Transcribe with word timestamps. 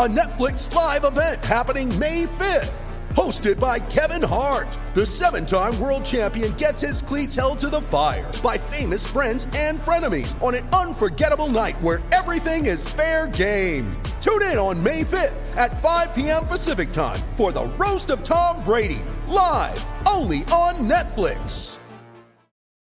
a 0.00 0.08
Netflix 0.08 0.74
live 0.74 1.04
event 1.04 1.44
happening 1.44 1.86
May 1.98 2.24
5th. 2.24 2.72
Hosted 3.10 3.60
by 3.60 3.78
Kevin 3.78 4.26
Hart, 4.26 4.78
the 4.94 5.04
seven 5.04 5.44
time 5.44 5.78
world 5.78 6.06
champion 6.06 6.52
gets 6.52 6.80
his 6.80 7.02
cleats 7.02 7.34
held 7.34 7.58
to 7.58 7.68
the 7.68 7.82
fire 7.82 8.32
by 8.42 8.56
famous 8.56 9.06
friends 9.06 9.46
and 9.54 9.78
frenemies 9.78 10.42
on 10.42 10.54
an 10.54 10.66
unforgettable 10.68 11.48
night 11.48 11.78
where 11.82 12.00
everything 12.12 12.64
is 12.64 12.88
fair 12.88 13.28
game. 13.28 13.92
Tune 14.22 14.40
in 14.44 14.56
on 14.56 14.82
May 14.82 15.02
5th 15.02 15.54
at 15.58 15.82
5 15.82 16.14
p.m. 16.14 16.46
Pacific 16.46 16.92
time 16.92 17.20
for 17.36 17.52
the 17.52 17.68
Roast 17.78 18.08
of 18.08 18.24
Tom 18.24 18.64
Brady, 18.64 19.02
live 19.28 19.84
only 20.08 20.44
on 20.44 20.76
Netflix. 20.88 21.76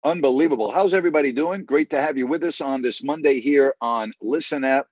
Unbelievable. 0.04 0.70
How's 0.70 0.94
everybody 0.94 1.32
doing? 1.32 1.66
Great 1.66 1.90
to 1.90 2.00
have 2.00 2.20
you 2.20 2.28
with 2.28 2.44
us 2.44 2.62
on 2.62 2.84
this 2.84 3.04
Monday 3.04 3.40
here 3.40 3.74
on 3.82 4.14
Listen 4.22 4.64
App. 4.64 4.86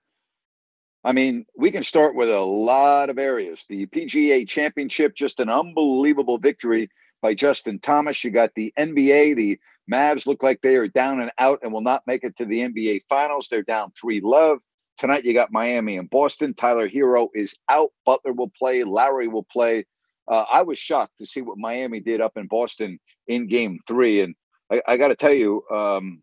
I 1.04 1.14
mean, 1.14 1.46
we 1.56 1.72
can 1.72 1.84
start 1.84 2.16
with 2.16 2.30
a 2.30 2.40
lot 2.42 3.10
of 3.10 3.18
areas. 3.18 3.66
The 3.70 3.86
PGA 3.88 4.48
Championship, 4.48 5.16
just 5.16 5.40
an 5.40 5.50
unbelievable 5.50 6.38
victory 6.38 6.90
by 7.22 7.34
Justin 7.34 7.80
Thomas. 7.80 8.24
You 8.24 8.32
got 8.32 8.54
the 8.56 8.74
NBA. 8.78 9.38
The 9.38 9.60
Mavs 9.92 10.28
look 10.28 10.44
like 10.44 10.62
they 10.62 10.76
are 10.76 10.88
down 10.88 11.22
and 11.22 11.32
out 11.40 11.60
and 11.64 11.72
will 11.72 11.82
not 11.82 12.06
make 12.06 12.24
it 12.24 12.36
to 12.38 12.46
the 12.46 12.60
NBA 12.62 13.02
Finals. 13.08 13.48
They're 13.50 13.64
down 13.64 13.92
3 14.00 14.20
love. 14.22 14.60
Tonight, 14.98 15.24
you 15.24 15.34
got 15.34 15.54
Miami 15.54 15.98
and 15.98 16.10
Boston. 16.10 16.54
Tyler 16.54 16.90
Herro 16.90 17.30
is 17.34 17.58
out. 17.70 17.92
Butler 18.06 18.34
will 18.34 18.52
play. 18.60 18.84
Lowry 18.84 19.30
will 19.30 19.48
play. 19.50 19.86
Uh, 20.28 20.44
I 20.52 20.62
was 20.64 20.78
shocked 20.78 21.18
to 21.20 21.26
see 21.26 21.42
what 21.42 21.58
Miami 21.58 22.02
did 22.02 22.20
up 22.20 22.36
in 22.36 22.48
Boston 22.48 23.00
in 23.28 23.48
game 23.48 23.80
three. 23.88 24.20
And 24.20 24.36
I, 24.70 24.82
I 24.86 24.98
got 24.98 25.08
to 25.08 25.16
tell 25.16 25.34
you, 25.34 25.64
um, 25.72 26.22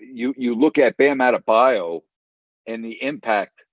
you 0.00 0.34
you 0.36 0.54
look 0.54 0.76
at 0.76 0.98
Bam 0.98 1.18
Adebayo 1.18 2.02
and 2.66 2.84
the 2.84 3.02
impact 3.02 3.64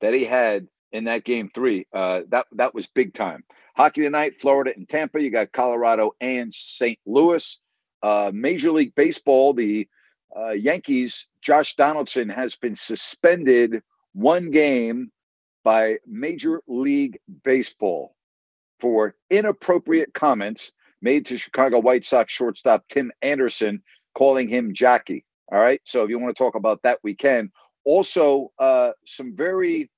that 0.00 0.14
he 0.14 0.24
had 0.24 0.66
in 0.92 1.04
that 1.04 1.24
game 1.24 1.50
three. 1.52 1.86
Uh, 1.92 2.22
that 2.28 2.46
that 2.52 2.74
was 2.74 2.86
big 2.86 3.14
time. 3.14 3.44
Hockey 3.76 4.02
tonight, 4.02 4.36
Florida 4.36 4.72
and 4.76 4.88
Tampa. 4.88 5.22
You 5.22 5.30
got 5.30 5.52
Colorado 5.52 6.12
and 6.20 6.52
St. 6.52 6.98
Louis. 7.06 7.60
Uh, 8.02 8.30
Major 8.32 8.72
League 8.72 8.94
Baseball, 8.94 9.52
the 9.52 9.88
uh, 10.36 10.50
Yankees. 10.50 11.28
Josh 11.42 11.76
Donaldson 11.76 12.28
has 12.28 12.56
been 12.56 12.74
suspended 12.74 13.82
one 14.12 14.50
game 14.50 15.10
by 15.64 15.98
Major 16.06 16.62
League 16.66 17.18
Baseball 17.44 18.14
for 18.80 19.14
inappropriate 19.30 20.12
comments 20.14 20.72
made 21.02 21.26
to 21.26 21.38
Chicago 21.38 21.80
White 21.80 22.04
Sox 22.04 22.32
shortstop 22.32 22.84
Tim 22.88 23.12
Anderson, 23.22 23.82
calling 24.14 24.48
him 24.48 24.74
Jackie. 24.74 25.24
All 25.52 25.58
right. 25.58 25.80
So 25.84 26.04
if 26.04 26.10
you 26.10 26.18
want 26.18 26.36
to 26.36 26.42
talk 26.42 26.54
about 26.54 26.82
that, 26.82 26.98
we 27.02 27.14
can. 27.14 27.50
Also, 27.84 28.52
uh, 28.58 28.92
some 29.06 29.36
very 29.36 29.90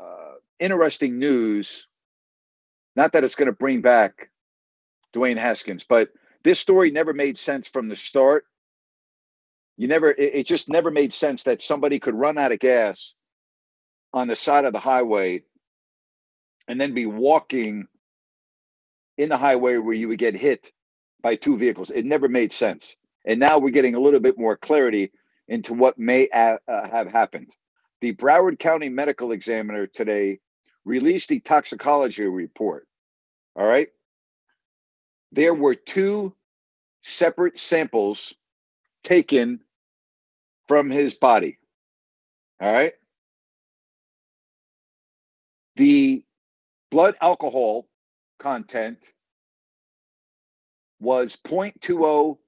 uh, 0.00 0.34
interesting 0.60 1.18
news. 1.18 1.88
Not 2.96 3.12
that 3.12 3.24
it's 3.24 3.36
going 3.36 3.46
to 3.46 3.52
bring 3.52 3.82
back 3.82 4.30
Dwayne 5.14 5.38
Haskins, 5.38 5.84
but 5.88 6.10
this 6.44 6.60
story 6.60 6.90
never 6.90 7.12
made 7.14 7.38
sense 7.38 7.68
from 7.68 7.88
the 7.88 7.96
start. 7.96 8.44
You 9.76 9.88
never, 9.88 10.10
it, 10.10 10.18
it 10.36 10.46
just 10.46 10.68
never 10.70 10.90
made 10.90 11.12
sense 11.12 11.44
that 11.44 11.62
somebody 11.62 11.98
could 12.00 12.14
run 12.16 12.38
out 12.38 12.52
of 12.52 12.60
gas 12.60 13.14
on 14.14 14.28
the 14.28 14.36
side 14.36 14.64
of 14.64 14.72
the 14.72 14.80
highway 14.80 15.42
and 16.68 16.80
then 16.80 16.94
be 16.94 17.06
walking 17.06 17.86
in 19.18 19.28
the 19.28 19.36
highway 19.36 19.76
where 19.76 19.94
you 19.94 20.08
would 20.08 20.18
get 20.18 20.34
hit 20.34 20.72
by 21.22 21.36
two 21.36 21.56
vehicles. 21.58 21.90
It 21.90 22.04
never 22.04 22.28
made 22.28 22.52
sense. 22.52 22.96
And 23.26 23.40
now 23.40 23.58
we're 23.58 23.70
getting 23.70 23.94
a 23.94 24.00
little 24.00 24.20
bit 24.20 24.38
more 24.38 24.56
clarity 24.56 25.12
into 25.48 25.74
what 25.74 25.98
may 25.98 26.28
uh, 26.28 26.58
have 26.68 27.08
happened. 27.08 27.54
The 28.00 28.14
Broward 28.14 28.58
County 28.58 28.88
Medical 28.88 29.32
Examiner 29.32 29.86
today 29.86 30.40
released 30.84 31.28
the 31.28 31.40
toxicology 31.40 32.24
report. 32.24 32.86
All 33.56 33.66
right. 33.66 33.88
There 35.32 35.54
were 35.54 35.74
two 35.74 36.34
separate 37.02 37.58
samples 37.58 38.34
taken 39.02 39.60
from 40.68 40.90
his 40.90 41.14
body. 41.14 41.58
All 42.60 42.72
right. 42.72 42.92
The 45.76 46.24
blood 46.90 47.16
alcohol 47.20 47.88
content 48.38 49.12
was 51.00 51.36
0.20 51.36 52.38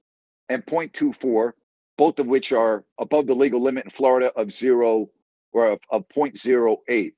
and 0.49 0.65
0.24, 0.65 1.53
both 2.01 2.17
of 2.17 2.25
which 2.25 2.51
are 2.51 2.83
above 2.97 3.27
the 3.27 3.35
legal 3.35 3.61
limit 3.61 3.83
in 3.83 3.91
Florida 3.91 4.33
of 4.35 4.51
zero 4.51 5.07
or 5.53 5.67
of, 5.67 5.81
of 5.91 6.07
0.08. 6.07 7.13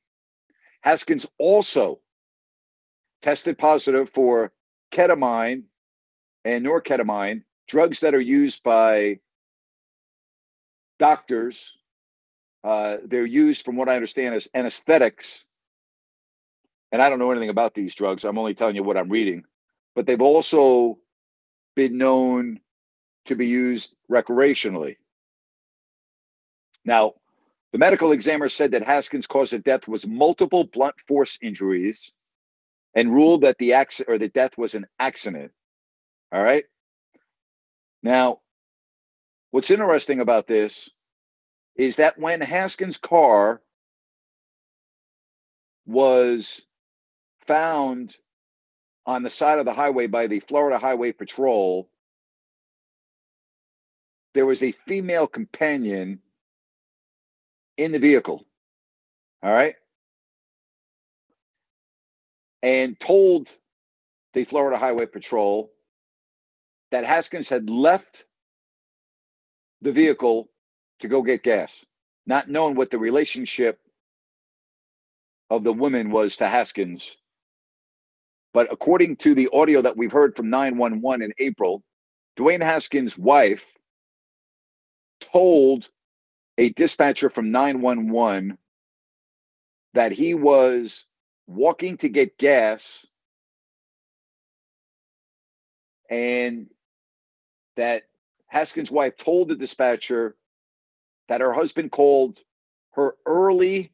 Haskins 0.81 1.25
also 1.39 2.01
tested 3.21 3.57
positive 3.57 4.09
for 4.09 4.51
ketamine 4.91 5.63
and 6.43 6.65
norketamine, 6.65 7.43
drugs 7.65 8.01
that 8.01 8.13
are 8.13 8.19
used 8.19 8.61
by 8.63 9.17
doctors. 10.99 11.77
Uh, 12.65 12.97
they're 13.05 13.25
used, 13.25 13.63
from 13.63 13.77
what 13.77 13.87
I 13.87 13.95
understand, 13.95 14.35
as 14.35 14.49
anesthetics 14.53 15.45
and 16.91 17.01
I 17.01 17.07
don't 17.07 17.19
know 17.19 17.31
anything 17.31 17.47
about 17.47 17.73
these 17.73 17.95
drugs. 17.95 18.25
I'm 18.25 18.37
only 18.37 18.53
telling 18.53 18.75
you 18.75 18.83
what 18.83 18.97
I'm 18.97 19.07
reading. 19.07 19.45
But 19.95 20.07
they've 20.07 20.21
also 20.21 20.99
been 21.73 21.97
known 21.97 22.59
to 23.25 23.35
be 23.35 23.47
used 23.47 23.95
recreationally. 24.11 24.97
Now, 26.85 27.13
the 27.71 27.77
medical 27.79 28.11
examiner 28.11 28.49
said 28.49 28.71
that 28.71 28.83
Haskins' 28.83 29.27
cause 29.27 29.53
of 29.53 29.63
death 29.63 29.87
was 29.87 30.05
multiple 30.05 30.65
blunt 30.65 30.99
force 31.07 31.39
injuries 31.41 32.13
and 32.93 33.13
ruled 33.13 33.41
that 33.41 33.57
the 33.57 33.73
accident 33.73 34.13
or 34.13 34.17
the 34.17 34.29
death 34.29 34.57
was 34.57 34.75
an 34.75 34.85
accident. 34.99 35.51
All 36.31 36.43
right. 36.43 36.65
Now, 38.03 38.41
what's 39.51 39.71
interesting 39.71 40.19
about 40.19 40.45
this 40.45 40.89
is 41.75 41.95
that 41.95 42.19
when 42.19 42.41
Haskins' 42.41 42.97
car 42.97 43.61
was 45.85 46.65
found 47.39 48.15
on 49.05 49.23
the 49.23 49.29
side 49.29 49.59
of 49.59 49.65
the 49.65 49.73
highway 49.73 50.07
by 50.07 50.27
the 50.27 50.39
Florida 50.39 50.77
Highway 50.77 51.11
Patrol, 51.11 51.89
there 54.33 54.45
was 54.45 54.63
a 54.63 54.71
female 54.71 55.27
companion 55.27 56.19
in 57.77 57.91
the 57.91 57.99
vehicle. 57.99 58.45
All 59.41 59.51
right. 59.51 59.75
And 62.61 62.99
told 62.99 63.49
the 64.33 64.45
Florida 64.45 64.77
Highway 64.77 65.05
Patrol 65.05 65.71
that 66.91 67.05
Haskins 67.05 67.49
had 67.49 67.69
left 67.69 68.25
the 69.81 69.91
vehicle 69.91 70.49
to 70.99 71.07
go 71.07 71.21
get 71.21 71.43
gas, 71.43 71.85
not 72.25 72.49
knowing 72.49 72.75
what 72.75 72.89
the 72.89 72.99
relationship 72.99 73.79
of 75.49 75.63
the 75.63 75.73
woman 75.73 76.09
was 76.09 76.37
to 76.37 76.47
Haskins. 76.47 77.17
But 78.53 78.71
according 78.71 79.17
to 79.17 79.35
the 79.35 79.49
audio 79.51 79.81
that 79.81 79.97
we've 79.97 80.11
heard 80.11 80.35
from 80.35 80.49
911 80.49 81.23
in 81.23 81.33
April, 81.39 81.83
Dwayne 82.37 82.63
Haskins' 82.63 83.17
wife 83.17 83.77
told 85.31 85.89
a 86.57 86.69
dispatcher 86.69 87.29
from 87.29 87.51
911 87.51 88.57
that 89.93 90.11
he 90.11 90.33
was 90.33 91.05
walking 91.47 91.97
to 91.97 92.09
get 92.09 92.37
gas 92.37 93.05
and 96.09 96.69
that 97.75 98.03
Haskins' 98.47 98.91
wife 98.91 99.17
told 99.17 99.49
the 99.49 99.55
dispatcher 99.55 100.35
that 101.27 101.41
her 101.41 101.53
husband 101.53 101.91
called 101.91 102.39
her 102.91 103.15
early 103.25 103.91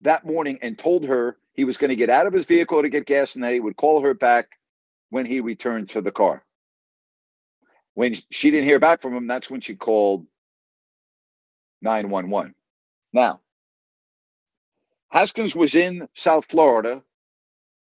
that 0.00 0.24
morning 0.24 0.58
and 0.62 0.78
told 0.78 1.04
her 1.04 1.36
he 1.54 1.64
was 1.64 1.76
going 1.76 1.90
to 1.90 1.96
get 1.96 2.10
out 2.10 2.26
of 2.26 2.32
his 2.32 2.46
vehicle 2.46 2.82
to 2.82 2.88
get 2.88 3.06
gas 3.06 3.34
and 3.34 3.44
that 3.44 3.52
he 3.52 3.60
would 3.60 3.76
call 3.76 4.02
her 4.02 4.14
back 4.14 4.58
when 5.10 5.26
he 5.26 5.40
returned 5.40 5.90
to 5.90 6.00
the 6.00 6.10
car. 6.10 6.42
When 7.94 8.14
she 8.30 8.50
didn't 8.50 8.64
hear 8.64 8.80
back 8.80 9.02
from 9.02 9.14
him, 9.14 9.26
that's 9.26 9.50
when 9.50 9.60
she 9.60 9.74
called 9.74 10.26
911. 11.82 12.54
Now, 13.12 13.40
Haskins 15.10 15.54
was 15.54 15.74
in 15.74 16.08
South 16.14 16.46
Florida 16.46 17.02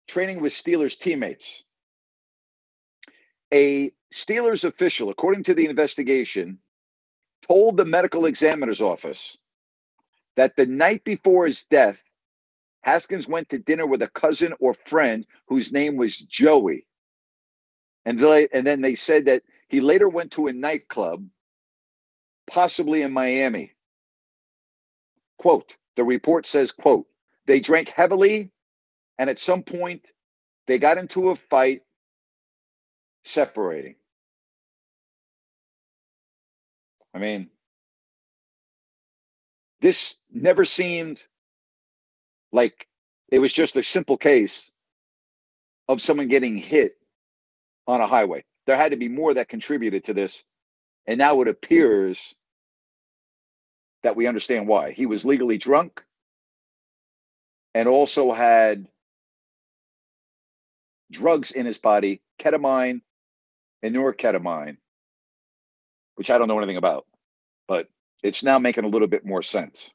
training 0.06 0.40
with 0.40 0.52
Steelers 0.52 0.98
teammates. 0.98 1.64
A 3.52 3.90
Steelers 4.12 4.64
official, 4.64 5.10
according 5.10 5.44
to 5.44 5.54
the 5.54 5.66
investigation, 5.66 6.58
told 7.46 7.76
the 7.76 7.84
medical 7.84 8.26
examiner's 8.26 8.80
office 8.80 9.36
that 10.36 10.56
the 10.56 10.66
night 10.66 11.04
before 11.04 11.46
his 11.46 11.64
death, 11.64 12.02
Haskins 12.82 13.28
went 13.28 13.48
to 13.48 13.58
dinner 13.58 13.86
with 13.86 14.02
a 14.02 14.08
cousin 14.08 14.52
or 14.60 14.74
friend 14.74 15.26
whose 15.46 15.72
name 15.72 15.96
was 15.96 16.18
Joey. 16.18 16.86
And, 18.04 18.20
and 18.20 18.66
then 18.66 18.80
they 18.80 18.94
said 18.94 19.24
that 19.24 19.42
he 19.68 19.80
later 19.80 20.08
went 20.08 20.32
to 20.32 20.46
a 20.46 20.52
nightclub, 20.52 21.26
possibly 22.46 23.02
in 23.02 23.12
Miami. 23.12 23.72
Quote, 25.38 25.76
the 25.96 26.04
report 26.04 26.46
says, 26.46 26.72
quote, 26.72 27.06
they 27.46 27.60
drank 27.60 27.88
heavily 27.88 28.50
and 29.18 29.30
at 29.30 29.38
some 29.38 29.62
point 29.62 30.12
they 30.66 30.78
got 30.78 30.98
into 30.98 31.30
a 31.30 31.36
fight 31.36 31.82
separating. 33.24 33.96
I 37.14 37.18
mean, 37.18 37.48
this 39.80 40.16
never 40.30 40.64
seemed 40.64 41.24
like 42.52 42.86
it 43.30 43.38
was 43.38 43.52
just 43.52 43.76
a 43.76 43.82
simple 43.82 44.16
case 44.16 44.70
of 45.88 46.00
someone 46.00 46.28
getting 46.28 46.56
hit 46.56 46.96
on 47.86 48.00
a 48.00 48.06
highway. 48.06 48.44
There 48.66 48.76
had 48.76 48.90
to 48.90 48.96
be 48.96 49.08
more 49.08 49.34
that 49.34 49.48
contributed 49.48 50.04
to 50.04 50.14
this. 50.14 50.44
And 51.06 51.18
now 51.18 51.40
it 51.40 51.48
appears 51.48 52.34
that 54.06 54.14
we 54.14 54.28
understand 54.28 54.68
why. 54.68 54.92
He 54.92 55.04
was 55.04 55.24
legally 55.24 55.58
drunk 55.58 56.04
and 57.74 57.88
also 57.88 58.30
had 58.30 58.86
drugs 61.10 61.50
in 61.50 61.66
his 61.66 61.78
body, 61.78 62.22
ketamine 62.38 63.00
and 63.82 63.96
norketamine, 63.96 64.76
which 66.14 66.30
I 66.30 66.38
don't 66.38 66.46
know 66.46 66.56
anything 66.56 66.76
about, 66.76 67.04
but 67.66 67.88
it's 68.22 68.44
now 68.44 68.60
making 68.60 68.84
a 68.84 68.88
little 68.88 69.08
bit 69.08 69.26
more 69.26 69.42
sense. 69.42 69.92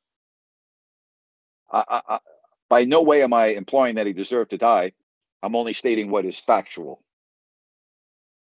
I, 1.71 1.85
I, 1.87 2.01
I, 2.15 2.19
by 2.69 2.83
no 2.83 3.03
way 3.03 3.23
am 3.23 3.31
I 3.31 3.45
implying 3.45 3.95
that 3.95 4.07
he 4.07 4.11
deserved 4.11 4.49
to 4.49 4.57
die. 4.57 4.91
I'm 5.41 5.55
only 5.55 5.71
stating 5.71 6.11
what 6.11 6.25
is 6.25 6.37
factual. 6.37 7.01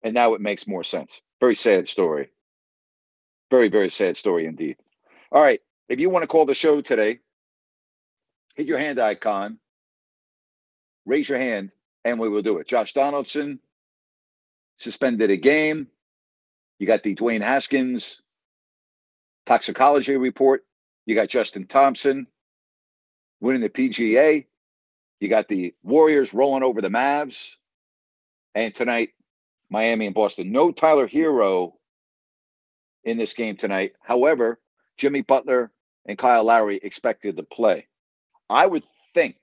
And 0.03 0.13
now 0.13 0.33
it 0.33 0.41
makes 0.41 0.67
more 0.67 0.83
sense. 0.83 1.21
Very 1.39 1.55
sad 1.55 1.87
story. 1.87 2.31
Very, 3.49 3.69
very 3.69 3.89
sad 3.89 4.17
story 4.17 4.45
indeed. 4.45 4.75
All 5.33 5.41
right. 5.41 5.59
If 5.89 5.99
you 5.99 6.09
want 6.11 6.23
to 6.23 6.27
call 6.27 6.45
the 6.45 6.53
show 6.53 6.79
today, 6.79 7.19
hit 8.55 8.67
your 8.67 8.77
hand 8.77 8.99
icon, 8.99 9.57
raise 11.05 11.27
your 11.27 11.39
hand, 11.39 11.71
and 12.05 12.19
we 12.19 12.29
will 12.29 12.43
do 12.43 12.59
it. 12.59 12.67
Josh 12.67 12.93
Donaldson 12.93 13.59
suspended 14.77 15.31
a 15.31 15.37
game. 15.37 15.87
You 16.77 16.85
got 16.85 17.03
the 17.03 17.15
Dwayne 17.15 17.41
Haskins 17.41 18.21
toxicology 19.45 20.17
report. 20.17 20.65
You 21.05 21.15
got 21.15 21.29
Justin 21.29 21.65
Thompson 21.65 22.27
winning 23.41 23.61
the 23.61 23.69
PGA. 23.69 24.45
You 25.19 25.29
got 25.29 25.47
the 25.47 25.73
Warriors 25.83 26.33
rolling 26.33 26.63
over 26.63 26.79
the 26.81 26.89
Mavs. 26.89 27.55
And 28.55 28.73
tonight, 28.73 29.09
Miami 29.69 30.05
and 30.05 30.15
Boston. 30.15 30.51
No 30.51 30.71
Tyler 30.71 31.07
Herro 31.07 31.73
in 33.03 33.17
this 33.17 33.33
game 33.33 33.55
tonight. 33.55 33.93
However, 33.99 34.59
Jimmy 34.97 35.21
Butler 35.21 35.71
and 36.05 36.17
Kyle 36.17 36.43
Lowry 36.43 36.77
expected 36.77 37.37
to 37.37 37.43
play. 37.43 37.87
I 38.49 38.65
would 38.65 38.83
think 39.13 39.35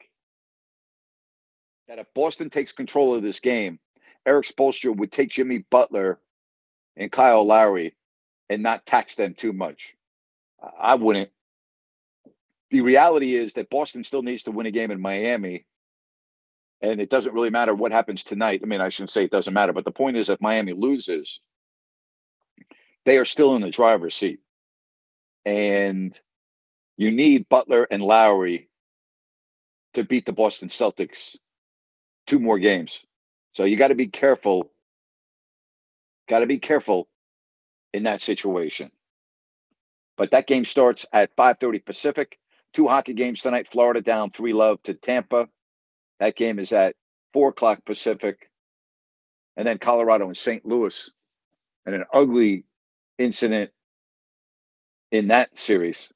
that 1.88 1.98
if 1.98 2.06
Boston 2.14 2.50
takes 2.50 2.72
control 2.72 3.14
of 3.14 3.22
this 3.22 3.40
game, 3.40 3.78
Erik 4.26 4.46
Spoelstra 4.46 4.94
would 4.94 5.10
take 5.10 5.30
Jimmy 5.30 5.64
Butler 5.70 6.20
and 6.96 7.10
Kyle 7.10 7.44
Lowry 7.44 7.94
and 8.48 8.62
not 8.62 8.86
tax 8.86 9.14
them 9.14 9.34
too 9.34 9.52
much. 9.52 9.96
I 10.78 10.94
wouldn't. 10.94 11.30
The 12.70 12.82
reality 12.82 13.34
is 13.34 13.54
that 13.54 13.70
Boston 13.70 14.04
still 14.04 14.22
needs 14.22 14.44
to 14.44 14.50
win 14.50 14.66
a 14.66 14.70
game 14.70 14.90
in 14.90 15.00
Miami. 15.00 15.66
And 16.82 17.00
it 17.00 17.10
doesn't 17.10 17.34
really 17.34 17.50
matter 17.50 17.74
what 17.74 17.92
happens 17.92 18.24
tonight. 18.24 18.60
I 18.62 18.66
mean, 18.66 18.80
I 18.80 18.88
shouldn't 18.88 19.10
say 19.10 19.24
it 19.24 19.30
doesn't 19.30 19.52
matter, 19.52 19.72
but 19.72 19.84
the 19.84 19.90
point 19.90 20.16
is 20.16 20.30
if 20.30 20.40
Miami 20.40 20.72
loses, 20.72 21.40
they 23.04 23.18
are 23.18 23.24
still 23.24 23.56
in 23.56 23.62
the 23.62 23.70
driver's 23.70 24.14
seat. 24.14 24.40
And 25.44 26.18
you 26.96 27.10
need 27.10 27.48
Butler 27.48 27.86
and 27.90 28.02
Lowry 28.02 28.68
to 29.94 30.04
beat 30.04 30.26
the 30.26 30.32
Boston 30.32 30.68
Celtics 30.68 31.36
two 32.26 32.38
more 32.38 32.58
games. 32.58 33.04
So 33.52 33.64
you 33.64 33.76
got 33.76 33.88
to 33.88 33.94
be 33.94 34.06
careful. 34.06 34.70
Got 36.28 36.40
to 36.40 36.46
be 36.46 36.58
careful 36.58 37.08
in 37.92 38.04
that 38.04 38.20
situation. 38.20 38.90
But 40.16 40.30
that 40.32 40.46
game 40.46 40.64
starts 40.64 41.06
at 41.12 41.34
5:30 41.36 41.84
Pacific. 41.84 42.38
Two 42.72 42.86
hockey 42.86 43.14
games 43.14 43.42
tonight. 43.42 43.66
Florida 43.66 44.00
down 44.00 44.30
three 44.30 44.52
love 44.52 44.82
to 44.82 44.94
Tampa. 44.94 45.48
That 46.20 46.36
game 46.36 46.58
is 46.58 46.72
at 46.72 46.94
four 47.32 47.48
o'clock 47.48 47.84
Pacific. 47.84 48.50
And 49.56 49.66
then 49.66 49.78
Colorado 49.78 50.26
and 50.26 50.36
St. 50.36 50.64
Louis. 50.64 51.10
And 51.86 51.94
an 51.94 52.04
ugly 52.12 52.64
incident 53.18 53.72
in 55.10 55.28
that 55.28 55.56
series 55.56 56.12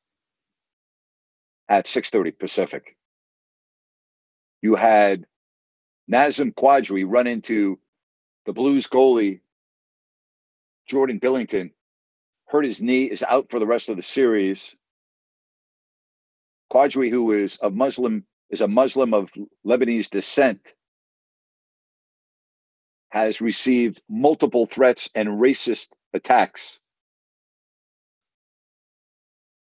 at 1.69 1.87
6:30 1.87 2.39
Pacific. 2.39 2.97
You 4.63 4.75
had 4.75 5.27
Nazem 6.11 6.55
Kadri 6.55 7.05
run 7.07 7.27
into 7.27 7.79
the 8.45 8.53
Blues 8.53 8.87
goalie, 8.87 9.41
Jordan 10.87 11.19
Binnington, 11.19 11.73
hurt 12.47 12.65
his 12.65 12.83
knee, 12.83 13.05
is 13.05 13.23
out 13.23 13.51
for 13.51 13.59
the 13.59 13.67
rest 13.67 13.89
of 13.89 13.97
the 13.97 14.03
series. 14.03 14.77
Kadri, 16.71 17.11
who 17.11 17.33
is 17.33 17.59
a 17.63 17.71
Muslim, 17.71 18.25
is 18.51 18.61
a 18.61 18.69
Muslim 18.69 19.15
of 19.15 19.33
Lebanese 19.67 20.11
descent, 20.11 20.75
has 23.11 23.41
received 23.41 24.03
multiple 24.09 24.67
threats 24.67 25.11
and 25.15 25.29
racist 25.29 25.91
attacks. 26.13 26.81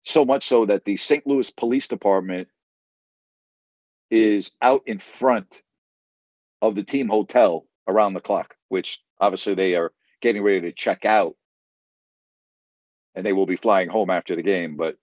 So 0.03 0.25
much 0.25 0.47
so 0.47 0.65
that 0.65 0.85
the 0.85 0.97
St. 0.97 1.25
Louis 1.27 1.49
Police 1.51 1.87
Department 1.87 2.47
is 4.09 4.51
out 4.61 4.81
in 4.85 4.99
front 4.99 5.63
of 6.61 6.75
the 6.75 6.83
team 6.83 7.07
hotel 7.07 7.65
around 7.87 8.13
the 8.13 8.19
clock, 8.19 8.55
which 8.69 8.99
obviously 9.19 9.53
they 9.53 9.75
are 9.75 9.91
getting 10.21 10.43
ready 10.43 10.61
to 10.61 10.71
check 10.71 11.05
out 11.05 11.35
and 13.15 13.25
they 13.25 13.33
will 13.33 13.45
be 13.45 13.55
flying 13.55 13.89
home 13.89 14.09
after 14.09 14.35
the 14.35 14.43
game. 14.43 14.75
But 14.75 14.97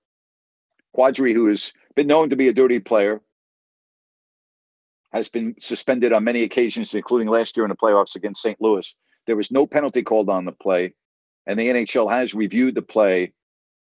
Kadri, 0.96 1.32
who 1.32 1.46
has 1.46 1.72
been 1.94 2.06
known 2.06 2.30
to 2.30 2.36
be 2.36 2.48
a 2.48 2.52
dirty 2.52 2.80
player, 2.80 3.20
has 5.12 5.28
been 5.28 5.54
suspended 5.60 6.12
on 6.12 6.24
many 6.24 6.42
occasions, 6.42 6.94
including 6.94 7.28
last 7.28 7.56
year 7.56 7.64
in 7.64 7.70
the 7.70 7.76
playoffs 7.76 8.16
against 8.16 8.42
St. 8.42 8.60
Louis. 8.60 8.94
There 9.26 9.36
was 9.36 9.50
no 9.50 9.66
penalty 9.66 10.02
called 10.02 10.28
on 10.28 10.44
the 10.44 10.52
play, 10.52 10.94
and 11.46 11.58
the 11.58 11.68
NHL 11.68 12.10
has 12.10 12.34
reviewed 12.34 12.74
the 12.74 12.82
play, 12.82 13.32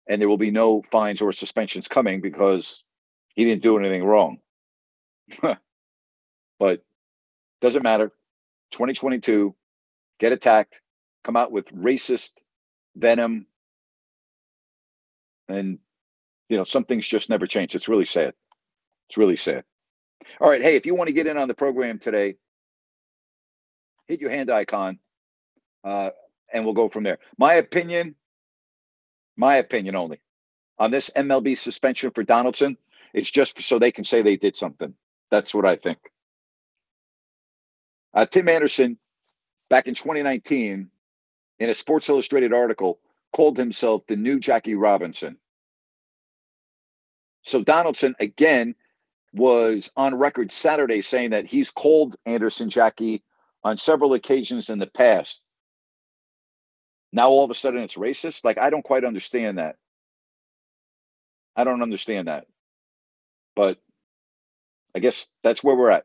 and 0.08 0.20
there 0.20 0.28
will 0.28 0.36
be 0.36 0.50
no 0.50 0.82
fines 0.82 1.20
or 1.22 1.32
suspensions 1.32 1.88
coming 1.88 2.20
because 2.20 2.84
he 3.34 3.44
didn't 3.44 3.62
do 3.62 3.78
anything 3.78 4.04
wrong. 4.04 4.38
but 6.58 6.82
doesn't 7.60 7.82
matter. 7.82 8.12
2022, 8.72 9.54
get 10.18 10.32
attacked, 10.32 10.82
come 11.24 11.36
out 11.36 11.52
with 11.52 11.66
racist 11.66 12.32
venom, 12.96 13.46
and 15.48 15.78
you 16.48 16.56
know 16.56 16.64
some 16.64 16.84
things 16.84 17.06
just 17.06 17.30
never 17.30 17.46
change. 17.46 17.74
It's 17.74 17.88
really 17.88 18.04
sad. 18.04 18.34
It's 19.08 19.16
really 19.16 19.36
sad. 19.36 19.64
All 20.40 20.48
right, 20.48 20.62
hey, 20.62 20.76
if 20.76 20.86
you 20.86 20.94
want 20.94 21.08
to 21.08 21.14
get 21.14 21.26
in 21.26 21.36
on 21.36 21.48
the 21.48 21.54
program 21.54 21.98
today, 21.98 22.36
hit 24.06 24.20
your 24.20 24.30
hand 24.30 24.50
icon, 24.50 24.98
uh, 25.84 26.10
and 26.52 26.64
we'll 26.64 26.74
go 26.74 26.88
from 26.88 27.04
there. 27.04 27.18
My 27.38 27.54
opinion, 27.54 28.14
my 29.42 29.56
opinion 29.56 29.96
only, 29.96 30.20
on 30.78 30.92
this 30.92 31.10
MLB 31.16 31.58
suspension 31.58 32.12
for 32.12 32.22
Donaldson. 32.22 32.78
It's 33.12 33.30
just 33.30 33.60
so 33.60 33.76
they 33.76 33.90
can 33.90 34.04
say 34.04 34.22
they 34.22 34.36
did 34.36 34.54
something. 34.54 34.94
That's 35.32 35.52
what 35.52 35.66
I 35.66 35.74
think. 35.74 35.98
Uh, 38.14 38.24
Tim 38.24 38.48
Anderson, 38.48 38.98
back 39.68 39.88
in 39.88 39.94
2019, 39.94 40.88
in 41.58 41.70
a 41.70 41.74
Sports 41.74 42.08
Illustrated 42.08 42.52
article, 42.52 43.00
called 43.32 43.58
himself 43.58 44.06
the 44.06 44.14
new 44.14 44.38
Jackie 44.38 44.76
Robinson. 44.76 45.36
So 47.42 47.64
Donaldson, 47.64 48.14
again, 48.20 48.76
was 49.32 49.90
on 49.96 50.14
record 50.14 50.52
Saturday 50.52 51.02
saying 51.02 51.30
that 51.30 51.46
he's 51.46 51.72
called 51.72 52.14
Anderson 52.26 52.70
Jackie 52.70 53.24
on 53.64 53.76
several 53.76 54.14
occasions 54.14 54.70
in 54.70 54.78
the 54.78 54.86
past. 54.86 55.42
Now 57.12 57.28
all 57.28 57.44
of 57.44 57.50
a 57.50 57.54
sudden 57.54 57.82
it's 57.82 57.96
racist. 57.96 58.44
Like 58.44 58.58
I 58.58 58.70
don't 58.70 58.84
quite 58.84 59.04
understand 59.04 59.58
that. 59.58 59.76
I 61.54 61.64
don't 61.64 61.82
understand 61.82 62.28
that. 62.28 62.46
But 63.54 63.78
I 64.94 64.98
guess 64.98 65.28
that's 65.42 65.62
where 65.62 65.76
we're 65.76 65.90
at. 65.90 66.04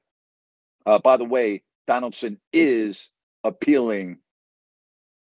Uh, 0.86 1.00
by 1.00 1.18
the 1.18 1.26
way, 1.26 1.64
Donaldson 1.88 2.40
is 2.52 3.12
appealing 3.44 4.20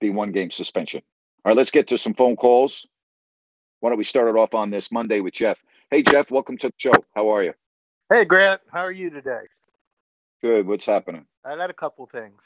the 0.02 0.10
one 0.10 0.32
game 0.32 0.52
suspension. 0.52 1.02
All 1.44 1.52
right, 1.52 1.58
let's 1.58 1.72
get 1.72 1.88
to 1.88 1.98
some 1.98 2.14
phone 2.14 2.36
calls. 2.36 2.86
Why 3.80 3.90
don't 3.90 3.98
we 3.98 4.04
start 4.04 4.30
it 4.30 4.36
off 4.36 4.54
on 4.54 4.70
this 4.70 4.92
Monday 4.92 5.22
with 5.22 5.34
Jeff? 5.34 5.62
Hey, 5.90 6.04
Jeff, 6.04 6.32
welcome 6.32 6.58
to 6.60 6.68
the 6.68 6.74
show. 6.78 6.94
How 7.16 7.30
are 7.30 7.44
you? 7.44 7.54
Hey, 8.14 8.26
Grant, 8.26 8.62
how 8.72 8.82
are 8.82 8.92
you 8.92 9.10
today? 9.10 9.42
Good. 10.42 10.68
What's 10.68 10.86
happening? 10.86 11.26
I 11.46 11.56
got 11.56 11.70
a 11.70 11.74
couple 11.74 12.06
things. 12.06 12.44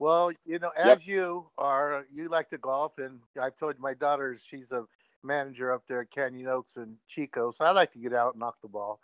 Well, 0.00 0.32
you 0.46 0.58
know, 0.60 0.70
as 0.70 1.06
Yep. 1.06 1.06
you 1.06 1.50
are, 1.58 2.06
you 2.12 2.28
like 2.30 2.48
to 2.50 2.58
golf, 2.58 2.98
and 2.98 3.20
I've 3.40 3.56
told 3.56 3.78
my 3.80 3.94
daughter 3.94 4.36
she's 4.36 4.72
a 4.72 4.86
manager 5.22 5.72
up 5.72 5.86
there 5.88 6.02
at 6.02 6.10
Canyon 6.10 6.48
Oaks 6.48 6.76
and 6.78 6.98
Chico, 7.08 7.52
so 7.52 7.66
I 7.66 7.72
like 7.72 7.92
to 7.92 8.00
get 8.00 8.14
out 8.14 8.34
and 8.34 8.40
knock 8.40 8.62
the 8.62 8.68
ball. 8.68 9.00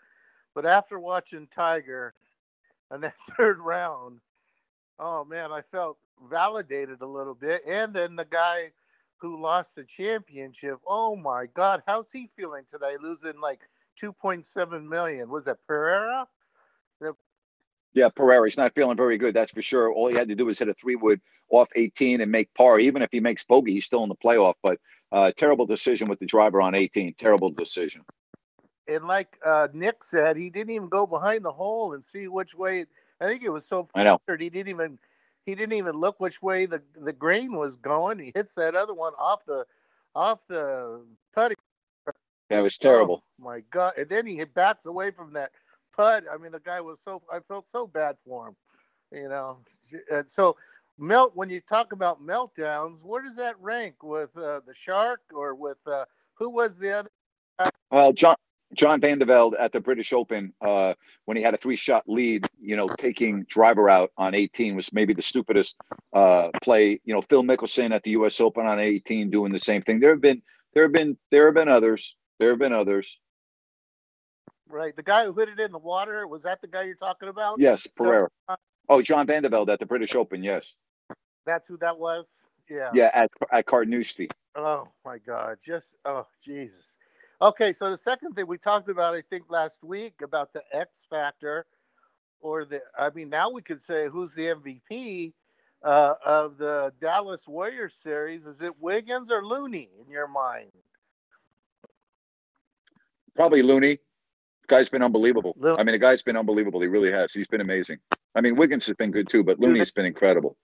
But 0.54 0.66
after 0.66 0.98
watching 0.98 1.48
Tiger 1.48 2.14
in 2.94 3.02
that 3.02 3.16
third 3.38 3.60
round, 3.60 4.20
oh 4.98 5.24
man, 5.24 5.52
I 5.52 5.62
felt 5.62 5.98
validated 6.30 7.02
a 7.02 7.06
little 7.06 7.34
bit. 7.34 7.62
And 7.66 7.94
then 7.94 8.16
the 8.16 8.26
guy 8.26 8.72
who 9.18 9.40
lost 9.40 9.76
the 9.76 9.84
championship, 9.84 10.80
oh 10.86 11.16
my 11.16 11.46
God, 11.46 11.82
how's 11.86 12.12
he 12.12 12.26
feeling 12.26 12.64
today? 12.70 12.96
Losing 13.00 13.40
like 13.40 13.68
2.7 14.00 14.88
million. 14.88 15.30
Was 15.30 15.46
that 15.46 15.66
Pereira? 15.66 16.28
Yeah, 17.96 18.10
Pereira, 18.10 18.46
he's 18.46 18.58
not 18.58 18.74
feeling 18.74 18.98
very 18.98 19.16
good. 19.16 19.32
That's 19.32 19.52
for 19.52 19.62
sure. 19.62 19.90
All 19.90 20.08
he 20.08 20.14
had 20.14 20.28
to 20.28 20.34
do 20.34 20.44
was 20.44 20.58
hit 20.58 20.68
a 20.68 20.74
three 20.74 20.96
wood 20.96 21.18
off 21.48 21.70
18 21.74 22.20
and 22.20 22.30
make 22.30 22.52
par. 22.52 22.78
Even 22.78 23.00
if 23.00 23.08
he 23.10 23.20
makes 23.20 23.42
bogey, 23.42 23.72
he's 23.72 23.86
still 23.86 24.02
in 24.02 24.10
the 24.10 24.14
playoff. 24.14 24.52
But 24.62 24.78
uh, 25.12 25.32
terrible 25.34 25.64
decision 25.64 26.06
with 26.06 26.18
the 26.18 26.26
driver 26.26 26.60
on 26.60 26.74
18. 26.74 27.14
Terrible 27.14 27.50
decision. 27.50 28.02
and 28.86 29.06
like 29.06 29.38
uh, 29.44 29.68
Nick 29.72 30.04
said, 30.04 30.36
he 30.36 30.50
didn't 30.50 30.74
even 30.74 30.90
go 30.90 31.06
behind 31.06 31.42
the 31.42 31.52
hole 31.52 31.94
and 31.94 32.04
see 32.04 32.28
which 32.28 32.54
way. 32.54 32.84
I 33.18 33.24
think 33.24 33.42
it 33.42 33.50
was 33.50 33.66
so 33.66 33.84
flustered 33.84 34.42
he 34.42 34.50
didn't 34.50 34.68
even 34.68 34.98
he 35.46 35.54
didn't 35.54 35.72
even 35.72 35.94
look 35.94 36.20
which 36.20 36.42
way 36.42 36.66
the 36.66 36.82
the 36.96 37.14
grain 37.14 37.54
was 37.54 37.76
going. 37.76 38.18
He 38.18 38.30
hits 38.34 38.56
that 38.56 38.74
other 38.74 38.92
one 38.92 39.14
off 39.18 39.46
the 39.46 39.64
off 40.14 40.46
the 40.48 41.00
putting. 41.34 41.56
Yeah, 42.50 42.58
it 42.58 42.62
was 42.62 42.76
terrible. 42.76 43.24
Oh, 43.40 43.44
my 43.44 43.60
God! 43.70 43.94
And 43.96 44.08
then 44.08 44.26
he 44.26 44.44
bats 44.44 44.84
away 44.84 45.12
from 45.12 45.32
that 45.32 45.52
putt. 45.96 46.24
I 46.32 46.36
mean, 46.36 46.52
the 46.52 46.60
guy 46.60 46.80
was 46.80 47.00
so 47.00 47.22
I 47.32 47.40
felt 47.40 47.68
so 47.68 47.86
bad 47.86 48.16
for 48.24 48.48
him. 48.48 48.56
You 49.12 49.28
know, 49.28 49.58
and 50.10 50.30
so 50.30 50.56
melt 50.98 51.32
when 51.34 51.48
you 51.48 51.60
talk 51.60 51.92
about 51.92 52.24
meltdowns, 52.24 53.04
where 53.04 53.22
does 53.22 53.36
that 53.36 53.60
rank 53.60 54.02
with 54.02 54.36
uh, 54.36 54.60
the 54.66 54.74
shark 54.74 55.20
or 55.34 55.54
with 55.54 55.78
uh, 55.86 56.04
who 56.34 56.50
was 56.50 56.78
the 56.78 56.98
other? 56.98 57.10
Well, 57.90 58.12
John 58.12 58.36
John 58.74 59.00
Van 59.00 59.18
de 59.18 59.24
Velde 59.24 59.54
at 59.58 59.72
the 59.72 59.80
British 59.80 60.12
Open, 60.12 60.52
uh, 60.60 60.94
when 61.24 61.36
he 61.36 61.42
had 61.42 61.54
a 61.54 61.56
three 61.56 61.76
shot 61.76 62.04
lead, 62.06 62.46
you 62.60 62.76
know, 62.76 62.88
taking 62.98 63.44
driver 63.44 63.88
out 63.88 64.10
on 64.18 64.34
18 64.34 64.74
was 64.74 64.92
maybe 64.92 65.14
the 65.14 65.22
stupidest 65.22 65.76
uh, 66.12 66.50
play. 66.62 67.00
You 67.04 67.14
know, 67.14 67.22
Phil 67.22 67.42
Mickelson 67.42 67.94
at 67.94 68.02
the 68.02 68.10
U.S. 68.12 68.40
Open 68.40 68.66
on 68.66 68.78
18 68.80 69.30
doing 69.30 69.52
the 69.52 69.58
same 69.58 69.82
thing. 69.82 70.00
There 70.00 70.10
have 70.10 70.20
been 70.20 70.42
there 70.74 70.84
have 70.84 70.92
been 70.92 71.16
there 71.30 71.46
have 71.46 71.54
been 71.54 71.68
others. 71.68 72.16
There 72.38 72.50
have 72.50 72.58
been 72.58 72.72
others. 72.72 73.18
Right, 74.68 74.94
the 74.96 75.02
guy 75.02 75.24
who 75.24 75.32
hit 75.32 75.48
it 75.48 75.60
in 75.60 75.70
the 75.72 75.78
water 75.78 76.26
was 76.26 76.42
that 76.42 76.60
the 76.60 76.66
guy 76.66 76.82
you're 76.82 76.94
talking 76.96 77.28
about? 77.28 77.60
Yes, 77.60 77.84
So, 77.84 77.90
Pereira. 78.04 78.28
uh, 78.48 78.56
Oh, 78.88 79.00
John 79.02 79.26
Van 79.26 79.42
de 79.42 79.48
Velde 79.48 79.70
at 79.70 79.78
the 79.80 79.86
British 79.86 80.14
Open. 80.14 80.42
Yes. 80.42 80.74
that's 81.44 81.68
who 81.68 81.76
that 81.78 81.98
was. 81.98 82.28
Yeah. 82.68 82.90
Yeah, 82.94 83.10
at 83.14 83.30
at 83.52 83.66
Carnoustie. 83.66 84.28
Oh 84.56 84.88
my 85.04 85.18
God! 85.18 85.58
Just 85.64 85.94
oh 86.04 86.26
Jesus. 86.42 86.96
Okay, 87.40 87.72
so 87.72 87.90
the 87.90 87.96
second 87.98 88.32
thing 88.34 88.46
we 88.48 88.58
talked 88.58 88.88
about, 88.88 89.14
I 89.14 89.20
think 89.20 89.44
last 89.50 89.84
week, 89.84 90.14
about 90.22 90.52
the 90.52 90.62
X 90.72 91.06
factor, 91.08 91.66
or 92.40 92.64
the 92.64 92.80
I 92.98 93.10
mean, 93.10 93.28
now 93.28 93.50
we 93.50 93.62
could 93.62 93.80
say 93.80 94.08
who's 94.08 94.34
the 94.34 94.46
MVP 94.46 95.32
uh, 95.84 96.14
of 96.24 96.58
the 96.58 96.92
Dallas 97.00 97.46
Warriors 97.46 97.94
series? 97.94 98.46
Is 98.46 98.62
it 98.62 98.72
Wiggins 98.80 99.30
or 99.30 99.44
Looney 99.46 99.90
in 100.04 100.10
your 100.10 100.26
mind? 100.26 100.72
Probably 103.36 103.62
Looney. 103.62 103.98
Guy's 104.68 104.88
been 104.88 105.02
unbelievable. 105.02 105.56
I 105.62 105.82
mean, 105.82 105.92
the 105.92 105.98
guy's 105.98 106.22
been 106.22 106.36
unbelievable. 106.36 106.80
He 106.80 106.88
really 106.88 107.12
has. 107.12 107.32
He's 107.32 107.46
been 107.46 107.60
amazing. 107.60 107.98
I 108.34 108.40
mean, 108.40 108.56
Wiggins 108.56 108.86
has 108.86 108.96
been 108.96 109.10
good 109.10 109.28
too, 109.28 109.44
but 109.44 109.58
Looney's 109.58 109.92
been 109.92 110.06
incredible. 110.06 110.56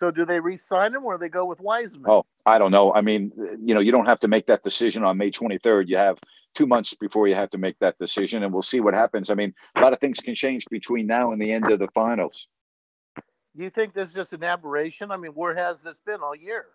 So 0.00 0.10
do 0.10 0.24
they 0.24 0.40
re-sign 0.40 0.94
him 0.94 1.04
or 1.04 1.16
do 1.16 1.20
they 1.20 1.28
go 1.28 1.44
with 1.44 1.60
Wiseman? 1.60 2.10
Oh, 2.10 2.24
I 2.44 2.58
don't 2.58 2.72
know. 2.72 2.92
I 2.92 3.02
mean, 3.02 3.30
you 3.64 3.72
know, 3.72 3.80
you 3.80 3.92
don't 3.92 4.06
have 4.06 4.18
to 4.20 4.28
make 4.28 4.46
that 4.48 4.64
decision 4.64 5.04
on 5.04 5.16
May 5.16 5.30
23rd. 5.30 5.86
You 5.86 5.96
have 5.96 6.18
two 6.54 6.66
months 6.66 6.94
before 6.94 7.28
you 7.28 7.36
have 7.36 7.50
to 7.50 7.58
make 7.58 7.78
that 7.78 7.98
decision, 7.98 8.42
and 8.42 8.52
we'll 8.52 8.62
see 8.62 8.80
what 8.80 8.94
happens. 8.94 9.30
I 9.30 9.34
mean, 9.34 9.54
a 9.76 9.80
lot 9.80 9.92
of 9.92 10.00
things 10.00 10.18
can 10.18 10.34
change 10.34 10.64
between 10.70 11.06
now 11.06 11.30
and 11.30 11.40
the 11.40 11.52
end 11.52 11.70
of 11.70 11.78
the 11.78 11.88
finals. 11.94 12.48
Do 13.56 13.62
you 13.62 13.70
think 13.70 13.94
this 13.94 14.08
is 14.08 14.14
just 14.14 14.32
an 14.32 14.42
aberration? 14.42 15.12
I 15.12 15.16
mean, 15.16 15.32
where 15.32 15.54
has 15.54 15.82
this 15.82 16.00
been 16.04 16.20
all 16.20 16.34
year? 16.34 16.66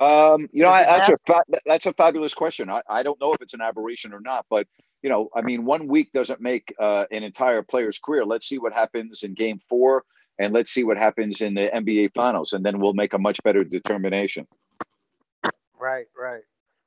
Um, 0.00 0.48
you 0.52 0.62
know, 0.62 0.70
I, 0.70 0.84
that's 0.84 1.08
a 1.10 1.16
fa- 1.26 1.60
that's 1.66 1.86
a 1.86 1.92
fabulous 1.92 2.32
question. 2.32 2.70
I, 2.70 2.82
I 2.88 3.02
don't 3.02 3.20
know 3.20 3.32
if 3.32 3.42
it's 3.42 3.54
an 3.54 3.60
aberration 3.60 4.14
or 4.14 4.20
not, 4.20 4.46
but 4.48 4.66
you 5.02 5.10
know, 5.10 5.28
I 5.34 5.42
mean, 5.42 5.64
one 5.64 5.88
week 5.88 6.12
doesn't 6.12 6.40
make 6.40 6.74
uh, 6.78 7.06
an 7.10 7.22
entire 7.22 7.62
player's 7.62 7.98
career. 7.98 8.24
Let's 8.24 8.48
see 8.48 8.58
what 8.58 8.72
happens 8.72 9.22
in 9.22 9.34
Game 9.34 9.60
Four, 9.68 10.04
and 10.38 10.54
let's 10.54 10.70
see 10.70 10.84
what 10.84 10.96
happens 10.96 11.40
in 11.40 11.54
the 11.54 11.70
NBA 11.74 12.14
Finals, 12.14 12.52
and 12.52 12.64
then 12.64 12.80
we'll 12.80 12.94
make 12.94 13.12
a 13.12 13.18
much 13.18 13.42
better 13.42 13.62
determination. 13.62 14.46
Right, 15.78 16.06
right. 16.18 16.42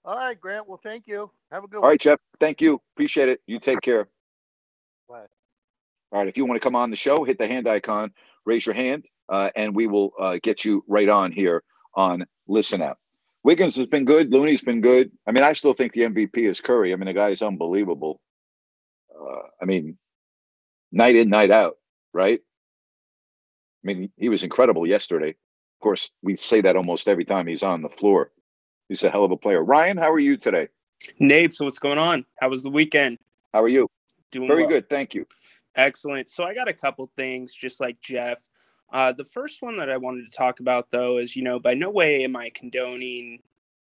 All 0.05 0.17
right, 0.17 0.39
Grant. 0.39 0.67
Well, 0.67 0.79
thank 0.81 1.07
you. 1.07 1.31
Have 1.51 1.63
a 1.63 1.67
good 1.67 1.77
All 1.77 1.83
one. 1.83 1.91
right, 1.91 2.01
Jeff. 2.01 2.19
Thank 2.39 2.61
you. 2.61 2.81
Appreciate 2.95 3.29
it. 3.29 3.41
You 3.47 3.57
take 3.57 3.81
care. 3.81 4.07
Bye. 5.07 5.25
All 6.11 6.19
right. 6.19 6.27
If 6.27 6.37
you 6.37 6.45
want 6.45 6.61
to 6.61 6.65
come 6.65 6.75
on 6.75 6.89
the 6.89 6.95
show, 6.95 7.23
hit 7.23 7.37
the 7.37 7.47
hand 7.47 7.67
icon, 7.67 8.11
raise 8.45 8.65
your 8.65 8.75
hand, 8.75 9.05
uh, 9.29 9.49
and 9.55 9.75
we 9.75 9.87
will 9.87 10.11
uh, 10.19 10.37
get 10.43 10.65
you 10.65 10.83
right 10.87 11.09
on 11.09 11.31
here 11.31 11.63
on 11.95 12.25
Listen 12.47 12.81
App. 12.81 12.97
Wiggins 13.43 13.75
has 13.75 13.87
been 13.87 14.05
good. 14.05 14.31
Looney's 14.31 14.61
been 14.61 14.81
good. 14.81 15.11
I 15.27 15.31
mean, 15.31 15.43
I 15.43 15.53
still 15.53 15.73
think 15.73 15.93
the 15.93 16.01
MVP 16.01 16.37
is 16.37 16.61
Curry. 16.61 16.93
I 16.93 16.95
mean, 16.95 17.07
the 17.07 17.13
guy 17.13 17.29
is 17.29 17.41
unbelievable. 17.41 18.21
Uh, 19.13 19.41
I 19.61 19.65
mean, 19.65 19.97
night 20.91 21.15
in, 21.15 21.29
night 21.29 21.51
out, 21.51 21.77
right? 22.13 22.39
I 22.39 23.87
mean, 23.87 24.09
he 24.17 24.29
was 24.29 24.43
incredible 24.43 24.87
yesterday. 24.87 25.29
Of 25.29 25.81
course, 25.81 26.11
we 26.21 26.37
say 26.37 26.61
that 26.61 26.77
almost 26.77 27.09
every 27.09 27.25
time 27.25 27.47
he's 27.47 27.63
on 27.63 27.81
the 27.81 27.89
floor. 27.89 28.31
He's 28.87 29.03
a 29.03 29.09
hell 29.09 29.25
of 29.25 29.31
a 29.31 29.37
player. 29.37 29.61
Ryan, 29.63 29.97
how 29.97 30.11
are 30.11 30.19
you 30.19 30.37
today? 30.37 30.69
Nape, 31.19 31.53
so 31.53 31.65
what's 31.65 31.79
going 31.79 31.97
on? 31.97 32.25
How 32.39 32.49
was 32.49 32.63
the 32.63 32.69
weekend? 32.69 33.17
How 33.53 33.61
are 33.61 33.67
you? 33.67 33.89
Doing 34.31 34.47
Very 34.47 34.61
well. 34.61 34.69
good. 34.69 34.89
Thank 34.89 35.13
you. 35.13 35.25
Excellent. 35.75 36.29
So 36.29 36.43
I 36.43 36.53
got 36.53 36.67
a 36.67 36.73
couple 36.73 37.09
things, 37.17 37.53
just 37.53 37.81
like 37.81 37.99
Jeff. 38.01 38.39
Uh, 38.93 39.11
the 39.11 39.25
first 39.25 39.61
one 39.63 39.75
that 39.77 39.89
I 39.89 39.97
wanted 39.97 40.25
to 40.25 40.31
talk 40.31 40.59
about, 40.59 40.91
though, 40.91 41.17
is 41.17 41.35
you 41.35 41.41
know, 41.43 41.59
by 41.59 41.73
no 41.73 41.89
way 41.89 42.23
am 42.23 42.35
I 42.35 42.51
condoning 42.51 43.39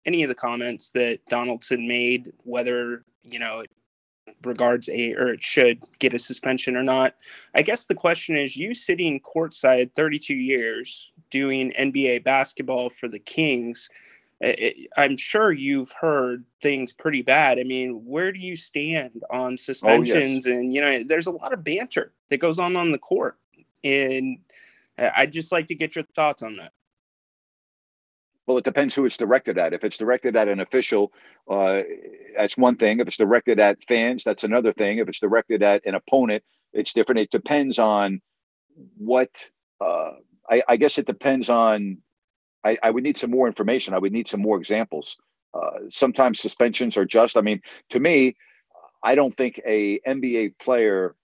any 0.04 0.22
of 0.24 0.28
the 0.28 0.34
comments 0.34 0.90
that 0.90 1.24
Donaldson 1.28 1.86
made, 1.86 2.32
whether 2.44 3.04
you 3.22 3.38
know 3.38 3.60
it 3.60 3.70
regards 4.44 4.88
a 4.88 5.12
or 5.14 5.28
it 5.28 5.42
should 5.42 5.82
get 6.00 6.14
a 6.14 6.18
suspension 6.18 6.76
or 6.76 6.82
not. 6.82 7.14
I 7.54 7.62
guess 7.62 7.86
the 7.86 7.94
question 7.94 8.36
is, 8.36 8.56
you 8.56 8.74
sitting 8.74 9.20
courtside 9.20 9.92
32 9.94 10.34
years 10.34 11.12
doing 11.30 11.72
NBA 11.78 12.24
basketball 12.24 12.90
for 12.90 13.08
the 13.08 13.18
Kings. 13.20 13.88
I- 14.42 14.86
I- 14.96 15.02
I'm 15.04 15.16
sure 15.16 15.50
you've 15.52 15.90
heard 15.92 16.44
things 16.60 16.92
pretty 16.92 17.22
bad. 17.22 17.58
I 17.58 17.64
mean, 17.64 18.04
where 18.04 18.32
do 18.32 18.38
you 18.40 18.54
stand 18.56 19.22
on 19.30 19.56
suspensions? 19.56 20.46
And 20.46 20.74
you 20.74 20.80
know, 20.80 21.02
there's 21.04 21.26
a 21.26 21.32
lot 21.32 21.52
of 21.52 21.62
banter 21.64 22.12
that 22.30 22.38
goes 22.38 22.58
on 22.58 22.76
on 22.76 22.90
the 22.92 22.98
court, 22.98 23.38
and 23.84 24.38
I'd 24.98 25.32
just 25.32 25.52
like 25.52 25.66
to 25.68 25.74
get 25.74 25.94
your 25.94 26.04
thoughts 26.14 26.42
on 26.42 26.56
that. 26.56 26.72
Well, 28.46 28.56
it 28.56 28.64
depends 28.64 28.94
who 28.94 29.04
it's 29.04 29.18
directed 29.18 29.58
at. 29.58 29.74
If 29.74 29.84
it's 29.84 29.98
directed 29.98 30.34
at 30.34 30.48
an 30.48 30.60
official, 30.60 31.12
uh, 31.50 31.82
that's 32.34 32.56
one 32.56 32.76
thing. 32.76 32.98
If 32.98 33.06
it's 33.06 33.18
directed 33.18 33.60
at 33.60 33.82
fans, 33.84 34.24
that's 34.24 34.42
another 34.42 34.72
thing. 34.72 34.98
If 34.98 35.08
it's 35.08 35.20
directed 35.20 35.62
at 35.62 35.84
an 35.84 35.94
opponent, 35.94 36.42
it's 36.72 36.94
different. 36.94 37.20
It 37.20 37.30
depends 37.30 37.78
on 37.78 38.22
what. 38.96 39.50
Uh, 39.80 40.12
I, 40.50 40.62
I 40.66 40.76
guess 40.78 40.96
it 40.96 41.06
depends 41.06 41.50
on. 41.50 41.98
I, 42.64 42.78
I 42.82 42.90
would 42.90 43.04
need 43.04 43.18
some 43.18 43.30
more 43.30 43.46
information. 43.46 43.92
I 43.92 43.98
would 43.98 44.12
need 44.12 44.26
some 44.26 44.40
more 44.40 44.56
examples. 44.56 45.18
Uh, 45.52 45.80
sometimes 45.90 46.40
suspensions 46.40 46.96
are 46.96 47.04
just. 47.04 47.36
I 47.36 47.42
mean, 47.42 47.60
to 47.90 48.00
me, 48.00 48.34
I 49.02 49.14
don't 49.14 49.36
think 49.36 49.60
a 49.66 50.00
NBA 50.00 50.58
player 50.58 51.14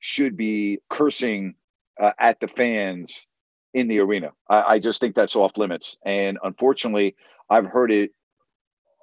should 0.00 0.38
be 0.38 0.78
cursing 0.88 1.54
uh, 2.02 2.12
at 2.18 2.40
the 2.40 2.48
fans 2.48 3.28
in 3.72 3.86
the 3.86 4.00
arena. 4.00 4.32
I, 4.48 4.62
I 4.62 4.78
just 4.80 5.00
think 5.00 5.14
that's 5.14 5.36
off 5.36 5.56
limits. 5.56 5.96
And 6.04 6.36
unfortunately, 6.42 7.14
I've 7.48 7.66
heard 7.66 7.92
it 7.92 8.10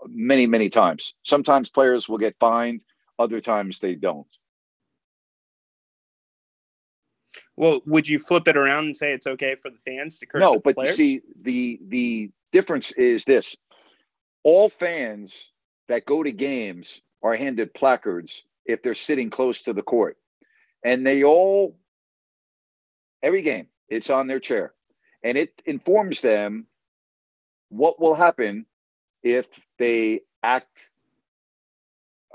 many, 0.06 0.46
many 0.46 0.70
times. 0.70 1.16
Sometimes 1.24 1.70
players 1.70 2.10
will 2.10 2.18
get 2.18 2.36
fined, 2.40 2.84
other 3.18 3.40
times 3.40 3.80
they 3.80 3.96
don't. 3.96 4.28
Well, 7.56 7.82
would 7.86 8.08
you 8.08 8.20
flip 8.20 8.48
it 8.48 8.58
around 8.58 8.86
and 8.86 8.98
say 8.98 9.14
it's 9.14 9.28
okay 9.28 9.56
for 9.56 9.70
the 9.70 9.78
fans 9.86 10.20
to 10.20 10.26
curse? 10.26 10.42
No, 10.42 10.60
but 10.60 10.76
players? 10.76 10.90
you 10.90 10.96
see, 10.96 11.22
the 11.42 11.80
the 11.88 12.32
difference 12.52 12.92
is 12.94 13.26
this: 13.26 13.56
all 14.44 14.70
fans 14.70 15.52
that 15.88 16.06
go 16.06 16.24
to 16.24 16.32
games 16.32 17.02
are 17.22 17.36
handed 17.36 17.74
placards 17.74 18.46
if 18.66 18.82
they're 18.82 18.94
sitting 18.94 19.30
close 19.30 19.64
to 19.64 19.74
the 19.74 19.82
court, 19.82 20.18
and 20.84 21.06
they 21.06 21.24
all 21.24 21.79
every 23.24 23.42
game 23.42 23.68
it's 23.90 24.10
on 24.10 24.28
their 24.28 24.40
chair, 24.40 24.74
and 25.24 25.38
it 25.38 25.62
informs 25.66 26.22
them 26.22 26.68
what 27.70 28.00
will 28.00 28.16
happen 28.16 28.66
if 29.24 29.48
they 29.78 30.22
act 30.44 30.92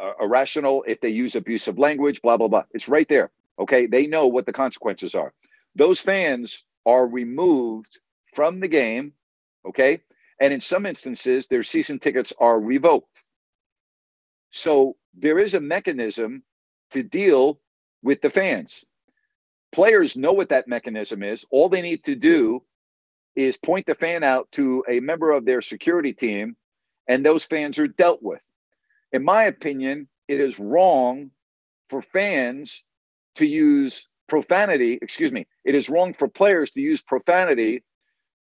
uh, 0.01 0.13
irrational, 0.21 0.85
if 0.87 1.01
they 1.01 1.09
use 1.09 1.35
abusive 1.35 1.79
language, 1.79 2.21
blah 2.23 2.37
blah 2.37 2.49
blah. 2.49 2.65
It's 2.73 2.89
right 2.89 3.09
there. 3.09 3.31
Okay, 3.59 3.87
they 3.87 4.07
know 4.07 4.27
what 4.27 4.47
the 4.47 4.53
consequences 4.53 5.15
are. 5.15 5.33
Those 5.77 6.01
fans 6.01 6.65
are 6.87 7.07
removed 7.07 8.01
from 8.35 8.61
the 8.61 8.69
game. 8.69 9.13
Okay, 9.67 10.01
and 10.41 10.53
in 10.53 10.61
some 10.61 10.87
instances, 10.87 11.47
their 11.47 11.63
season 11.63 11.99
tickets 11.99 12.33
are 12.39 12.61
revoked. 12.61 13.23
So 14.51 14.97
there 15.15 15.39
is 15.39 15.55
a 15.55 15.61
mechanism 15.61 16.43
to 16.91 17.03
deal 17.03 17.61
with 18.03 18.21
the 18.21 18.31
fans. 18.31 18.85
Players 19.75 20.17
know 20.17 20.33
what 20.33 20.51
that 20.51 20.69
mechanism 20.69 21.25
is. 21.25 21.45
All 21.51 21.69
they 21.69 21.83
need 21.83 22.05
to 22.05 22.15
do 22.15 22.63
is 23.35 23.57
point 23.57 23.87
the 23.87 23.97
fan 23.97 24.23
out 24.23 24.47
to 24.53 24.85
a 24.89 25.01
member 25.01 25.33
of 25.33 25.45
their 25.45 25.61
security 25.61 26.13
team, 26.13 26.57
and 27.09 27.27
those 27.27 27.45
fans 27.45 27.81
are 27.81 27.89
dealt 27.89 28.23
with. 28.23 28.41
In 29.11 29.25
my 29.25 29.47
opinion, 29.47 30.07
it 30.29 30.39
is 30.39 30.61
wrong 30.61 31.33
for 31.91 32.03
fans 32.03 32.85
to 33.35 33.47
use 33.49 34.07
profanity. 34.29 34.97
Excuse 35.03 35.33
me. 35.33 35.45
It 35.65 35.75
is 35.75 35.91
wrong 35.91 36.15
for 36.15 36.29
players 36.29 36.71
to 36.71 36.81
use 36.81 37.03
profanity 37.03 37.83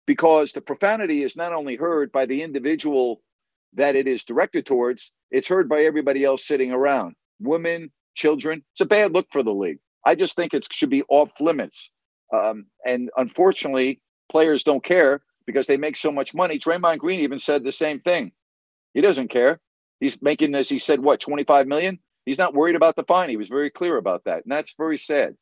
because 0.06 0.52
the 0.52 0.60
profanity 0.60 1.22
is 1.22 1.34
not 1.34 1.54
only 1.54 1.76
heard 1.76 2.12
by 2.12 2.26
the 2.26 2.42
individual 2.42 3.22
that 3.72 3.96
it 3.96 4.06
is 4.06 4.24
directed 4.24 4.66
towards, 4.66 5.12
it's 5.30 5.48
heard 5.48 5.66
by 5.66 5.84
everybody 5.84 6.24
else 6.24 6.46
sitting 6.46 6.72
around 6.72 7.14
women, 7.40 7.90
children. 8.14 8.62
It's 8.72 8.82
a 8.82 8.84
bad 8.84 9.12
look 9.12 9.28
for 9.30 9.42
the 9.42 9.54
league. 9.54 9.78
I 10.04 10.14
just 10.14 10.36
think 10.36 10.54
it 10.54 10.66
should 10.72 10.90
be 10.90 11.02
off 11.08 11.40
limits. 11.40 11.90
Um, 12.32 12.66
and 12.84 13.10
unfortunately, 13.16 14.00
players 14.30 14.64
don't 14.64 14.82
care 14.82 15.22
because 15.46 15.66
they 15.66 15.76
make 15.76 15.96
so 15.96 16.10
much 16.10 16.34
money. 16.34 16.58
Draymond 16.58 16.98
Green 16.98 17.20
even 17.20 17.38
said 17.38 17.64
the 17.64 17.72
same 17.72 18.00
thing. 18.00 18.32
He 18.94 19.00
doesn't 19.00 19.28
care. 19.28 19.60
He's 20.00 20.20
making, 20.22 20.54
as 20.54 20.68
he 20.68 20.78
said, 20.78 21.00
what, 21.00 21.20
25 21.20 21.66
million? 21.66 21.98
He's 22.26 22.38
not 22.38 22.54
worried 22.54 22.76
about 22.76 22.96
the 22.96 23.04
fine. 23.04 23.30
He 23.30 23.36
was 23.36 23.48
very 23.48 23.70
clear 23.70 23.96
about 23.96 24.24
that. 24.24 24.44
And 24.44 24.52
that's 24.52 24.74
very 24.76 24.98
sad. 24.98 25.36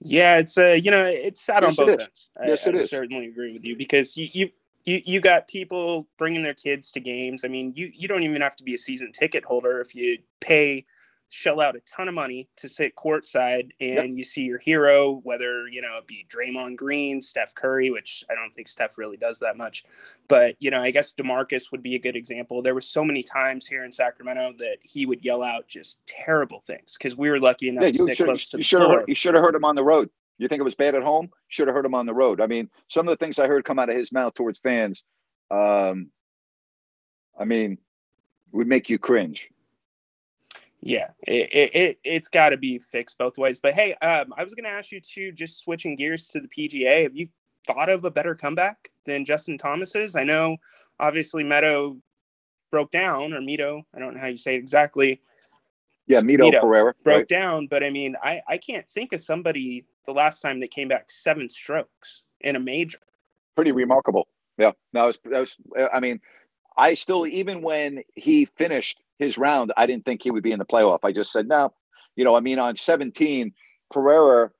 Yeah, 0.00 0.38
it's 0.38 0.58
uh, 0.58 0.72
you 0.72 0.90
know, 0.90 1.04
it's 1.04 1.40
sad 1.40 1.64
Yes, 1.64 1.78
on 1.78 1.86
both 1.86 2.00
ends. 2.00 2.28
I, 2.38 2.48
Yes, 2.48 2.66
it 2.66 2.74
I 2.74 2.82
is. 2.82 2.90
certainly 2.90 3.26
agree 3.26 3.52
with 3.52 3.64
you 3.64 3.76
because 3.76 4.16
you, 4.16 4.28
you 4.32 4.50
you 4.86 5.02
you 5.04 5.20
got 5.20 5.48
people 5.48 6.06
bringing 6.16 6.42
their 6.42 6.54
kids 6.54 6.92
to 6.92 7.00
games. 7.00 7.44
I 7.44 7.48
mean, 7.48 7.72
you 7.76 7.90
you 7.92 8.08
don't 8.08 8.22
even 8.22 8.40
have 8.40 8.56
to 8.56 8.64
be 8.64 8.74
a 8.74 8.78
season 8.78 9.12
ticket 9.12 9.44
holder 9.44 9.80
if 9.80 9.94
you 9.94 10.18
pay 10.40 10.86
shell 11.28 11.60
out 11.60 11.74
a 11.74 11.80
ton 11.80 12.06
of 12.06 12.14
money 12.14 12.48
to 12.56 12.68
sit 12.68 12.94
courtside 12.94 13.70
and 13.80 14.16
you 14.16 14.22
see 14.22 14.42
your 14.42 14.58
hero, 14.58 15.20
whether 15.24 15.66
you 15.66 15.82
know 15.82 15.98
it 15.98 16.06
be 16.06 16.24
Draymond 16.30 16.76
Green, 16.76 17.20
Steph 17.20 17.52
Curry, 17.54 17.90
which 17.90 18.24
I 18.30 18.36
don't 18.36 18.54
think 18.54 18.68
Steph 18.68 18.96
really 18.96 19.16
does 19.16 19.40
that 19.40 19.56
much, 19.56 19.84
but 20.28 20.54
you 20.60 20.70
know 20.70 20.80
I 20.80 20.92
guess 20.92 21.14
Demarcus 21.14 21.72
would 21.72 21.82
be 21.82 21.96
a 21.96 21.98
good 21.98 22.14
example. 22.14 22.62
There 22.62 22.74
were 22.74 22.80
so 22.80 23.04
many 23.04 23.24
times 23.24 23.66
here 23.66 23.84
in 23.84 23.90
Sacramento 23.90 24.54
that 24.58 24.76
he 24.82 25.04
would 25.04 25.24
yell 25.24 25.42
out 25.42 25.66
just 25.66 25.98
terrible 26.06 26.60
things 26.60 26.96
because 26.96 27.16
we 27.16 27.28
were 27.28 27.40
lucky 27.40 27.68
enough 27.68 27.84
Yeah, 27.86 27.90
to 27.90 28.04
sit 28.04 28.18
should 28.18 28.26
close 28.26 28.48
to 28.50 28.58
you 28.58 28.62
the 28.62 28.64
should 28.64 28.78
floor. 28.78 29.00
heard, 29.00 29.08
you 29.08 29.16
should 29.16 29.34
have 29.34 29.42
heard 29.42 29.56
him 29.56 29.64
on 29.64 29.74
the 29.74 29.84
road. 29.84 30.10
You 30.38 30.48
think 30.48 30.60
it 30.60 30.64
was 30.64 30.74
bad 30.74 30.94
at 30.94 31.02
home? 31.02 31.30
Should 31.48 31.68
have 31.68 31.74
heard 31.74 31.86
him 31.86 31.94
on 31.94 32.06
the 32.06 32.14
road. 32.14 32.40
I 32.40 32.46
mean, 32.46 32.68
some 32.88 33.08
of 33.08 33.18
the 33.18 33.24
things 33.24 33.38
I 33.38 33.46
heard 33.46 33.64
come 33.64 33.78
out 33.78 33.88
of 33.88 33.96
his 33.96 34.12
mouth 34.12 34.34
towards 34.34 34.58
fans, 34.58 35.04
um, 35.50 36.10
I 37.38 37.44
mean, 37.44 37.78
would 38.52 38.66
make 38.66 38.88
you 38.88 38.98
cringe. 38.98 39.50
Yeah, 40.80 41.08
it, 41.26 41.50
it, 41.52 41.74
it 41.74 41.98
it's 42.04 42.28
got 42.28 42.50
to 42.50 42.56
be 42.56 42.78
fixed 42.78 43.18
both 43.18 43.38
ways. 43.38 43.58
But 43.58 43.74
hey, 43.74 43.94
um, 43.94 44.32
I 44.36 44.44
was 44.44 44.54
going 44.54 44.64
to 44.64 44.70
ask 44.70 44.92
you 44.92 45.00
to 45.00 45.32
just 45.32 45.58
switching 45.58 45.96
gears 45.96 46.28
to 46.28 46.40
the 46.40 46.48
PGA. 46.48 47.04
Have 47.04 47.16
you 47.16 47.28
thought 47.66 47.88
of 47.88 48.04
a 48.04 48.10
better 48.10 48.34
comeback 48.34 48.90
than 49.06 49.24
Justin 49.24 49.58
Thomas's? 49.58 50.16
I 50.16 50.24
know, 50.24 50.58
obviously, 51.00 51.44
Meadow 51.44 51.96
broke 52.70 52.90
down, 52.90 53.32
or 53.32 53.40
Mito, 53.40 53.82
I 53.94 53.98
don't 53.98 54.14
know 54.14 54.20
how 54.20 54.26
you 54.26 54.36
say 54.36 54.54
it 54.54 54.58
exactly, 54.58 55.20
Yeah, 56.06 56.20
Mito, 56.20 56.52
Mito 56.52 56.60
Pereira. 56.60 56.94
broke 57.02 57.18
right? 57.18 57.28
down. 57.28 57.68
But 57.68 57.82
I 57.82 57.90
mean, 57.90 58.14
I 58.22 58.42
I 58.46 58.58
can't 58.58 58.88
think 58.88 59.12
of 59.12 59.20
somebody 59.20 59.86
the 60.06 60.12
last 60.12 60.40
time 60.40 60.60
they 60.60 60.68
came 60.68 60.88
back 60.88 61.10
seven 61.10 61.48
strokes 61.48 62.22
in 62.40 62.56
a 62.56 62.60
major. 62.60 62.98
Pretty 63.54 63.72
remarkable. 63.72 64.28
Yeah, 64.58 64.72
was 64.92 65.18
that 65.24 65.40
was. 65.40 65.56
I 65.92 66.00
mean, 66.00 66.20
I 66.76 66.94
still 66.94 67.26
even 67.26 67.62
when 67.62 68.02
he 68.14 68.46
finished 68.46 69.02
his 69.18 69.38
round, 69.38 69.72
I 69.76 69.86
didn't 69.86 70.04
think 70.04 70.22
he 70.22 70.30
would 70.30 70.42
be 70.42 70.52
in 70.52 70.58
the 70.58 70.64
playoff. 70.64 71.00
I 71.02 71.12
just 71.12 71.32
said 71.32 71.48
no. 71.48 71.72
You 72.16 72.24
know, 72.24 72.36
I 72.36 72.40
mean, 72.40 72.58
on 72.58 72.76
17, 72.76 73.52
Pereira 73.90 74.50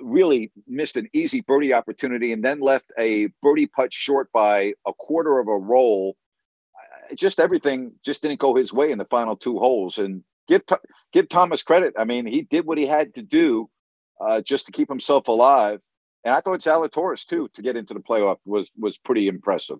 really 0.00 0.50
missed 0.66 0.96
an 0.96 1.08
easy 1.12 1.40
birdie 1.40 1.74
opportunity 1.74 2.32
and 2.32 2.44
then 2.44 2.60
left 2.60 2.92
a 2.98 3.28
birdie 3.42 3.66
putt 3.66 3.92
short 3.92 4.30
by 4.32 4.74
a 4.86 4.92
quarter 4.92 5.38
of 5.38 5.48
a 5.48 5.56
roll. 5.56 6.16
Just 7.14 7.40
everything 7.40 7.92
just 8.04 8.22
didn't 8.22 8.40
go 8.40 8.54
his 8.54 8.72
way 8.72 8.90
in 8.90 8.98
the 8.98 9.04
final 9.06 9.36
two 9.36 9.58
holes. 9.58 9.98
And 9.98 10.22
give 10.48 10.62
give 11.12 11.28
Thomas 11.28 11.62
credit. 11.62 11.94
I 11.98 12.04
mean, 12.04 12.26
he 12.26 12.42
did 12.42 12.66
what 12.66 12.78
he 12.78 12.86
had 12.86 13.14
to 13.14 13.22
do 13.22 13.68
uh, 14.20 14.40
just 14.40 14.66
to 14.66 14.72
keep 14.72 14.88
himself 14.88 15.28
alive. 15.28 15.80
And 16.24 16.34
I 16.34 16.40
thought 16.40 16.60
Zalatoris 16.60 17.24
too 17.26 17.48
to 17.54 17.62
get 17.62 17.76
into 17.76 17.94
the 17.94 18.00
playoff 18.00 18.38
was 18.44 18.70
was 18.78 18.96
pretty 18.98 19.28
impressive. 19.28 19.78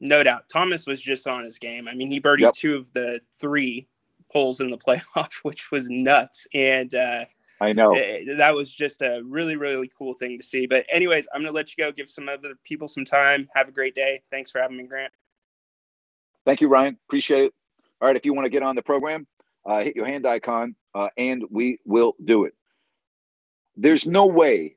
No 0.00 0.22
doubt. 0.22 0.44
Thomas 0.52 0.86
was 0.86 1.00
just 1.00 1.26
on 1.26 1.44
his 1.44 1.58
game. 1.58 1.88
I 1.88 1.94
mean, 1.94 2.10
he 2.10 2.20
birdied 2.20 2.40
Yep. 2.42 2.52
two 2.54 2.76
of 2.76 2.92
the 2.92 3.20
three 3.40 3.88
holes 4.30 4.60
in 4.60 4.70
the 4.70 4.78
playoff, 4.86 5.32
which 5.42 5.70
was 5.72 5.88
nuts. 5.88 6.46
And 6.54 6.94
uh, 6.94 7.24
I 7.60 7.72
know. 7.72 7.94
eh, 7.96 8.36
that 8.36 8.54
was 8.54 8.72
just 8.72 9.02
a 9.02 9.22
really, 9.24 9.56
really 9.56 9.90
cool 9.98 10.14
thing 10.14 10.38
to 10.38 10.44
see. 10.44 10.66
But, 10.66 10.86
anyways, 10.88 11.26
I'm 11.34 11.40
going 11.40 11.52
to 11.52 11.56
let 11.56 11.76
you 11.76 11.82
go, 11.82 11.90
give 11.90 12.08
some 12.08 12.28
other 12.28 12.54
people 12.62 12.86
some 12.86 13.04
time. 13.04 13.48
Have 13.56 13.66
a 13.66 13.72
great 13.72 13.96
day. 13.96 14.22
Thanks 14.30 14.52
for 14.52 14.60
having 14.60 14.76
me, 14.76 14.84
Grant. 14.84 15.12
Thank 16.46 16.60
you, 16.60 16.68
Ryan. 16.68 16.96
Appreciate 17.08 17.46
it. 17.46 17.54
All 18.00 18.06
right, 18.06 18.16
if 18.16 18.24
you 18.24 18.32
want 18.32 18.46
to 18.46 18.50
get 18.50 18.62
on 18.62 18.76
the 18.76 18.82
program, 18.82 19.26
uh, 19.66 19.82
hit 19.82 19.96
your 19.96 20.06
hand 20.06 20.24
icon, 20.24 20.76
uh, 20.98 21.10
and 21.16 21.44
we 21.48 21.78
will 21.84 22.16
do 22.24 22.44
it. 22.44 22.54
There's 23.76 24.04
no 24.04 24.26
way 24.26 24.74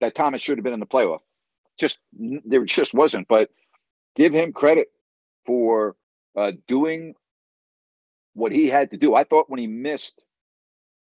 that 0.00 0.16
Thomas 0.16 0.42
should 0.42 0.58
have 0.58 0.64
been 0.64 0.72
in 0.72 0.80
the 0.80 0.86
playoff. 0.86 1.20
Just 1.78 2.00
there 2.12 2.64
just 2.64 2.92
wasn't. 2.92 3.28
But 3.28 3.50
give 4.16 4.32
him 4.32 4.52
credit 4.52 4.88
for 5.46 5.94
uh, 6.36 6.50
doing 6.66 7.14
what 8.34 8.50
he 8.50 8.66
had 8.66 8.90
to 8.90 8.96
do. 8.96 9.14
I 9.14 9.22
thought 9.22 9.48
when 9.48 9.60
he 9.60 9.68
missed 9.68 10.20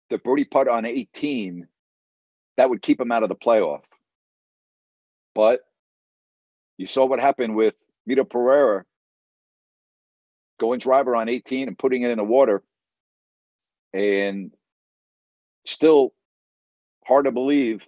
the 0.09 0.17
birdie 0.17 0.45
putt 0.47 0.67
on 0.67 0.87
18, 0.87 1.69
that 2.57 2.71
would 2.71 2.81
keep 2.81 2.99
him 2.99 3.13
out 3.13 3.23
of 3.23 3.29
the 3.29 3.35
playoff. 3.35 3.83
But 5.35 5.61
you 6.79 6.87
saw 6.87 7.05
what 7.05 7.21
happened 7.21 7.55
with 7.55 7.75
Mito 8.09 8.29
Pereira 8.29 8.87
going 10.59 10.81
driver 10.81 11.15
on 11.15 11.29
18 11.29 11.69
and 11.69 11.79
putting 11.79 12.01
it 12.01 12.11
in 12.11 12.17
the 12.17 12.25
water. 12.25 12.63
And 13.93 14.53
still 15.65 16.13
hard 17.07 17.25
to 17.25 17.33
believe 17.33 17.87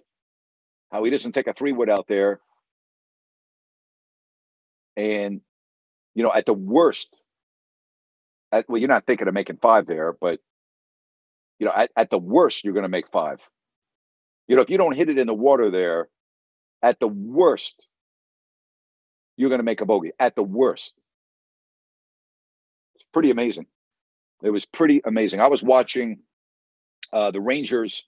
how 0.91 1.03
he 1.03 1.11
doesn't 1.11 1.33
take 1.33 1.47
a 1.47 1.53
three 1.53 1.71
wood 1.71 1.89
out 1.89 2.07
there. 2.07 2.39
And, 4.97 5.41
you 6.15 6.23
know, 6.23 6.33
at 6.33 6.45
the 6.45 6.53
worst, 6.53 7.15
at, 8.51 8.67
well, 8.67 8.79
you're 8.79 8.89
not 8.89 9.05
thinking 9.05 9.27
of 9.27 9.33
making 9.33 9.57
five 9.57 9.85
there, 9.85 10.13
but, 10.13 10.39
you 11.59 11.65
know, 11.65 11.73
at, 11.75 11.91
at 11.95 12.09
the 12.09 12.17
worst, 12.17 12.63
you're 12.63 12.73
going 12.73 12.83
to 12.83 12.89
make 12.89 13.09
five. 13.09 13.39
You 14.47 14.55
know, 14.55 14.61
if 14.61 14.69
you 14.69 14.77
don't 14.77 14.95
hit 14.95 15.09
it 15.09 15.17
in 15.17 15.27
the 15.27 15.33
water 15.33 15.69
there, 15.69 16.09
at 16.81 16.99
the 16.99 17.07
worst, 17.07 17.87
you're 19.37 19.49
going 19.49 19.59
to 19.59 19.63
make 19.63 19.81
a 19.81 19.85
bogey. 19.85 20.11
At 20.19 20.35
the 20.35 20.43
worst. 20.43 20.93
It's 22.95 23.05
pretty 23.13 23.29
amazing. 23.29 23.67
It 24.43 24.49
was 24.51 24.65
pretty 24.65 25.01
amazing. 25.05 25.41
I 25.41 25.47
was 25.47 25.63
watching 25.63 26.19
uh, 27.11 27.31
the 27.31 27.41
Rangers 27.41 28.05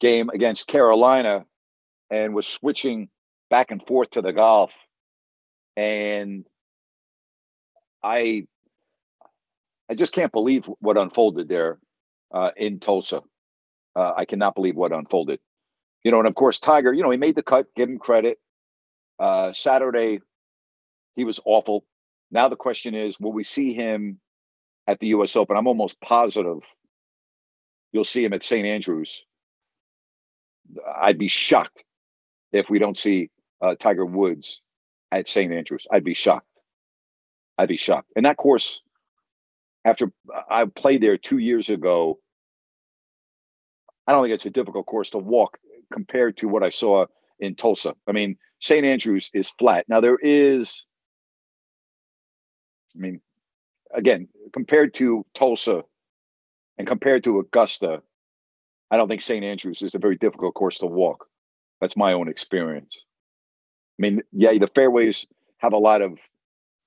game 0.00 0.30
against 0.30 0.66
Carolina 0.66 1.44
and 2.10 2.34
was 2.34 2.46
switching 2.46 3.08
back 3.50 3.70
and 3.70 3.84
forth 3.84 4.10
to 4.10 4.22
the 4.22 4.32
golf. 4.32 4.72
And 5.76 6.46
I 8.02 8.46
I 9.88 9.94
just 9.94 10.12
can't 10.12 10.32
believe 10.32 10.68
what 10.80 10.96
unfolded 10.96 11.48
there 11.48 11.78
uh, 12.32 12.50
in 12.56 12.80
Tulsa. 12.80 13.22
Uh, 13.94 14.12
I 14.16 14.24
cannot 14.24 14.54
believe 14.54 14.76
what 14.76 14.92
unfolded. 14.92 15.38
You 16.02 16.10
know, 16.10 16.18
and 16.18 16.28
of 16.28 16.34
course, 16.34 16.58
Tiger, 16.58 16.92
you 16.92 17.02
know, 17.02 17.10
he 17.10 17.16
made 17.16 17.36
the 17.36 17.42
cut, 17.42 17.66
give 17.74 17.88
him 17.88 17.98
credit. 17.98 18.38
Uh, 19.18 19.52
Saturday, 19.52 20.20
he 21.14 21.24
was 21.24 21.40
awful. 21.44 21.84
Now 22.30 22.48
the 22.48 22.56
question 22.56 22.94
is, 22.94 23.18
will 23.20 23.32
we 23.32 23.44
see 23.44 23.72
him 23.72 24.18
at 24.86 25.00
the 25.00 25.08
U.S. 25.08 25.36
Open. 25.36 25.56
I'm 25.56 25.66
almost 25.66 26.00
positive 26.00 26.60
you'll 27.96 28.04
see 28.04 28.22
him 28.22 28.34
at 28.34 28.42
St. 28.42 28.66
Andrews. 28.66 29.24
I'd 31.00 31.18
be 31.18 31.28
shocked 31.28 31.82
if 32.52 32.68
we 32.68 32.78
don't 32.78 32.96
see 32.96 33.30
uh, 33.62 33.74
Tiger 33.78 34.04
Woods 34.04 34.60
at 35.10 35.26
St. 35.26 35.50
Andrews. 35.50 35.86
I'd 35.90 36.04
be 36.04 36.12
shocked. 36.12 36.46
I'd 37.56 37.68
be 37.68 37.78
shocked. 37.78 38.12
And 38.14 38.26
that 38.26 38.36
course, 38.36 38.82
after 39.86 40.12
I 40.50 40.66
played 40.66 41.02
there 41.02 41.16
two 41.16 41.38
years 41.38 41.70
ago, 41.70 42.18
I 44.06 44.12
don't 44.12 44.22
think 44.22 44.34
it's 44.34 44.46
a 44.46 44.50
difficult 44.50 44.84
course 44.84 45.10
to 45.10 45.18
walk 45.18 45.56
compared 45.90 46.36
to 46.38 46.48
what 46.48 46.62
I 46.62 46.68
saw 46.68 47.06
in 47.40 47.54
Tulsa. 47.54 47.94
I 48.06 48.12
mean, 48.12 48.36
St. 48.60 48.84
Andrews 48.84 49.30
is 49.32 49.48
flat. 49.58 49.86
Now 49.88 50.00
there 50.00 50.18
is, 50.20 50.86
I 52.94 52.98
mean, 52.98 53.22
again, 53.96 54.28
compared 54.52 54.94
to 54.94 55.26
Tulsa 55.34 55.82
and 56.78 56.86
compared 56.86 57.24
to 57.24 57.40
Augusta, 57.40 58.02
I 58.90 58.96
don't 58.96 59.08
think 59.08 59.22
St. 59.22 59.44
Andrews 59.44 59.82
is 59.82 59.94
a 59.94 59.98
very 59.98 60.16
difficult 60.16 60.54
course 60.54 60.78
to 60.78 60.86
walk. 60.86 61.26
That's 61.80 61.96
my 61.96 62.12
own 62.12 62.28
experience. 62.28 63.02
I 63.98 64.02
mean, 64.02 64.22
yeah, 64.32 64.56
the 64.58 64.68
fairways 64.68 65.26
have 65.58 65.72
a 65.72 65.78
lot 65.78 66.02
of 66.02 66.18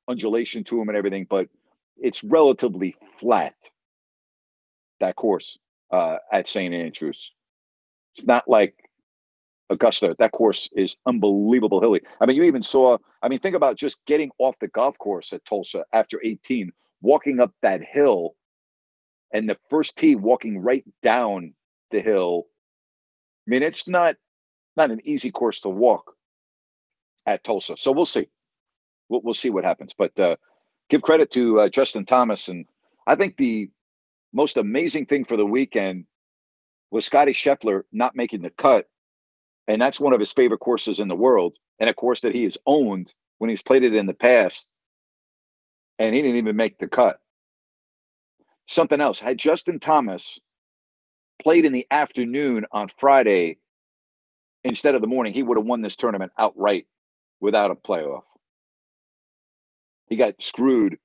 undulation 0.07 0.63
to 0.65 0.77
them 0.77 0.89
and 0.89 0.97
everything, 0.97 1.25
but 1.29 1.49
it's 1.97 2.23
relatively 2.23 2.95
flat. 3.19 3.55
That 4.99 5.15
course 5.15 5.57
uh, 5.91 6.17
at 6.31 6.47
St. 6.47 6.73
Andrews, 6.73 7.31
it's 8.15 8.25
not 8.25 8.47
like 8.47 8.75
Augusta. 9.69 10.15
That 10.19 10.31
course 10.31 10.69
is 10.75 10.97
unbelievable 11.05 11.81
hilly. 11.81 12.01
I 12.19 12.25
mean, 12.25 12.35
you 12.35 12.43
even 12.43 12.63
saw. 12.63 12.97
I 13.21 13.29
mean, 13.29 13.39
think 13.39 13.55
about 13.55 13.75
just 13.75 14.03
getting 14.05 14.31
off 14.39 14.55
the 14.59 14.67
golf 14.69 14.97
course 14.97 15.31
at 15.33 15.45
Tulsa 15.45 15.85
after 15.93 16.19
18, 16.23 16.71
walking 17.01 17.39
up 17.39 17.53
that 17.61 17.81
hill, 17.83 18.35
and 19.33 19.49
the 19.49 19.57
first 19.69 19.97
tee 19.97 20.15
walking 20.15 20.61
right 20.61 20.85
down 21.01 21.53
the 21.91 22.01
hill. 22.01 22.47
I 23.47 23.51
mean, 23.51 23.63
it's 23.63 23.87
not 23.87 24.15
not 24.75 24.91
an 24.91 25.01
easy 25.03 25.31
course 25.31 25.61
to 25.61 25.69
walk 25.69 26.13
at 27.25 27.43
Tulsa. 27.43 27.75
So 27.77 27.91
we'll 27.91 28.05
see. 28.05 28.27
We'll, 29.09 29.21
we'll 29.21 29.33
see 29.33 29.49
what 29.49 29.65
happens. 29.65 29.93
But 29.97 30.17
uh, 30.19 30.35
give 30.89 31.01
credit 31.01 31.31
to 31.31 31.61
uh, 31.61 31.69
Justin 31.69 32.05
Thomas, 32.05 32.47
and 32.47 32.65
I 33.07 33.15
think 33.15 33.37
the 33.37 33.69
most 34.33 34.57
amazing 34.57 35.05
thing 35.07 35.25
for 35.25 35.37
the 35.37 35.45
weekend 35.45 36.05
was 36.91 37.05
Scotty 37.05 37.33
Scheffler 37.33 37.83
not 37.91 38.15
making 38.15 38.41
the 38.41 38.51
cut, 38.51 38.87
and 39.67 39.81
that's 39.81 39.99
one 39.99 40.13
of 40.13 40.19
his 40.19 40.33
favorite 40.33 40.59
courses 40.59 40.99
in 40.99 41.07
the 41.07 41.15
world, 41.15 41.57
and 41.79 41.89
a 41.89 41.93
course 41.93 42.21
that 42.21 42.35
he 42.35 42.43
has 42.43 42.57
owned 42.65 43.13
when 43.39 43.49
he's 43.49 43.63
played 43.63 43.83
it 43.83 43.95
in 43.95 44.05
the 44.05 44.13
past, 44.13 44.67
and 45.99 46.15
he 46.15 46.21
didn't 46.21 46.37
even 46.37 46.55
make 46.55 46.79
the 46.79 46.87
cut. 46.87 47.19
Something 48.67 49.01
else 49.01 49.19
had 49.19 49.37
Justin 49.37 49.79
Thomas 49.79 50.39
played 51.41 51.65
in 51.65 51.73
the 51.73 51.87
afternoon 51.91 52.65
on 52.71 52.87
Friday 52.87 53.57
instead 54.63 54.95
of 54.95 55.01
the 55.01 55.07
morning, 55.07 55.33
he 55.33 55.43
would 55.43 55.57
have 55.57 55.65
won 55.65 55.81
this 55.81 55.95
tournament 55.95 56.31
outright 56.37 56.87
without 57.39 57.71
a 57.71 57.75
playoff. 57.75 58.23
He 60.07 60.15
got 60.15 60.41
screwed. 60.41 60.97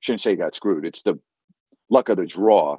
Shouldn't 0.00 0.20
say 0.20 0.30
he 0.30 0.36
got 0.36 0.54
screwed. 0.54 0.84
It's 0.84 1.02
the 1.02 1.18
luck 1.90 2.08
of 2.08 2.16
the 2.16 2.26
draw. 2.26 2.78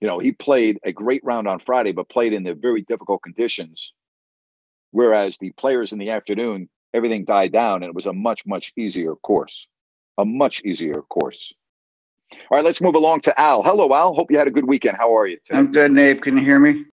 You 0.00 0.08
know, 0.08 0.18
he 0.18 0.32
played 0.32 0.78
a 0.84 0.92
great 0.92 1.24
round 1.24 1.48
on 1.48 1.58
Friday, 1.58 1.92
but 1.92 2.08
played 2.08 2.32
in 2.32 2.44
the 2.44 2.54
very 2.54 2.82
difficult 2.82 3.22
conditions. 3.22 3.94
Whereas 4.90 5.38
the 5.38 5.52
players 5.52 5.92
in 5.92 5.98
the 5.98 6.10
afternoon, 6.10 6.68
everything 6.92 7.24
died 7.24 7.52
down 7.52 7.82
and 7.82 7.84
it 7.84 7.94
was 7.94 8.06
a 8.06 8.12
much, 8.12 8.46
much 8.46 8.72
easier 8.76 9.14
course. 9.16 9.68
A 10.18 10.24
much 10.24 10.62
easier 10.64 11.02
course. 11.02 11.52
All 12.32 12.56
right, 12.56 12.64
let's 12.64 12.80
move 12.80 12.94
along 12.94 13.20
to 13.22 13.40
Al. 13.40 13.62
Hello, 13.62 13.94
Al. 13.94 14.14
Hope 14.14 14.30
you 14.30 14.38
had 14.38 14.48
a 14.48 14.50
good 14.50 14.66
weekend. 14.66 14.96
How 14.96 15.16
are 15.16 15.26
you 15.26 15.38
today? 15.44 15.58
I'm 15.58 15.70
good, 15.70 15.92
Nate. 15.92 16.22
Can 16.22 16.36
you 16.36 16.44
hear 16.44 16.58
me? 16.58 16.84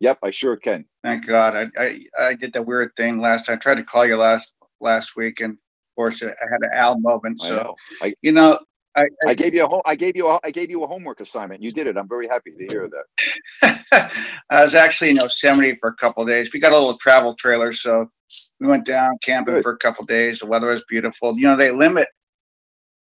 Yep, 0.00 0.18
I 0.22 0.30
sure 0.30 0.56
can. 0.56 0.86
Thank 1.04 1.26
God. 1.26 1.54
I, 1.54 1.82
I, 1.82 2.00
I 2.18 2.34
did 2.34 2.52
the 2.52 2.62
weird 2.62 2.92
thing 2.96 3.20
last. 3.20 3.48
I 3.48 3.56
tried 3.56 3.74
to 3.74 3.84
call 3.84 4.06
you 4.06 4.16
last 4.16 4.52
last 4.80 5.14
week, 5.14 5.40
and 5.40 5.52
of 5.52 5.94
course, 5.94 6.22
I 6.22 6.28
had 6.28 6.62
an 6.62 6.70
Al 6.74 6.98
moment. 6.98 7.40
So, 7.40 7.56
know. 7.56 7.76
I, 8.02 8.14
you 8.22 8.32
know, 8.32 8.58
I, 8.96 9.02
I, 9.02 9.06
I, 9.28 9.34
gave 9.34 9.54
you 9.54 9.64
a 9.64 9.68
home, 9.68 9.82
I 9.84 9.94
gave 9.94 10.16
you 10.16 10.26
a, 10.26 10.40
I 10.42 10.50
gave 10.50 10.70
you 10.70 10.82
a 10.82 10.86
homework 10.86 11.20
assignment. 11.20 11.62
You 11.62 11.70
did 11.70 11.86
it. 11.86 11.96
I'm 11.96 12.08
very 12.08 12.26
happy 12.26 12.50
to 12.52 12.66
hear 12.66 12.88
that. 12.88 14.10
I 14.50 14.62
was 14.62 14.74
actually 14.74 15.10
in 15.10 15.16
Yosemite 15.16 15.76
for 15.76 15.90
a 15.90 15.94
couple 15.94 16.24
days. 16.24 16.50
We 16.52 16.60
got 16.60 16.72
a 16.72 16.78
little 16.78 16.96
travel 16.96 17.34
trailer, 17.34 17.72
so 17.72 18.10
we 18.58 18.66
went 18.66 18.86
down 18.86 19.18
camping 19.24 19.54
Good. 19.54 19.62
for 19.62 19.72
a 19.72 19.78
couple 19.78 20.04
days. 20.04 20.38
The 20.38 20.46
weather 20.46 20.68
was 20.68 20.84
beautiful. 20.88 21.36
You 21.36 21.44
know, 21.44 21.56
they 21.56 21.70
limit. 21.70 22.08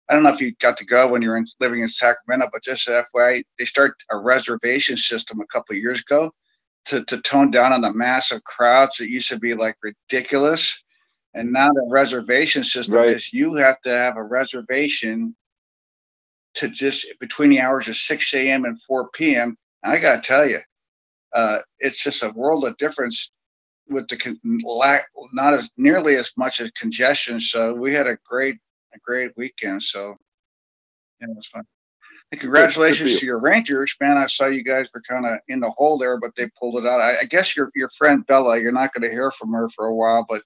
I 0.10 0.14
don't 0.14 0.24
know 0.24 0.34
if 0.34 0.42
you 0.42 0.54
got 0.60 0.78
to 0.78 0.86
go 0.86 1.08
when 1.08 1.22
you 1.22 1.30
were 1.30 1.38
in, 1.38 1.46
living 1.60 1.82
in 1.82 1.88
Sacramento, 1.88 2.50
but 2.54 2.64
just 2.64 2.88
FYI, 2.88 3.44
they 3.58 3.66
start 3.66 3.96
a 4.12 4.18
reservation 4.18 4.98
system 4.98 5.40
a 5.40 5.48
couple 5.48 5.74
of 5.76 5.82
years 5.82 6.02
ago 6.02 6.32
to, 6.86 7.04
to 7.06 7.20
tone 7.22 7.50
down 7.50 7.74
on 7.74 7.82
the 7.82 7.92
massive 7.92 8.44
crowds 8.44 8.98
that 8.98 9.10
used 9.10 9.30
to 9.30 9.40
be 9.40 9.56
like 9.56 9.76
ridiculous. 9.82 10.84
And 11.34 11.52
now 11.52 11.68
the 11.68 11.88
reservation 11.90 12.64
system 12.64 12.96
right. 12.96 13.10
is 13.10 13.34
you 13.34 13.56
have 13.56 13.82
to 13.82 13.90
have 13.90 14.16
a 14.16 14.24
reservation 14.24 15.36
to 16.56 16.70
just 16.70 17.08
between 17.20 17.50
the 17.50 17.60
hours 17.60 17.88
of 17.88 17.96
6 17.96 18.34
a.m. 18.36 18.66
and 18.66 18.82
4 18.84 19.10
p.m. 19.10 19.58
And 19.84 19.94
I 19.94 20.00
got 20.00 20.24
to 20.24 20.28
tell 20.28 20.48
you, 20.48 20.60
uh, 21.34 21.60
it's 21.80 22.02
just 22.02 22.24
a 22.24 22.30
world 22.30 22.66
of 22.66 22.78
difference 22.78 23.32
with 23.88 24.08
the 24.08 24.18
con- 24.18 24.40
lack, 24.64 25.06
not 25.34 25.54
as 25.54 25.70
nearly 25.78 26.16
as 26.16 26.32
much 26.38 26.60
as 26.60 26.72
congestion. 26.72 27.40
So 27.40 27.74
we 27.74 27.94
had 27.94 28.08
a 28.08 28.18
great, 28.26 28.58
a 28.94 29.00
great 29.00 29.32
weekend. 29.38 29.82
So 29.84 30.16
yeah, 31.22 31.28
it 31.30 31.36
was 31.36 31.48
fun. 31.48 31.64
And 32.32 32.42
congratulations 32.42 33.14
good, 33.14 33.20
to 33.20 33.26
your 33.28 33.40
Rangers, 33.40 33.96
man. 34.02 34.18
I 34.18 34.26
saw 34.26 34.48
you 34.48 34.64
guys 34.64 34.88
were 34.94 35.02
kind 35.02 35.28
of 35.28 35.38
in 35.48 35.60
the 35.60 35.70
hole 35.70 35.98
there, 35.98 36.20
but 36.20 36.36
they 36.36 36.50
pulled 36.60 36.84
it 36.84 36.88
out. 36.88 37.00
I, 37.00 37.20
I, 37.20 37.24
guess 37.26 37.56
your 37.56 37.70
your 37.76 37.90
friend 37.90 38.26
Bella, 38.26 38.60
you're 38.60 38.72
not 38.72 38.94
going 38.94 39.08
to 39.08 39.14
hear 39.14 39.30
from 39.30 39.54
her 39.54 39.70
for 39.70 39.86
a 39.86 39.94
while, 39.94 40.26
but 40.28 40.42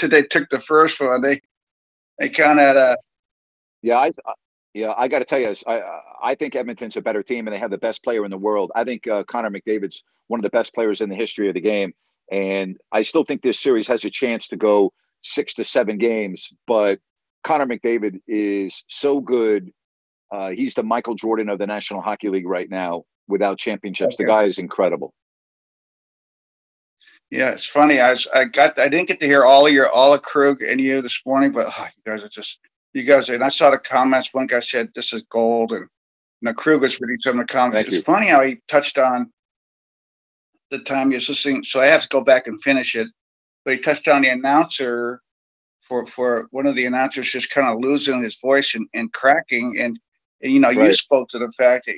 they 0.00 0.22
took 0.22 0.48
the 0.50 0.60
first 0.60 1.00
one, 1.00 1.20
they 1.20 1.40
they 2.20 2.28
kind 2.28 2.60
of 2.60 2.76
uh, 2.76 2.96
yeah, 3.82 3.98
I, 3.98 4.12
yeah, 4.74 4.94
I 4.96 5.08
got 5.08 5.18
to 5.18 5.24
tell 5.24 5.40
you, 5.40 5.54
I 5.66 5.82
I 6.22 6.34
think 6.36 6.54
Edmonton's 6.54 6.96
a 6.96 7.02
better 7.02 7.22
team, 7.22 7.46
and 7.46 7.54
they 7.54 7.58
have 7.58 7.70
the 7.70 7.78
best 7.78 8.04
player 8.04 8.24
in 8.24 8.30
the 8.30 8.38
world. 8.38 8.70
I 8.74 8.84
think 8.84 9.06
uh, 9.08 9.24
Connor 9.24 9.50
McDavid's 9.50 10.04
one 10.28 10.38
of 10.38 10.44
the 10.44 10.50
best 10.50 10.72
players 10.72 11.00
in 11.00 11.10
the 11.10 11.16
history 11.16 11.48
of 11.48 11.54
the 11.54 11.60
game, 11.60 11.92
and 12.30 12.76
I 12.92 13.02
still 13.02 13.24
think 13.24 13.42
this 13.42 13.60
series 13.60 13.88
has 13.88 14.04
a 14.04 14.10
chance 14.10 14.48
to 14.48 14.56
go 14.56 14.92
six 15.22 15.54
to 15.54 15.64
seven 15.64 15.98
games. 15.98 16.52
But 16.66 17.00
Connor 17.44 17.66
McDavid 17.66 18.20
is 18.26 18.84
so 18.88 19.20
good 19.20 19.72
uh, 20.32 20.50
he's 20.50 20.74
the 20.74 20.82
Michael 20.82 21.14
Jordan 21.14 21.50
of 21.50 21.58
the 21.58 21.66
National 21.66 22.00
Hockey 22.00 22.30
League 22.30 22.48
right 22.48 22.68
now 22.70 23.04
without 23.28 23.58
championships. 23.58 24.14
Okay. 24.16 24.24
The 24.24 24.28
guy 24.28 24.44
is 24.44 24.58
incredible. 24.58 25.12
Yeah, 27.30 27.50
it's 27.50 27.66
funny. 27.66 28.00
I 28.00 28.10
was, 28.10 28.26
I 28.34 28.44
got 28.46 28.78
I 28.78 28.88
didn't 28.88 29.08
get 29.08 29.20
to 29.20 29.26
hear 29.26 29.44
all 29.44 29.66
of 29.66 29.72
your 29.72 29.90
all 29.90 30.12
of 30.12 30.22
Krug 30.22 30.62
and 30.62 30.80
you 30.80 31.00
this 31.00 31.20
morning, 31.24 31.52
but 31.52 31.66
oh, 31.68 31.84
you 31.84 32.12
guys 32.12 32.22
are 32.22 32.28
just 32.28 32.60
you 32.94 33.04
guys. 33.04 33.28
And 33.28 33.44
I 33.44 33.48
saw 33.48 33.70
the 33.70 33.78
comments. 33.78 34.34
One 34.34 34.46
guy 34.46 34.60
said 34.60 34.90
this 34.94 35.12
is 35.12 35.22
gold, 35.30 35.72
and 35.72 35.86
know, 36.42 36.52
Krug 36.52 36.82
was 36.82 37.00
reading 37.00 37.18
some 37.22 37.40
of 37.40 37.46
the 37.46 37.52
comments. 37.52 37.76
Thank 37.76 37.86
it's 37.88 37.96
you. 37.96 38.02
funny 38.02 38.28
how 38.28 38.42
he 38.42 38.60
touched 38.68 38.98
on 38.98 39.30
the 40.72 40.80
time 40.80 41.10
was 41.10 41.28
listening. 41.28 41.62
So 41.62 41.80
I 41.80 41.86
have 41.86 42.02
to 42.02 42.08
go 42.08 42.22
back 42.22 42.48
and 42.48 42.60
finish 42.60 42.96
it. 42.96 43.06
But 43.64 43.74
he 43.74 43.80
touched 43.80 44.08
on 44.08 44.22
the 44.22 44.28
announcer 44.28 45.20
for 45.80 46.04
for 46.06 46.48
one 46.50 46.66
of 46.66 46.74
the 46.74 46.86
announcers 46.86 47.30
just 47.30 47.50
kind 47.50 47.68
of 47.68 47.80
losing 47.80 48.22
his 48.22 48.40
voice 48.40 48.74
and, 48.74 48.88
and 48.94 49.12
cracking 49.12 49.78
and 49.78 49.98
and, 50.42 50.52
you 50.52 50.58
know, 50.58 50.72
right. 50.72 50.88
you 50.88 50.92
spoke 50.92 51.28
to 51.28 51.38
the 51.38 51.52
fact 51.52 51.86
that, 51.86 51.94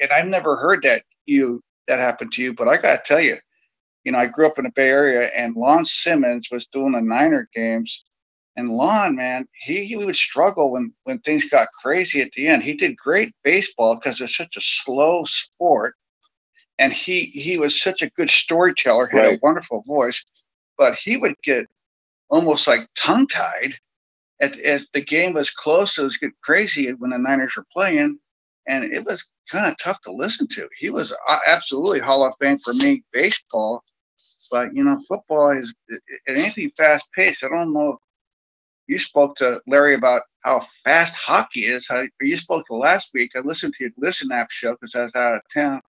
and 0.00 0.12
I've 0.12 0.28
never 0.28 0.54
heard 0.54 0.84
that 0.84 1.02
you 1.26 1.60
that 1.88 1.98
happened 1.98 2.32
to 2.32 2.42
you, 2.42 2.54
but 2.54 2.68
I 2.68 2.76
got 2.76 2.96
to 2.96 3.02
tell 3.04 3.20
you, 3.20 3.38
you 4.04 4.12
know, 4.12 4.18
I 4.18 4.26
grew 4.26 4.46
up 4.46 4.58
in 4.58 4.64
the 4.64 4.70
Bay 4.70 4.88
Area, 4.88 5.30
and 5.34 5.56
Lon 5.56 5.84
Simmons 5.84 6.48
was 6.52 6.66
doing 6.72 6.92
the 6.92 7.00
Niner 7.00 7.48
games, 7.52 8.04
and 8.56 8.70
Lon, 8.70 9.16
man, 9.16 9.48
he, 9.54 9.84
he 9.84 9.96
would 9.96 10.14
struggle 10.14 10.70
when 10.70 10.92
when 11.04 11.18
things 11.20 11.48
got 11.48 11.68
crazy 11.82 12.20
at 12.20 12.32
the 12.32 12.46
end. 12.46 12.62
He 12.62 12.74
did 12.74 12.96
great 12.96 13.32
baseball 13.42 13.96
because 13.96 14.20
it's 14.20 14.36
such 14.36 14.56
a 14.56 14.60
slow 14.60 15.24
sport, 15.24 15.96
and 16.78 16.92
he 16.92 17.26
he 17.26 17.58
was 17.58 17.80
such 17.80 18.02
a 18.02 18.10
good 18.10 18.30
storyteller, 18.30 19.06
had 19.06 19.20
right. 19.20 19.36
a 19.36 19.40
wonderful 19.42 19.82
voice, 19.82 20.24
but 20.78 20.94
he 20.94 21.16
would 21.16 21.36
get 21.42 21.66
almost 22.30 22.66
like 22.66 22.88
tongue 22.96 23.26
tied 23.26 23.74
at, 24.42 24.58
as 24.60 24.90
the 24.92 25.00
game 25.00 25.32
was 25.32 25.50
close, 25.50 25.96
it 25.96 26.02
was 26.02 26.16
getting 26.18 26.34
crazy 26.42 26.92
when 26.92 27.10
the 27.10 27.18
Niners 27.18 27.56
were 27.56 27.66
playing, 27.72 28.18
and 28.66 28.84
it 28.84 29.04
was 29.04 29.32
kind 29.48 29.66
of 29.66 29.78
tough 29.78 30.00
to 30.02 30.12
listen 30.12 30.48
to. 30.48 30.68
He 30.78 30.90
was 30.90 31.14
absolutely 31.46 32.00
Hall 32.00 32.26
of 32.26 32.34
Fame 32.40 32.58
for 32.58 32.74
me, 32.74 33.04
baseball, 33.12 33.84
but 34.50 34.74
you 34.74 34.82
know, 34.82 35.00
football 35.08 35.50
is 35.50 35.72
it, 35.88 36.58
ain't 36.58 36.76
fast 36.76 37.10
paced. 37.14 37.44
I 37.44 37.48
don't 37.48 37.72
know. 37.72 37.98
You 38.88 38.98
spoke 38.98 39.36
to 39.36 39.60
Larry 39.68 39.94
about 39.94 40.22
how 40.40 40.66
fast 40.84 41.14
hockey 41.14 41.66
is. 41.66 41.86
How 41.88 42.04
you 42.20 42.36
spoke 42.36 42.66
to 42.66 42.74
last 42.74 43.12
week. 43.14 43.32
I 43.36 43.40
listened 43.40 43.74
to 43.74 43.84
your 43.84 43.92
Listen 43.96 44.32
App 44.32 44.50
show 44.50 44.72
because 44.72 44.96
I 44.96 45.04
was 45.04 45.14
out 45.14 45.36
of 45.36 45.42
town. 45.54 45.80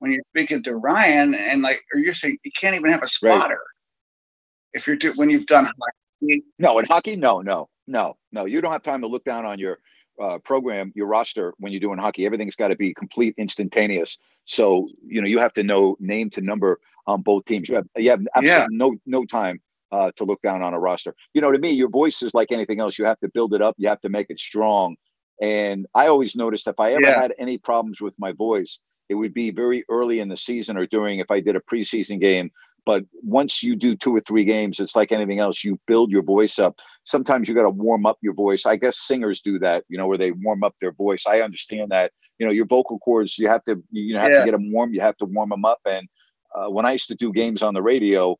When 0.00 0.12
you're 0.12 0.24
speaking 0.30 0.62
to 0.64 0.76
Ryan, 0.76 1.34
and 1.34 1.62
like, 1.62 1.82
or 1.94 2.00
you're 2.00 2.14
saying 2.14 2.38
you 2.42 2.50
can't 2.58 2.74
even 2.74 2.90
have 2.90 3.02
a 3.02 3.08
spotter. 3.08 3.54
Right. 3.54 4.74
If 4.74 4.86
you're 4.86 4.96
do, 4.96 5.12
when 5.12 5.30
you've 5.30 5.46
done 5.46 5.66
hockey. 5.66 6.42
No, 6.58 6.78
in 6.78 6.84
hockey, 6.84 7.16
no, 7.16 7.40
no 7.40 7.68
No, 7.86 8.16
no, 8.32 8.44
you 8.44 8.60
don't 8.60 8.72
have 8.72 8.82
time 8.82 9.00
to 9.02 9.06
look 9.06 9.24
down 9.24 9.44
on 9.46 9.58
your 9.58 9.78
uh, 10.20 10.38
program, 10.38 10.92
your 10.94 11.06
roster 11.06 11.54
when 11.58 11.72
you're 11.72 11.80
doing 11.80 11.98
hockey. 11.98 12.26
Everything's 12.26 12.56
got 12.56 12.68
to 12.68 12.76
be 12.76 12.92
complete, 12.94 13.34
instantaneous. 13.38 14.18
So 14.44 14.86
you 15.06 15.20
know 15.20 15.28
you 15.28 15.38
have 15.38 15.52
to 15.54 15.62
know 15.62 15.96
name 16.00 16.30
to 16.30 16.40
number 16.40 16.80
on 17.06 17.22
both 17.22 17.44
teams. 17.46 17.68
You 17.68 17.76
have 17.76 17.86
you 17.96 18.10
have 18.10 18.20
absolutely 18.34 18.48
yeah. 18.50 18.66
no 18.70 18.96
no 19.06 19.24
time 19.24 19.60
uh, 19.92 20.10
to 20.16 20.24
look 20.24 20.40
down 20.42 20.62
on 20.62 20.74
a 20.74 20.78
roster. 20.78 21.14
You 21.34 21.40
know, 21.40 21.52
to 21.52 21.58
me, 21.58 21.70
your 21.72 21.88
voice 21.88 22.22
is 22.22 22.34
like 22.34 22.52
anything 22.52 22.80
else. 22.80 22.98
You 22.98 23.04
have 23.06 23.20
to 23.20 23.28
build 23.28 23.54
it 23.54 23.62
up. 23.62 23.74
You 23.78 23.88
have 23.88 24.00
to 24.02 24.08
make 24.08 24.26
it 24.30 24.38
strong. 24.38 24.96
And 25.42 25.86
I 25.94 26.08
always 26.08 26.36
noticed 26.36 26.68
if 26.68 26.78
I 26.78 26.92
ever 26.92 27.02
yeah. 27.02 27.20
had 27.20 27.34
any 27.38 27.58
problems 27.58 28.00
with 28.00 28.14
my 28.18 28.32
voice, 28.32 28.80
it 29.10 29.14
would 29.14 29.34
be 29.34 29.50
very 29.50 29.84
early 29.90 30.20
in 30.20 30.28
the 30.28 30.36
season 30.36 30.78
or 30.78 30.86
during 30.86 31.18
if 31.18 31.30
I 31.30 31.40
did 31.40 31.56
a 31.56 31.60
preseason 31.60 32.18
game 32.20 32.50
but 32.86 33.04
once 33.22 33.62
you 33.62 33.76
do 33.76 33.96
two 33.96 34.14
or 34.14 34.20
three 34.20 34.44
games, 34.44 34.80
it's 34.80 34.96
like 34.96 35.12
anything 35.12 35.38
else. 35.38 35.64
You 35.64 35.78
build 35.86 36.10
your 36.10 36.22
voice 36.22 36.58
up. 36.58 36.78
Sometimes 37.04 37.48
you 37.48 37.54
got 37.54 37.62
to 37.62 37.70
warm 37.70 38.06
up 38.06 38.18
your 38.22 38.34
voice. 38.34 38.66
I 38.66 38.76
guess 38.76 38.98
singers 38.98 39.40
do 39.40 39.58
that, 39.60 39.84
you 39.88 39.98
know, 39.98 40.06
where 40.06 40.18
they 40.18 40.32
warm 40.32 40.64
up 40.64 40.74
their 40.80 40.92
voice. 40.92 41.24
I 41.26 41.40
understand 41.40 41.90
that. 41.90 42.12
You 42.38 42.46
know, 42.46 42.52
your 42.52 42.66
vocal 42.66 42.98
cords, 43.00 43.38
you 43.38 43.48
have 43.48 43.62
to, 43.64 43.82
you 43.90 44.14
know, 44.14 44.20
have 44.20 44.30
yeah. 44.32 44.38
to 44.38 44.44
get 44.44 44.52
them 44.52 44.72
warm. 44.72 44.94
You 44.94 45.02
have 45.02 45.16
to 45.18 45.26
warm 45.26 45.50
them 45.50 45.64
up. 45.64 45.80
And 45.84 46.08
uh, 46.54 46.70
when 46.70 46.86
I 46.86 46.92
used 46.92 47.08
to 47.08 47.14
do 47.14 47.32
games 47.32 47.62
on 47.62 47.74
the 47.74 47.82
radio, 47.82 48.36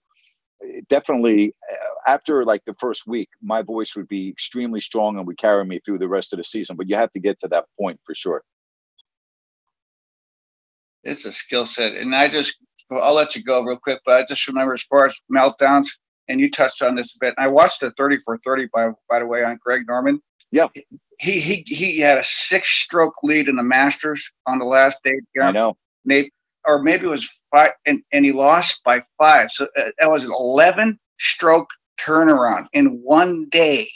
definitely 0.89 1.55
uh, 1.71 2.11
after 2.11 2.45
like 2.45 2.63
the 2.67 2.75
first 2.75 3.07
week, 3.07 3.29
my 3.43 3.63
voice 3.63 3.95
would 3.97 4.09
be 4.09 4.31
extremely 4.31 4.81
strong 4.81 5.19
and 5.19 5.27
would 5.27 5.39
carry 5.39 5.65
me 5.65 5.81
through 5.85 5.99
the 5.99 6.09
rest 6.09 6.33
of 6.33 6.39
the 6.39 6.45
season. 6.45 6.77
But 6.77 6.89
you 6.89 6.97
have 6.97 7.13
to 7.13 7.21
get 7.21 7.39
to 7.41 7.49
that 7.49 7.67
point 7.79 8.01
for 8.05 8.15
sure. 8.15 8.43
It's 11.05 11.25
a 11.25 11.33
skill 11.33 11.67
set, 11.67 11.95
and 11.95 12.15
I 12.15 12.29
just 12.29 12.59
I'll 12.91 13.15
let 13.15 13.37
you 13.37 13.43
go 13.43 13.63
real 13.63 13.77
quick, 13.77 14.01
but 14.05 14.17
I 14.17 14.25
just 14.25 14.47
remember 14.49 14.75
as 14.75 14.83
far 14.83 15.07
as 15.07 15.21
meltdowns, 15.33 15.87
and 16.29 16.41
you 16.41 16.51
touched 16.51 16.83
on 16.83 16.95
this 16.95 17.15
a 17.15 17.19
bit. 17.21 17.35
And 17.37 17.45
I 17.45 17.49
watched 17.49 17.81
the 17.81 17.93
30 17.93 18.19
for 18.25 18.39
30 18.39 18.69
by 18.75 18.91
by 19.09 19.19
the 19.21 19.27
way 19.27 19.43
on 19.43 19.59
Greg 19.63 19.83
Norman. 19.87 20.21
Yep. 20.53 20.73
He 21.21 21.41
he 21.41 21.65
he 21.67 21.99
had 22.01 22.19
a 22.19 22.25
six 22.25 22.69
stroke 22.69 23.15
lead 23.23 23.49
in 23.49 23.57
the 23.57 23.63
Masters 23.63 24.29
on 24.47 24.59
the 24.59 24.65
last 24.65 24.99
day. 25.05 25.21
I 25.41 25.53
know. 25.53 25.77
Maybe 26.05 26.31
or 26.67 26.83
maybe 26.83 27.07
it 27.07 27.11
was 27.11 27.29
five, 27.51 27.71
and, 27.87 28.03
and 28.13 28.25
he 28.25 28.33
lost 28.33 28.85
by 28.85 29.03
five. 29.19 29.51
So 29.51 29.67
uh, 29.79 29.91
that 29.99 30.11
was 30.11 30.25
an 30.25 30.33
11 30.33 30.99
stroke 31.19 31.71
turnaround 31.99 32.67
in 32.73 33.01
one 33.03 33.49
day 33.49 33.89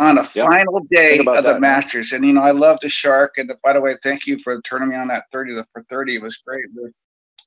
on 0.00 0.16
a 0.16 0.26
yep. 0.34 0.48
final 0.48 0.80
day 0.90 1.18
of 1.18 1.26
the 1.26 1.42
that, 1.42 1.60
Masters. 1.60 2.10
Man. 2.10 2.18
And 2.18 2.26
you 2.26 2.32
know, 2.32 2.40
I 2.40 2.52
love 2.52 2.78
the 2.80 2.88
shark. 2.88 3.36
And 3.36 3.48
the, 3.48 3.58
by 3.62 3.74
the 3.74 3.80
way, 3.80 3.94
thank 4.02 4.26
you 4.26 4.38
for 4.38 4.60
turning 4.62 4.88
me 4.88 4.96
on 4.96 5.08
that 5.08 5.24
30 5.30 5.56
to, 5.56 5.66
for 5.72 5.84
30. 5.84 6.16
It 6.16 6.22
was 6.22 6.38
great. 6.38 6.64
We're, 6.74 6.90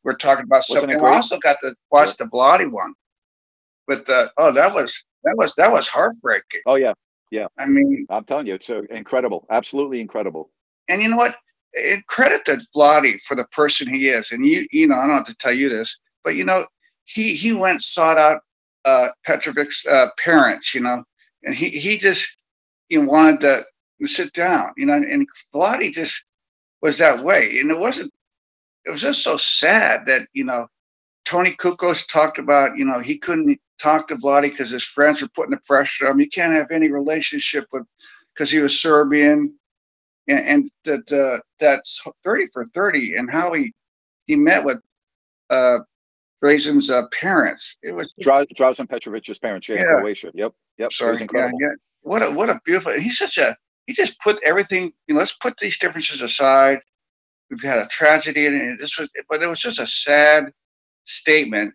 we're 0.03 0.15
talking 0.15 0.45
about 0.45 0.63
Wasn't 0.69 0.81
something. 0.81 0.99
I 1.03 1.15
also 1.15 1.39
got 1.39 1.57
to 1.63 1.75
watch 1.91 2.09
yeah. 2.09 2.25
the 2.25 2.25
Vlade 2.25 2.71
one 2.71 2.93
with 3.87 4.05
the 4.05 4.31
oh 4.37 4.51
that 4.51 4.73
was 4.73 5.03
that 5.23 5.35
was 5.35 5.53
that 5.55 5.71
was 5.71 5.87
heartbreaking. 5.87 6.61
Oh 6.65 6.75
yeah. 6.75 6.93
Yeah. 7.31 7.47
I 7.57 7.65
mean 7.65 8.05
I'm 8.09 8.23
telling 8.23 8.47
you, 8.47 8.53
it's 8.53 8.69
uh, 8.69 8.81
incredible. 8.89 9.45
Absolutely 9.49 9.99
incredible. 9.99 10.51
And 10.87 11.01
you 11.01 11.09
know 11.09 11.17
what? 11.17 11.35
It, 11.73 12.05
credit 12.05 12.45
to 12.45 12.61
Vlade 12.75 13.19
for 13.21 13.35
the 13.35 13.45
person 13.45 13.91
he 13.91 14.09
is. 14.09 14.31
And 14.31 14.45
you, 14.45 14.67
you 14.71 14.87
know, 14.87 14.95
I 14.95 15.07
don't 15.07 15.15
have 15.15 15.25
to 15.25 15.35
tell 15.35 15.53
you 15.53 15.69
this, 15.69 15.97
but 16.23 16.35
you 16.35 16.43
know, 16.43 16.65
he 17.05 17.35
he 17.35 17.51
went 17.53 17.81
sought 17.81 18.17
out 18.17 18.41
uh 18.85 19.07
Petrovic's 19.25 19.85
uh, 19.85 20.07
parents, 20.23 20.75
you 20.75 20.81
know, 20.81 21.03
and 21.43 21.55
he 21.55 21.69
he 21.69 21.97
just 21.97 22.27
you 22.93 23.01
wanted 23.01 23.41
to, 23.41 23.65
sit 24.05 24.33
down, 24.33 24.69
you 24.75 24.85
know, 24.85 24.95
and 24.95 25.25
Vlade 25.55 25.93
just 25.93 26.25
was 26.81 26.97
that 26.97 27.23
way. 27.23 27.57
And 27.59 27.71
it 27.71 27.79
wasn't, 27.79 28.11
it 28.85 28.89
was 28.89 28.99
just 28.99 29.23
so 29.23 29.37
sad 29.37 30.05
that, 30.07 30.27
you 30.33 30.43
know, 30.43 30.67
Toni 31.23 31.51
Kukoč 31.51 32.05
talked 32.09 32.37
about, 32.37 32.77
you 32.77 32.83
know, 32.83 32.99
he 32.99 33.17
couldn't 33.17 33.57
talk 33.81 34.09
to 34.09 34.17
Vlade 34.17 34.41
because 34.41 34.69
his 34.69 34.83
friends 34.83 35.21
were 35.21 35.29
putting 35.29 35.51
the 35.51 35.61
pressure 35.65 36.07
on 36.07 36.11
him. 36.13 36.19
You 36.19 36.27
can't 36.27 36.53
have 36.53 36.69
any 36.69 36.91
relationship 36.91 37.65
with, 37.71 37.83
because 38.33 38.51
he 38.51 38.59
was 38.59 38.77
Serbian. 38.77 39.57
And, 40.27 40.45
and 40.45 40.71
that 40.83 41.09
uh, 41.13 41.39
that's 41.61 42.03
30 42.25 42.47
for 42.47 42.65
30 42.65 43.15
and 43.15 43.31
how 43.31 43.53
he 43.53 43.73
he 44.25 44.35
met 44.35 44.65
with 44.65 44.79
uh 45.49 45.79
Drazen's 46.43 46.89
uh, 46.89 47.03
parents. 47.13 47.77
It 47.83 47.93
was 47.93 48.11
Drazen 48.21 48.89
Petrovic's 48.89 49.39
parents, 49.39 49.69
yeah, 49.69 49.75
yeah. 49.75 49.83
Croatia. 49.99 50.31
Yep. 50.33 50.53
Yep. 50.77 50.93
Sorry, 50.93 51.17
yeah, 51.33 51.51
yeah 51.59 51.69
what 52.03 52.21
a 52.23 52.31
what 52.31 52.49
a 52.49 52.61
beautiful. 52.65 52.93
He's 52.93 53.17
such 53.17 53.37
a 53.37 53.57
he 53.87 53.93
just 53.93 54.19
put 54.21 54.39
everything. 54.43 54.93
You 55.07 55.15
know, 55.15 55.19
let's 55.19 55.33
put 55.33 55.57
these 55.57 55.77
differences 55.77 56.21
aside. 56.21 56.79
We've 57.49 57.61
had 57.63 57.79
a 57.79 57.87
tragedy, 57.87 58.45
and 58.47 58.79
this 58.79 58.97
was, 58.99 59.09
but 59.29 59.41
it 59.43 59.47
was 59.47 59.59
just 59.61 59.79
a 59.79 59.87
sad 59.87 60.51
statement. 61.05 61.73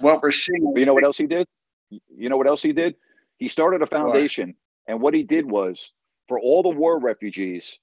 What 0.00 0.22
we're 0.22 0.30
seeing. 0.32 0.72
You 0.76 0.86
know 0.86 0.94
what 0.94 1.04
else 1.04 1.18
he 1.18 1.26
did? 1.26 1.46
You 1.90 2.28
know 2.28 2.36
what 2.36 2.46
else 2.46 2.62
he 2.62 2.72
did? 2.72 2.96
He 3.38 3.48
started 3.48 3.82
a 3.82 3.86
foundation, 3.86 4.48
what? 4.48 4.92
and 4.92 5.00
what 5.02 5.14
he 5.14 5.22
did 5.22 5.50
was 5.50 5.92
for 6.28 6.40
all 6.40 6.62
the 6.62 6.68
war 6.70 6.98
refugees, 6.98 7.80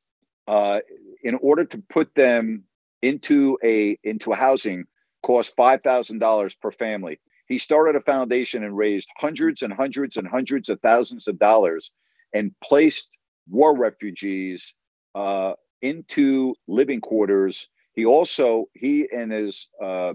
uh, 0.47 0.79
in 1.23 1.35
order 1.41 1.65
to 1.65 1.83
put 1.89 2.13
them 2.15 2.63
into 3.01 3.57
a 3.63 3.97
into 4.03 4.31
a 4.31 4.35
housing, 4.35 4.85
cost 5.23 5.55
five 5.55 5.81
thousand 5.83 6.19
dollars 6.19 6.55
per 6.55 6.71
family. 6.71 7.19
He 7.47 7.57
started 7.57 7.95
a 7.95 8.01
foundation 8.01 8.63
and 8.63 8.75
raised 8.75 9.09
hundreds 9.17 9.61
and 9.61 9.71
hundreds 9.71 10.17
and 10.17 10.27
hundreds 10.27 10.69
of 10.69 10.79
thousands 10.81 11.27
of 11.27 11.37
dollars 11.37 11.91
and 12.33 12.51
placed 12.63 13.09
war 13.49 13.75
refugees 13.75 14.73
uh, 15.13 15.53
into 15.81 16.55
living 16.67 17.01
quarters. 17.01 17.67
He 17.93 18.05
also, 18.05 18.65
he 18.73 19.07
and 19.15 19.31
his 19.31 19.69
uh, 19.81 20.13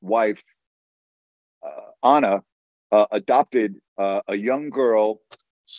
wife, 0.00 0.42
uh, 1.64 2.06
Anna, 2.06 2.42
uh, 2.90 3.06
adopted 3.12 3.76
uh, 3.96 4.20
a 4.28 4.36
young 4.36 4.68
girl 4.68 5.20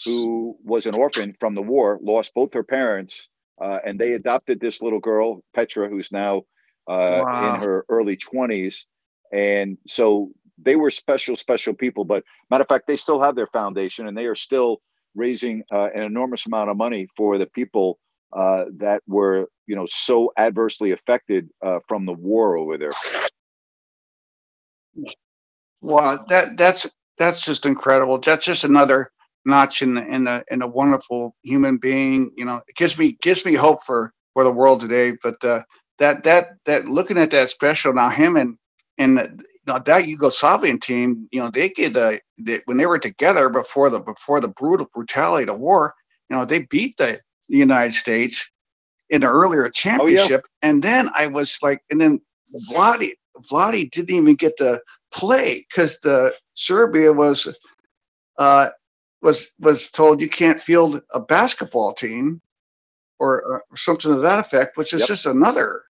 who 0.05 0.57
was 0.63 0.85
an 0.85 0.95
orphan 0.95 1.35
from 1.39 1.53
the 1.53 1.61
war, 1.61 1.99
lost 2.01 2.33
both 2.33 2.53
her 2.53 2.63
parents, 2.63 3.27
uh, 3.61 3.79
and 3.85 3.99
they 3.99 4.13
adopted 4.13 4.59
this 4.59 4.81
little 4.81 4.99
girl, 4.99 5.43
Petra, 5.53 5.89
who's 5.89 6.11
now 6.11 6.43
wow. 6.87 7.53
in 7.53 7.61
her 7.61 7.85
early 7.89 8.17
20s. 8.17 8.85
And 9.31 9.77
so 9.85 10.31
they 10.57 10.75
were 10.75 10.91
special, 10.91 11.35
special 11.35 11.73
people. 11.73 12.05
But 12.05 12.23
matter 12.49 12.61
of 12.63 12.67
fact, 12.67 12.87
they 12.87 12.97
still 12.97 13.21
have 13.21 13.35
their 13.35 13.47
foundation 13.47 14.07
and 14.07 14.17
they 14.17 14.25
are 14.25 14.35
still 14.35 14.81
raising 15.15 15.63
uh, 15.71 15.89
an 15.95 16.03
enormous 16.03 16.45
amount 16.45 16.69
of 16.69 16.77
money 16.77 17.07
for 17.15 17.37
the 17.37 17.45
people 17.45 17.99
uh, 18.35 18.65
that 18.77 19.01
were, 19.07 19.47
you 19.67 19.75
know, 19.75 19.85
so 19.89 20.31
adversely 20.37 20.91
affected 20.91 21.49
uh, 21.65 21.79
from 21.87 22.05
the 22.05 22.13
war 22.13 22.57
over 22.57 22.77
there. 22.77 22.91
Well, 25.81 26.25
that 26.29 26.57
that's 26.57 26.87
that's 27.17 27.45
just 27.45 27.65
incredible. 27.65 28.19
That's 28.19 28.45
just 28.45 28.63
another 28.63 29.11
notch 29.45 29.81
in 29.81 29.95
the, 29.95 30.05
in 30.07 30.27
a 30.27 30.43
in 30.49 30.61
a 30.61 30.67
wonderful 30.67 31.35
human 31.43 31.77
being. 31.77 32.31
You 32.37 32.45
know, 32.45 32.61
it 32.67 32.75
gives 32.75 32.97
me 32.97 33.17
gives 33.21 33.45
me 33.45 33.53
hope 33.53 33.83
for 33.83 34.13
for 34.33 34.43
the 34.43 34.51
world 34.51 34.81
today. 34.81 35.15
But 35.21 35.43
uh, 35.43 35.63
that 35.99 36.23
that 36.23 36.55
that 36.65 36.85
looking 36.85 37.17
at 37.17 37.31
that 37.31 37.49
special 37.49 37.93
now, 37.93 38.09
him 38.09 38.35
and 38.35 38.57
and 38.97 39.43
now 39.65 39.79
that 39.79 40.05
Yugoslavian 40.05 40.81
team, 40.81 41.27
you 41.31 41.39
know, 41.39 41.49
they 41.49 41.69
get 41.69 41.93
the 41.93 42.19
when 42.65 42.77
they 42.77 42.85
were 42.85 42.99
together 42.99 43.49
before 43.49 43.89
the 43.89 43.99
before 43.99 44.41
the 44.41 44.49
brutal 44.49 44.87
brutality 44.93 45.43
of 45.43 45.55
the 45.55 45.61
war, 45.61 45.93
you 46.29 46.35
know, 46.35 46.45
they 46.45 46.59
beat 46.59 46.97
the, 46.97 47.19
the 47.49 47.57
United 47.57 47.93
States 47.93 48.51
in 49.09 49.21
the 49.21 49.27
earlier 49.27 49.69
championship. 49.69 50.41
Oh, 50.43 50.49
yeah. 50.63 50.69
And 50.69 50.83
then 50.83 51.09
I 51.15 51.27
was 51.27 51.59
like, 51.61 51.79
and 51.89 52.01
then 52.01 52.19
Vlade 52.71 53.13
Vlade 53.51 53.91
didn't 53.91 54.15
even 54.15 54.35
get 54.35 54.57
to 54.57 54.81
play 55.13 55.65
because 55.69 55.99
the 55.99 56.33
Serbia 56.55 57.13
was 57.13 57.47
uh, 58.37 58.69
was 59.21 59.53
was 59.59 59.89
told 59.89 60.19
you 60.19 60.29
can't 60.29 60.59
field 60.59 61.01
a 61.13 61.19
basketball 61.19 61.93
team 61.93 62.41
or, 63.19 63.43
or 63.43 63.63
something 63.75 64.13
to 64.13 64.19
that 64.19 64.39
effect, 64.39 64.77
which 64.77 64.93
is 64.93 65.01
yep. 65.01 65.07
just 65.07 65.25
another. 65.25 65.83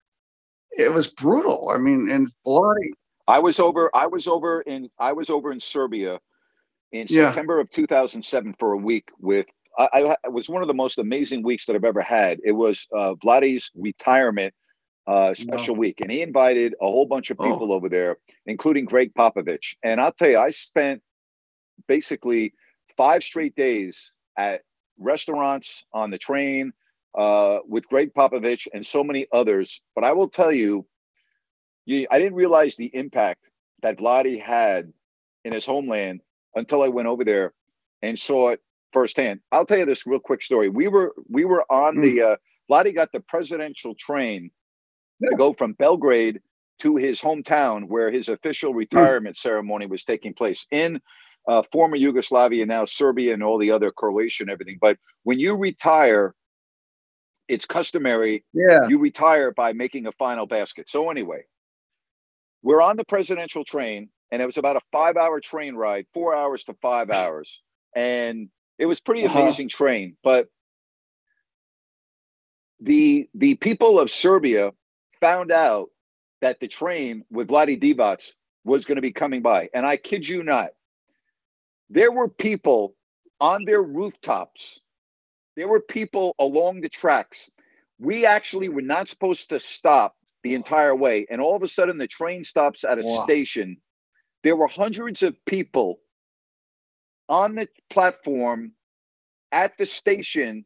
It 0.73 0.93
was 0.93 1.09
brutal. 1.09 1.71
I 1.73 1.79
mean, 1.79 2.11
and 2.11 2.29
Vlade 2.47 2.93
I 3.29 3.39
was 3.39 3.61
over. 3.61 3.91
I 3.95 4.07
was 4.07 4.27
over 4.27 4.61
in. 4.63 4.91
I 4.99 5.13
was 5.13 5.31
over 5.31 5.53
in 5.53 5.61
Serbia 5.61 6.19
in 6.93 7.07
yeah. 7.09 7.27
September 7.27 7.61
of 7.61 7.71
2007 7.71 8.55
for 8.59 8.73
a 8.73 8.77
week 8.77 9.11
with. 9.19 9.47
I, 9.79 9.89
I, 9.95 10.17
it 10.25 10.33
was 10.33 10.51
one 10.51 10.61
of 10.61 10.69
the 10.69 10.75
most 10.75 10.99
amazing 10.99 11.43
weeks 11.43 11.65
that 11.67 11.77
I've 11.77 11.85
ever 11.85 12.03
had. 12.03 12.41
It 12.45 12.53
was 12.53 12.87
uh, 12.95 13.15
Vlade's 13.15 13.71
retirement 13.75 14.53
uh, 15.07 15.33
special 15.35 15.75
week, 15.75 16.01
and 16.01 16.11
he 16.11 16.21
invited 16.21 16.75
a 16.81 16.87
whole 16.87 17.07
bunch 17.07 17.31
of 17.31 17.39
oh. 17.41 17.45
people 17.45 17.73
oh. 17.73 17.77
over 17.77 17.89
there, 17.89 18.19
including 18.47 18.85
Gregg 18.85 19.15
Popovich. 19.15 19.75
And 19.83 20.01
I'll 20.01 20.13
tell 20.13 20.29
you, 20.29 20.39
I 20.39 20.51
spent 20.51 21.03
basically 21.89 22.53
five 22.97 23.23
straight 23.23 23.55
days 23.55 24.13
at 24.37 24.63
restaurants, 24.99 25.85
on 25.93 26.11
the 26.11 26.19
train, 26.19 26.73
uh, 27.17 27.59
with 27.67 27.89
Gregg 27.89 28.15
Popovich 28.15 28.67
and 28.73 28.85
so 28.85 29.03
many 29.03 29.27
others. 29.33 29.81
But 29.95 30.05
I 30.05 30.13
will 30.13 30.29
tell 30.29 30.53
you, 30.53 30.87
you, 31.85 32.07
I 32.11 32.19
didn't 32.19 32.35
realize 32.35 32.77
the 32.77 32.95
impact 32.95 33.45
that 33.83 33.99
Vlade 33.99 34.41
had 34.41 34.93
in 35.45 35.53
his 35.53 35.67
homeland 35.67 36.21
until 36.55 36.83
I 36.83 36.89
went 36.89 37.09
over 37.09 37.25
there 37.25 37.53
and 38.03 38.19
saw 38.19 38.51
it 38.51 38.61
firsthand. 38.93 39.41
I'll 39.51 39.67
tell 39.67 39.79
you 39.79 39.85
this 39.85 40.07
real 40.07 40.21
quick 40.21 40.43
story. 40.43 40.69
We 40.69 40.89
were 40.89 41.15
we 41.29 41.45
were 41.45 41.65
on 41.71 41.97
mm. 41.97 42.03
the 42.03 42.19
hmm. 42.19 42.33
uh, 42.33 42.37
Vlade 42.71 42.95
got 42.95 43.11
the 43.13 43.21
presidential 43.21 43.95
train 43.95 44.51
yeah. 45.21 45.31
to 45.31 45.37
go 45.37 45.53
from 45.53 45.73
Belgrade 45.75 46.41
to 46.81 46.97
his 46.97 47.21
hometown 47.21 47.87
where 47.87 48.11
his 48.11 48.29
official 48.29 48.73
hmm. 48.73 48.79
retirement 48.79 49.37
mm. 49.37 49.41
ceremony 49.41 49.87
was 49.87 50.05
taking 50.05 50.35
place 50.35 50.67
in 50.71 51.01
uh, 51.49 51.63
former 51.73 51.97
Yugoslavia, 51.97 52.65
now 52.67 52.85
Serbia, 52.85 53.35
and 53.35 53.43
all 53.43 53.59
the 53.59 53.71
other 53.71 53.91
Croatia 53.91 54.45
and 54.45 54.51
everything. 54.51 54.79
But 54.81 54.99
when 55.25 55.39
you 55.39 55.57
retire, 55.57 56.35
it's 57.49 57.67
customary. 57.67 58.45
Yeah. 58.53 58.81
You 58.89 58.99
retire 58.99 59.53
by 59.53 59.73
making 59.73 60.07
a 60.07 60.13
final 60.13 60.47
basket. 60.47 60.89
So 60.89 61.11
anyway, 61.11 61.43
we're 62.63 62.83
on 62.83 62.97
the 62.97 63.05
presidential 63.05 63.65
train, 63.65 64.11
and 64.31 64.43
it 64.43 64.47
was 64.47 64.59
about 64.59 64.77
a 64.77 64.81
five-hour 64.93 65.41
train 65.41 65.75
ride, 65.77 66.07
four 66.15 66.35
hours 66.35 66.65
to 66.65 66.75
five 66.83 67.11
hours, 67.11 67.63
and 67.97 68.49
it 68.79 68.87
was 68.87 69.01
pretty 69.01 69.25
Uh-huh. 69.25 69.39
amazing 69.41 69.69
train. 69.69 70.17
But 70.25 70.49
the 72.81 73.29
the 73.35 73.55
people 73.57 74.01
of 74.01 74.11
Serbia 74.11 74.73
found 75.21 75.53
out 75.53 75.91
that 76.41 76.61
the 76.61 76.69
train 76.69 77.25
with 77.31 77.49
Vlade 77.49 77.81
Divac 77.81 78.33
was 78.65 78.85
going 78.85 78.97
to 78.97 79.03
be 79.03 79.13
coming 79.13 79.43
by, 79.43 79.71
and 79.75 79.87
I 79.87 79.97
kid 79.97 80.29
you 80.29 80.43
not, 80.43 80.71
there 81.91 82.13
were 82.13 82.29
people 82.29 82.95
on 83.41 83.65
their 83.65 83.83
rooftops. 83.83 84.81
There 85.57 85.69
were 85.69 85.81
people 85.81 86.35
along 86.39 86.81
the 86.81 86.89
tracks. 86.89 87.51
We 87.99 88.27
actually 88.27 88.69
were 88.71 88.83
not 88.83 89.09
supposed 89.09 89.51
to 89.51 89.61
stop 89.61 90.17
the 90.43 90.55
entire 90.55 90.95
way, 90.95 91.27
and 91.31 91.41
all 91.41 91.57
of 91.57 91.63
a 91.63 91.69
sudden, 91.69 91.99
the 91.99 92.09
train 92.09 92.45
stops 92.45 92.85
at 92.85 92.99
a 92.99 93.03
Wow. 93.03 93.25
station. 93.25 93.81
There 94.43 94.57
were 94.57 94.69
hundreds 94.69 95.23
of 95.23 95.43
people 95.45 96.01
on 97.29 97.55
the 97.55 97.69
platform 97.91 98.73
at 99.53 99.79
the 99.79 99.87
station 99.87 100.65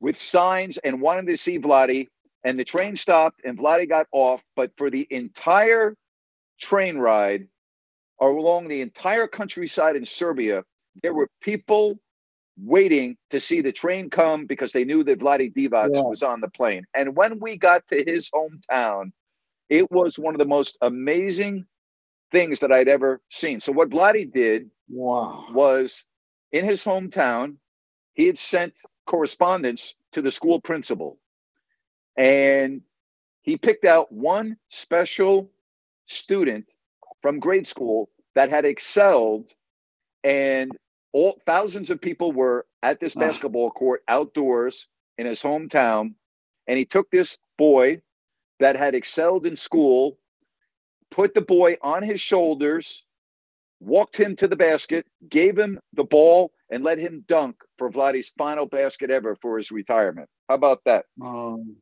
with 0.00 0.16
signs 0.16 0.78
and 0.78 1.00
wanted 1.00 1.26
to 1.26 1.36
see 1.36 1.58
Vlade. 1.58 2.08
And 2.44 2.58
the 2.58 2.64
train 2.64 2.96
stopped 2.96 3.40
and 3.44 3.58
Vlade 3.58 3.88
got 3.88 4.06
off. 4.12 4.44
But 4.54 4.70
for 4.76 4.90
the 4.90 5.06
entire 5.10 5.96
train 6.60 6.98
ride 6.98 7.48
or 8.18 8.30
along 8.30 8.68
the 8.68 8.80
entire 8.80 9.26
countryside 9.26 9.96
in 9.96 10.04
Serbia, 10.04 10.64
there 11.02 11.14
were 11.14 11.28
people 11.40 11.98
waiting 12.64 13.16
to 13.30 13.40
see 13.40 13.60
the 13.60 13.72
train 13.72 14.10
come 14.10 14.46
because 14.46 14.72
they 14.72 14.84
knew 14.84 15.04
that 15.04 15.20
Vlade 15.20 15.54
Divac 15.54 15.90
Yeah. 15.92 16.02
was 16.02 16.22
on 16.22 16.40
the 16.40 16.48
plane. 16.48 16.86
And 16.94 17.16
when 17.16 17.38
we 17.38 17.56
got 17.56 17.86
to 17.88 18.02
his 18.04 18.30
hometown, 18.30 19.12
it 19.68 19.90
was 19.90 20.18
one 20.18 20.34
of 20.34 20.38
the 20.38 20.46
most 20.46 20.76
amazing 20.82 21.66
things 22.30 22.60
that 22.60 22.72
I'd 22.72 22.88
ever 22.88 23.20
seen. 23.30 23.60
So 23.60 23.72
what 23.72 23.90
Vlade 23.90 24.32
did 24.32 24.70
Wow. 24.88 25.46
was 25.52 26.06
in 26.52 26.64
his 26.64 26.82
hometown, 26.84 27.56
he 28.14 28.26
had 28.26 28.38
sent 28.38 28.80
correspondence 29.06 29.94
to 30.12 30.22
the 30.22 30.32
school 30.32 30.60
principal. 30.60 31.18
And 32.16 32.82
he 33.42 33.56
picked 33.56 33.84
out 33.84 34.10
one 34.10 34.56
special 34.68 35.50
student 36.06 36.74
from 37.22 37.38
grade 37.38 37.68
school 37.68 38.10
that 38.34 38.50
had 38.50 38.64
excelled 38.64 39.52
and 40.24 40.76
all 41.12 41.40
thousands 41.46 41.90
of 41.90 42.00
people 42.00 42.32
were 42.32 42.66
at 42.82 43.00
this 43.00 43.14
basketball 43.14 43.70
court 43.70 44.02
outdoors 44.08 44.88
in 45.18 45.26
his 45.26 45.42
hometown 45.42 46.14
and 46.68 46.78
he 46.78 46.84
took 46.84 47.10
this 47.10 47.38
boy 47.58 48.00
that 48.60 48.76
had 48.76 48.94
excelled 48.94 49.46
in 49.46 49.56
school 49.56 50.18
put 51.10 51.34
the 51.34 51.40
boy 51.42 51.76
on 51.82 52.02
his 52.02 52.20
shoulders 52.20 53.04
walked 53.80 54.18
him 54.18 54.36
to 54.36 54.48
the 54.48 54.56
basket, 54.56 55.06
gave 55.28 55.58
him 55.58 55.78
the 55.94 56.04
ball, 56.04 56.52
and 56.70 56.84
let 56.84 56.98
him 56.98 57.24
dunk 57.28 57.56
for 57.78 57.90
Vlade's 57.90 58.32
final 58.36 58.66
basket 58.66 59.10
ever 59.10 59.36
for 59.36 59.58
his 59.58 59.70
retirement. 59.70 60.28
How 60.48 60.56
about 60.56 60.82
that? 60.84 61.06
Um, 61.22 61.76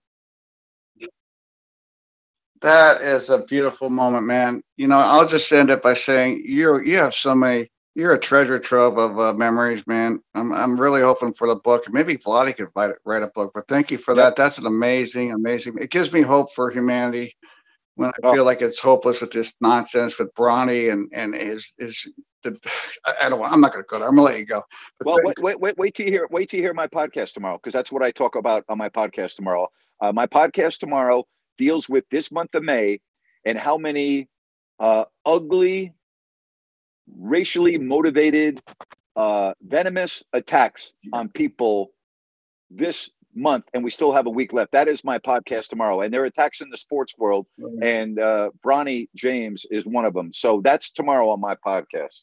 that 2.62 3.01
is 3.03 3.31
a 3.31 3.45
beautiful 3.45 3.91
moment, 3.91 4.27
man. 4.27 4.62
You 4.77 4.89
know, 4.89 4.99
I'll 4.99 5.29
just 5.29 5.53
end 5.53 5.71
it 5.71 5.83
by 5.83 5.95
saying 5.95 6.43
you 6.47 6.81
you 6.81 6.99
have 6.99 7.15
so 7.15 7.35
many. 7.35 7.71
You're 7.97 8.13
a 8.13 8.21
treasure 8.21 8.59
trove 8.59 8.99
of 8.99 9.19
uh, 9.19 9.33
memories, 9.33 9.87
man. 9.87 10.21
I'm 10.35 10.53
I'm 10.53 10.79
really 10.79 11.01
hoping 11.01 11.33
for 11.33 11.49
the 11.49 11.57
book. 11.57 11.85
Maybe 11.91 12.19
Vlade 12.19 12.55
could 12.55 12.69
write, 12.77 12.91
write 13.07 13.23
a 13.23 13.29
book. 13.29 13.53
But 13.55 13.69
thank 13.69 13.91
you 13.91 13.97
for 13.97 14.15
Yep. 14.15 14.23
that. 14.23 14.37
That's 14.37 14.59
an 14.59 14.67
amazing, 14.67 15.33
amazing. 15.33 15.77
It 15.81 15.91
gives 15.91 16.13
me 16.13 16.21
hope 16.21 16.53
for 16.53 16.71
humanity 16.71 17.35
when 17.95 18.11
I 18.11 18.13
Oh. 18.23 18.35
feel 18.35 18.45
like 18.45 18.61
it's 18.61 18.79
hopeless 18.81 19.23
with 19.23 19.31
this 19.31 19.55
nonsense 19.63 20.19
with 20.19 20.29
Bronny 20.35 20.93
and 20.93 21.11
and 21.15 21.35
his 21.35 21.73
his. 21.79 22.07
The, 22.43 22.55
I, 23.07 23.27
I 23.27 23.29
don't. 23.31 23.41
want- 23.41 23.55
I'm 23.55 23.63
not 23.63 23.73
going 23.73 23.83
to 23.83 23.89
go 23.89 23.99
there. 23.99 24.09
I'm 24.09 24.15
going 24.15 24.27
to 24.29 24.33
let 24.35 24.41
you 24.41 24.47
go. 24.47 24.63
But 24.99 25.07
Well, 25.07 25.19
wait, 25.25 25.37
wait, 25.41 25.59
wait, 25.61 25.79
wait 25.79 25.95
till 25.95 26.05
you 26.05 26.13
hear 26.13 26.29
wait 26.31 26.51
till 26.51 26.59
you 26.59 26.65
hear 26.65 26.75
my 26.75 26.87
podcast 26.89 27.33
tomorrow, 27.33 27.57
because 27.57 27.73
that's 27.73 27.91
what 27.91 28.03
I 28.03 28.11
talk 28.11 28.37
about 28.37 28.63
on 28.69 28.77
my 28.77 28.91
podcast 28.91 29.37
tomorrow. 29.37 29.69
Uh, 30.03 30.13
my 30.13 30.27
podcast 30.27 30.81
tomorrow 30.81 31.25
deals 31.57 31.89
with 31.89 32.05
this 32.11 32.31
month 32.31 32.55
of 32.55 32.63
May 32.63 33.01
and 33.47 33.57
how 33.59 33.79
many 33.79 34.29
uh, 34.81 35.07
ugly, 35.25 35.95
racially 37.14 37.79
motivated, 37.79 38.61
uh, 39.16 39.55
venomous 39.62 40.23
attacks 40.33 40.92
on 41.12 41.29
people 41.29 41.90
this 42.71 43.11
month, 43.35 43.64
and 43.75 43.85
we 43.85 43.90
still 43.90 44.12
have 44.12 44.27
a 44.27 44.31
week 44.31 44.53
left. 44.53 44.73
That 44.73 44.88
is 44.88 45.05
my 45.05 45.19
podcast 45.19 45.69
tomorrow, 45.69 46.01
and 46.01 46.12
there 46.12 46.23
are 46.23 46.27
attacks 46.27 46.61
in 46.61 46.71
the 46.71 46.77
sports 46.77 47.14
world, 47.19 47.47
and 47.83 48.19
uh, 48.19 48.51
Bronny 48.64 49.09
James 49.14 49.66
is 49.71 49.87
one 49.87 50.05
of 50.05 50.14
them. 50.14 50.33
So 50.33 50.61
that's 50.62 50.90
tomorrow 50.90 51.29
on 51.31 51.40
my 51.40 51.55
podcast. 51.55 52.23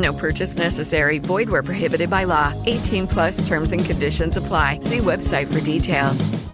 No 0.00 0.12
purchase 0.12 0.56
necessary. 0.56 1.18
Void 1.18 1.48
where 1.48 1.62
prohibited 1.62 2.10
by 2.10 2.24
law. 2.24 2.52
18 2.66 3.06
plus 3.06 3.46
terms 3.46 3.72
and 3.72 3.84
conditions 3.84 4.36
apply. 4.36 4.80
See 4.80 4.98
website 4.98 5.52
for 5.52 5.60
details. 5.64 6.50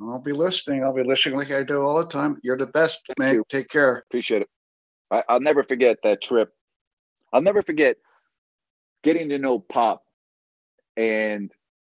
I'll 0.00 0.20
be 0.20 0.32
listening. 0.32 0.84
I'll 0.84 0.92
be 0.92 1.04
listening 1.04 1.38
like 1.38 1.50
I 1.50 1.62
do 1.62 1.82
all 1.82 1.96
the 1.96 2.06
time. 2.06 2.38
You're 2.42 2.56
the 2.56 2.66
best, 2.66 3.10
man. 3.18 3.34
you. 3.34 3.44
Take 3.48 3.68
care. 3.68 3.98
Appreciate 3.98 4.42
it. 4.42 4.48
I, 5.10 5.22
I'll 5.28 5.40
never 5.40 5.62
forget 5.62 5.98
that 6.02 6.20
trip. 6.20 6.52
I'll 7.32 7.42
never 7.42 7.62
forget 7.62 7.96
getting 9.02 9.28
to 9.28 9.38
know 9.38 9.58
Pop 9.58 10.04
and 10.96 11.52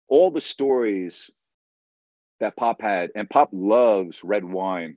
all 0.08 0.30
the 0.30 0.40
stories 0.40 1.30
that 2.40 2.56
Pop 2.56 2.80
had. 2.80 3.10
And 3.14 3.28
Pop 3.28 3.50
loves 3.52 4.24
red 4.24 4.44
wine. 4.44 4.96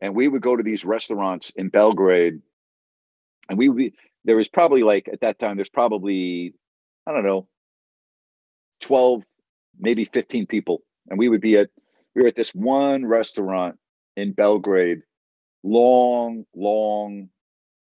And 0.00 0.14
we 0.14 0.28
would 0.28 0.42
go 0.42 0.56
to 0.56 0.62
these 0.62 0.84
restaurants 0.84 1.50
in 1.56 1.68
Belgrade. 1.68 2.40
And 3.48 3.58
we 3.58 3.68
would 3.68 3.76
be, 3.76 3.94
there 4.24 4.36
was 4.36 4.48
probably 4.48 4.82
like, 4.82 5.08
at 5.08 5.20
that 5.20 5.38
time, 5.38 5.56
there's 5.56 5.68
probably, 5.68 6.54
I 7.06 7.12
don't 7.12 7.24
know, 7.24 7.48
12, 8.80 9.22
maybe 9.78 10.04
15 10.04 10.46
people. 10.46 10.82
And 11.08 11.18
we 11.18 11.28
would 11.28 11.40
be 11.40 11.56
at, 11.56 11.70
we 12.14 12.22
were 12.22 12.28
at 12.28 12.36
this 12.36 12.54
one 12.54 13.06
restaurant 13.06 13.76
in 14.16 14.32
Belgrade 14.32 15.02
long, 15.62 16.44
long 16.54 17.28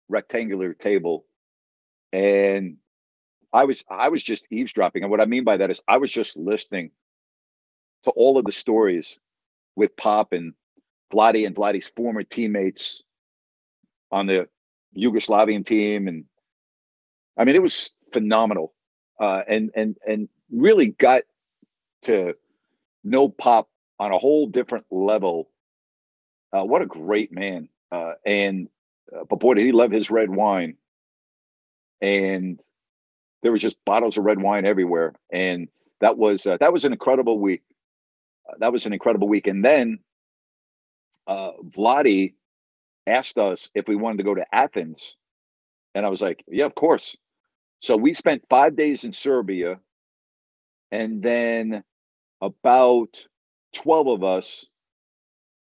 rectangular 0.09 0.74
table. 0.74 1.26
And 2.12 2.76
I 3.53 3.64
was 3.64 3.84
I 3.91 4.09
was 4.09 4.22
just 4.22 4.47
eavesdropping. 4.51 5.03
And 5.03 5.11
what 5.11 5.20
I 5.20 5.26
mean 5.26 5.45
by 5.45 5.57
that 5.57 5.70
is 5.70 5.80
I 5.89 5.97
was 5.99 6.11
just 6.11 6.37
listening 6.37 6.91
to 8.05 8.11
all 8.11 8.39
of 8.39 8.45
the 8.45 8.53
stories 8.53 9.18
with 9.74 9.97
Pop 9.97 10.32
and 10.32 10.53
Vlade 11.12 11.47
and 11.47 11.55
Vlade's 11.55 11.89
former 11.89 12.22
teammates 12.22 13.03
on 14.11 14.26
the 14.26 14.49
Yugoslavian 14.97 15.64
team. 15.64 16.09
And 16.09 16.24
I 17.36 17.44
mean 17.44 17.57
it 17.57 17.62
was 17.62 17.92
phenomenal. 18.12 18.72
Uh, 19.18 19.42
and 19.49 19.70
and 19.74 19.97
and 20.07 20.28
really 20.51 20.88
got 20.88 21.22
to 22.03 22.34
know 23.05 23.28
Pop 23.28 23.68
on 23.99 24.12
a 24.12 24.18
whole 24.18 24.47
different 24.47 24.84
level. 24.90 25.49
Uh, 26.53 26.64
what 26.64 26.82
a 26.82 26.86
great 26.86 27.32
man! 27.32 27.68
Uh, 27.90 28.12
and 28.24 28.68
uh, 29.14 29.24
but 29.28 29.40
boy, 29.40 29.55
did 29.55 29.64
he 29.64 29.72
love 29.72 29.90
his 29.90 30.11
red 30.11 30.30
wine. 30.30 30.76
And 32.03 32.61
there 33.42 33.53
were 33.53 33.59
just 33.59 33.82
bottles 33.86 34.18
of 34.18 34.24
red 34.24 34.40
wine 34.40 34.66
everywhere, 34.66 35.14
and 35.32 35.68
that 36.01 36.18
was 36.18 36.47
uh, 36.47 36.59
that 36.59 36.72
was 36.72 36.84
an 36.84 36.92
incredible 36.92 37.38
week. 37.38 37.62
that 38.59 38.72
was 38.72 38.84
an 38.84 38.92
incredible 38.92 39.28
week. 39.28 39.47
And 39.47 39.64
then 39.64 39.99
uh, 41.26 41.53
Vlade 41.70 42.34
asked 43.07 43.39
us 43.39 43.71
if 43.75 43.89
we 43.89 43.97
wanted 43.97 44.19
to 44.19 44.25
go 44.25 44.35
to 44.35 44.55
Athens. 44.55 45.17
And 45.95 46.05
I 46.05 46.09
was 46.09 46.21
like, 46.21 46.45
yeah, 46.49 46.67
of 46.67 46.75
course. 46.75 47.17
So 47.81 47.97
we 47.97 48.15
spent 48.15 48.45
five 48.49 48.77
days 48.77 49.05
in 49.05 49.13
Serbia. 49.13 49.79
And 50.93 51.23
then 51.23 51.85
about 52.41 53.25
12 53.75 54.09
of 54.09 54.25
us 54.25 54.67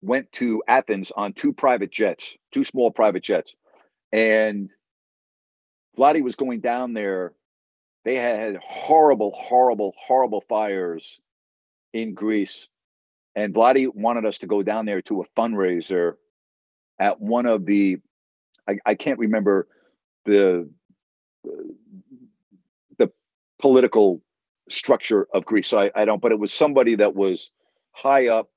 went 0.01 0.31
to 0.33 0.63
Athens 0.67 1.11
on 1.15 1.33
two 1.33 1.53
private 1.53 1.91
jets, 1.91 2.37
two 2.53 2.63
small 2.63 2.91
private 2.91 3.23
jets. 3.23 3.55
And 4.11 4.69
Vlade 5.97 6.23
was 6.23 6.35
going 6.35 6.61
down 6.61 6.93
there. 6.93 7.33
They 8.05 8.15
had 8.15 8.57
horrible, 8.63 9.33
horrible, 9.37 9.93
horrible 9.99 10.41
fires 10.47 11.19
in 11.93 12.13
Greece. 12.13 12.67
And 13.35 13.53
Vlade 13.53 13.93
wanted 13.93 14.25
us 14.25 14.39
to 14.39 14.47
go 14.47 14.63
down 14.63 14.85
there 14.85 15.01
to 15.03 15.21
a 15.21 15.39
fundraiser 15.39 16.15
at 16.99 17.19
one 17.19 17.45
of 17.45 17.65
the, 17.65 17.97
I, 18.67 18.77
I 18.85 18.95
can't 18.95 19.19
remember 19.19 19.67
the, 20.25 20.69
the 22.97 23.11
political 23.59 24.21
structure 24.69 25.27
of 25.33 25.45
Greece. 25.45 25.67
So 25.67 25.79
I, 25.79 25.91
I 25.95 26.05
don't, 26.05 26.21
but 26.21 26.31
it 26.31 26.39
was 26.39 26.53
somebody 26.53 26.95
that 26.95 27.15
was 27.15 27.51
high 27.91 28.27
up 28.27 28.49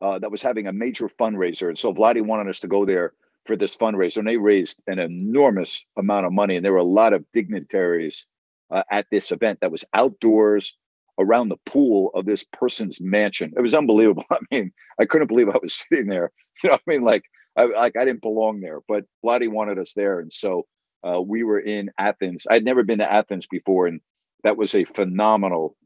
uh, 0.00 0.18
that 0.18 0.30
was 0.30 0.42
having 0.42 0.66
a 0.66 0.72
major 0.72 1.08
fundraiser. 1.08 1.68
And 1.68 1.78
so 1.78 1.92
Vlade 1.92 2.24
wanted 2.24 2.48
us 2.48 2.60
to 2.60 2.68
go 2.68 2.84
there 2.84 3.14
for 3.46 3.56
this 3.56 3.76
fundraiser. 3.76 4.18
And 4.18 4.28
they 4.28 4.36
raised 4.36 4.80
an 4.86 4.98
enormous 4.98 5.84
amount 5.96 6.26
of 6.26 6.32
money. 6.32 6.56
And 6.56 6.64
there 6.64 6.72
were 6.72 6.78
a 6.78 6.84
lot 6.84 7.12
of 7.12 7.24
dignitaries 7.32 8.26
uh, 8.70 8.82
at 8.90 9.06
this 9.10 9.32
event 9.32 9.58
that 9.60 9.72
was 9.72 9.84
outdoors 9.94 10.76
around 11.18 11.48
the 11.48 11.56
pool 11.66 12.10
of 12.14 12.26
this 12.26 12.44
person's 12.44 13.00
mansion. 13.00 13.52
It 13.56 13.60
was 13.60 13.74
unbelievable. 13.74 14.24
I 14.30 14.38
mean, 14.52 14.72
I 15.00 15.04
couldn't 15.04 15.28
believe 15.28 15.48
I 15.48 15.58
was 15.60 15.74
sitting 15.74 16.06
there. 16.06 16.30
You 16.64 16.70
know, 16.70 16.74
I 16.74 16.80
mean, 16.88 17.02
like, 17.02 17.22
I, 17.58 17.64
like 17.64 17.96
I 17.98 18.04
didn't 18.04 18.22
belong 18.22 18.60
there, 18.60 18.78
but 18.86 19.04
Vlade 19.24 19.48
wanted 19.48 19.78
us 19.78 19.92
there. 19.94 20.20
And 20.20 20.32
so 20.32 20.66
uh, 21.06 21.20
we 21.20 21.42
were 21.42 21.58
in 21.58 21.90
Athens. 21.98 22.46
I'd 22.48 22.64
never 22.64 22.84
been 22.84 22.98
to 22.98 23.12
Athens 23.12 23.48
before. 23.48 23.88
And 23.88 24.00
that 24.44 24.56
was 24.56 24.74
a 24.74 24.84
phenomenal, 24.84 25.76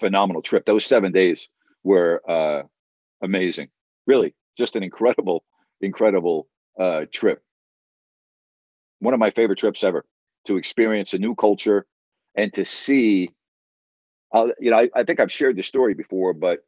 phenomenal 0.00 0.42
trip. 0.42 0.66
Those 0.66 0.84
seven 0.84 1.12
days 1.12 1.48
were 1.84 2.20
uh, 2.28 2.64
amazing. 3.22 3.68
Really, 4.06 4.34
just 4.56 4.74
an 4.74 4.82
incredible, 4.82 5.44
incredible 5.80 6.48
uh, 6.78 7.02
trip. 7.12 7.40
One 8.98 9.14
of 9.14 9.20
my 9.20 9.30
favorite 9.30 9.60
trips 9.60 9.84
ever 9.84 10.04
to 10.46 10.56
experience 10.56 11.14
a 11.14 11.18
new 11.18 11.36
culture 11.36 11.86
and 12.34 12.52
to 12.54 12.64
see. 12.64 13.30
Uh, 14.34 14.48
you 14.58 14.70
know, 14.70 14.78
I, 14.78 14.90
I 14.94 15.04
think 15.04 15.20
I've 15.20 15.32
shared 15.32 15.56
the 15.56 15.62
story 15.62 15.94
before, 15.94 16.34
but 16.34 16.60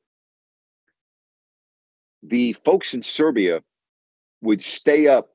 the 2.22 2.53
folks 2.55 2.95
in 2.95 3.03
Serbia 3.03 3.61
would 4.43 4.62
stay 4.62 5.07
up 5.07 5.30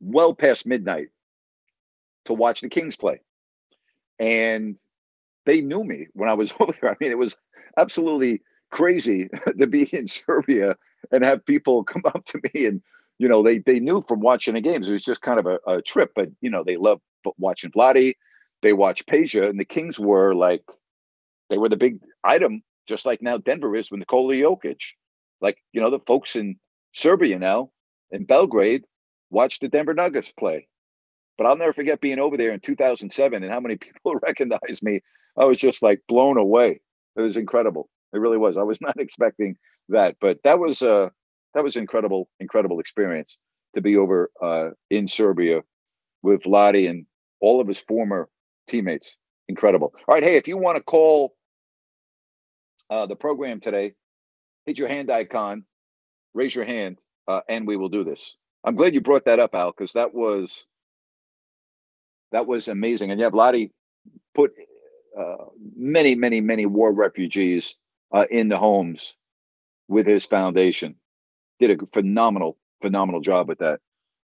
well 0.00 0.34
past 0.34 0.66
midnight 0.66 1.08
to 2.24 2.34
watch 2.34 2.60
the 2.60 2.68
Kings 2.68 2.96
play. 2.96 3.20
And 4.18 4.78
they 5.46 5.60
knew 5.60 5.84
me 5.84 6.08
when 6.12 6.28
I 6.28 6.34
was 6.34 6.52
over 6.60 6.74
there. 6.80 6.90
I 6.90 6.96
mean, 7.00 7.10
it 7.10 7.18
was 7.18 7.36
absolutely 7.78 8.42
crazy 8.70 9.28
to 9.58 9.66
be 9.66 9.84
in 9.96 10.08
Serbia 10.08 10.76
and 11.10 11.24
have 11.24 11.44
people 11.46 11.84
come 11.92 12.02
up 12.06 12.24
to 12.26 12.40
me 12.54 12.66
and 12.66 12.82
you 13.18 13.28
know 13.28 13.42
they 13.42 13.58
they 13.58 13.78
knew 13.78 14.02
from 14.02 14.20
watching 14.20 14.54
the 14.54 14.60
games 14.60 14.88
it 14.88 14.94
was 14.94 15.04
just 15.04 15.22
kind 15.22 15.38
of 15.38 15.46
a, 15.46 15.58
a 15.68 15.82
trip 15.82 16.10
but 16.16 16.28
you 16.40 16.50
know 16.50 16.64
they 16.64 16.76
love 16.76 17.00
watching 17.38 17.70
Vlade 17.70 18.14
they 18.62 18.72
watch 18.72 19.04
Peja 19.06 19.48
and 19.48 19.60
the 19.60 19.64
Kings 19.64 20.00
were 20.00 20.34
like 20.34 20.64
they 21.50 21.58
were 21.58 21.68
the 21.68 21.76
big 21.76 22.00
item 22.24 22.62
just 22.88 23.06
like 23.06 23.22
now 23.22 23.36
Denver 23.36 23.76
is 23.76 23.90
with 23.90 23.98
Nikola 23.98 24.34
Jokic 24.34 24.80
like 25.40 25.58
you 25.72 25.80
know 25.80 25.90
the 25.90 26.00
folks 26.00 26.34
in 26.34 26.56
Serbia 26.92 27.38
now 27.38 27.70
in 28.10 28.24
Belgrade 28.24 28.84
watch 29.30 29.58
the 29.58 29.68
Denver 29.68 29.94
Nuggets 29.94 30.32
play 30.32 30.68
but 31.38 31.46
I'll 31.46 31.56
never 31.56 31.72
forget 31.72 32.00
being 32.00 32.18
over 32.18 32.36
there 32.36 32.52
in 32.52 32.60
2007 32.60 33.42
and 33.42 33.52
how 33.52 33.60
many 33.60 33.76
people 33.78 34.14
recognized 34.22 34.82
me 34.82 35.00
I 35.36 35.44
was 35.44 35.58
just 35.58 35.82
like 35.82 36.00
blown 36.08 36.36
away 36.36 36.80
it 37.16 37.20
was 37.20 37.36
incredible 37.36 37.88
it 38.12 38.18
really 38.18 38.38
was. 38.38 38.56
I 38.56 38.62
was 38.62 38.80
not 38.80 38.94
expecting 38.98 39.56
that, 39.88 40.16
but 40.20 40.38
that 40.44 40.58
was 40.58 40.82
uh 40.82 41.08
that 41.54 41.62
was 41.62 41.76
incredible, 41.76 42.28
incredible 42.40 42.80
experience 42.80 43.38
to 43.74 43.82
be 43.82 43.96
over 43.96 44.30
uh, 44.42 44.70
in 44.90 45.06
Serbia 45.06 45.60
with 46.22 46.42
Vlade 46.42 46.88
and 46.88 47.04
all 47.40 47.60
of 47.60 47.68
his 47.68 47.80
former 47.80 48.28
teammates. 48.68 49.18
Incredible. 49.48 49.92
All 50.08 50.14
right, 50.14 50.22
hey, 50.22 50.36
if 50.36 50.48
you 50.48 50.56
want 50.56 50.76
to 50.76 50.82
call 50.82 51.34
uh, 52.88 53.04
the 53.04 53.16
program 53.16 53.60
today, 53.60 53.92
hit 54.64 54.78
your 54.78 54.88
hand 54.88 55.10
icon, 55.10 55.64
raise 56.34 56.54
your 56.54 56.64
hand, 56.64 56.98
uh, 57.28 57.40
and 57.48 57.66
we 57.66 57.76
will 57.76 57.88
do 57.88 58.04
this. 58.04 58.36
I'm 58.64 58.76
glad 58.76 58.94
you 58.94 59.00
brought 59.00 59.24
that 59.24 59.38
up, 59.38 59.54
Al, 59.54 59.72
because 59.72 59.92
that 59.94 60.14
was 60.14 60.66
that 62.32 62.46
was 62.46 62.68
amazing. 62.68 63.10
And 63.10 63.20
yeah, 63.20 63.30
Vlade 63.30 63.70
put 64.34 64.52
uh, 65.18 65.44
many, 65.76 66.14
many, 66.14 66.40
many 66.40 66.66
war 66.66 66.92
refugees 66.92 67.76
uh, 68.12 68.26
in 68.30 68.48
the 68.48 68.56
homes 68.58 69.16
with 69.88 70.06
his 70.06 70.24
foundation. 70.24 70.96
Did 71.60 71.82
a 71.82 71.86
phenomenal, 71.92 72.56
phenomenal 72.80 73.20
job 73.20 73.48
with 73.48 73.58
that. 73.58 73.80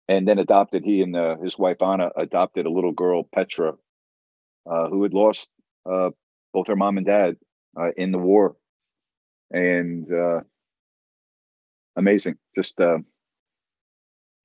And 0.08 0.26
then 0.26 0.38
adopted, 0.38 0.84
he 0.84 1.02
and 1.02 1.16
uh, 1.16 1.36
his 1.38 1.58
wife 1.58 1.82
Anna 1.82 2.10
adopted 2.16 2.66
a 2.66 2.70
little 2.70 2.92
girl, 2.92 3.24
Petra, 3.34 3.74
uh, 4.70 4.88
who 4.88 5.02
had 5.02 5.12
lost 5.12 5.48
uh, 5.90 6.10
both 6.52 6.68
her 6.68 6.76
mom 6.76 6.96
and 6.98 7.06
dad 7.06 7.36
uh, 7.78 7.90
in 7.96 8.12
the 8.12 8.18
war. 8.18 8.54
And 9.50 10.12
uh, 10.12 10.40
amazing. 11.96 12.36
Just, 12.54 12.78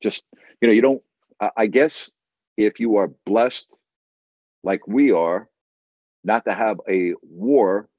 just, 0.01 0.25
you 0.61 0.67
know, 0.67 0.73
you 0.73 0.81
don't, 0.81 1.01
I, 1.57 1.67
guess 1.67 2.11
if 2.57 2.79
you 2.79 2.97
are 2.97 3.11
blessed 3.25 3.79
like 4.63 4.87
we 4.87 5.11
are, 5.11 5.47
not 6.23 6.45
to 6.45 6.53
have 6.53 6.79
a 6.87 7.13
war 7.23 7.89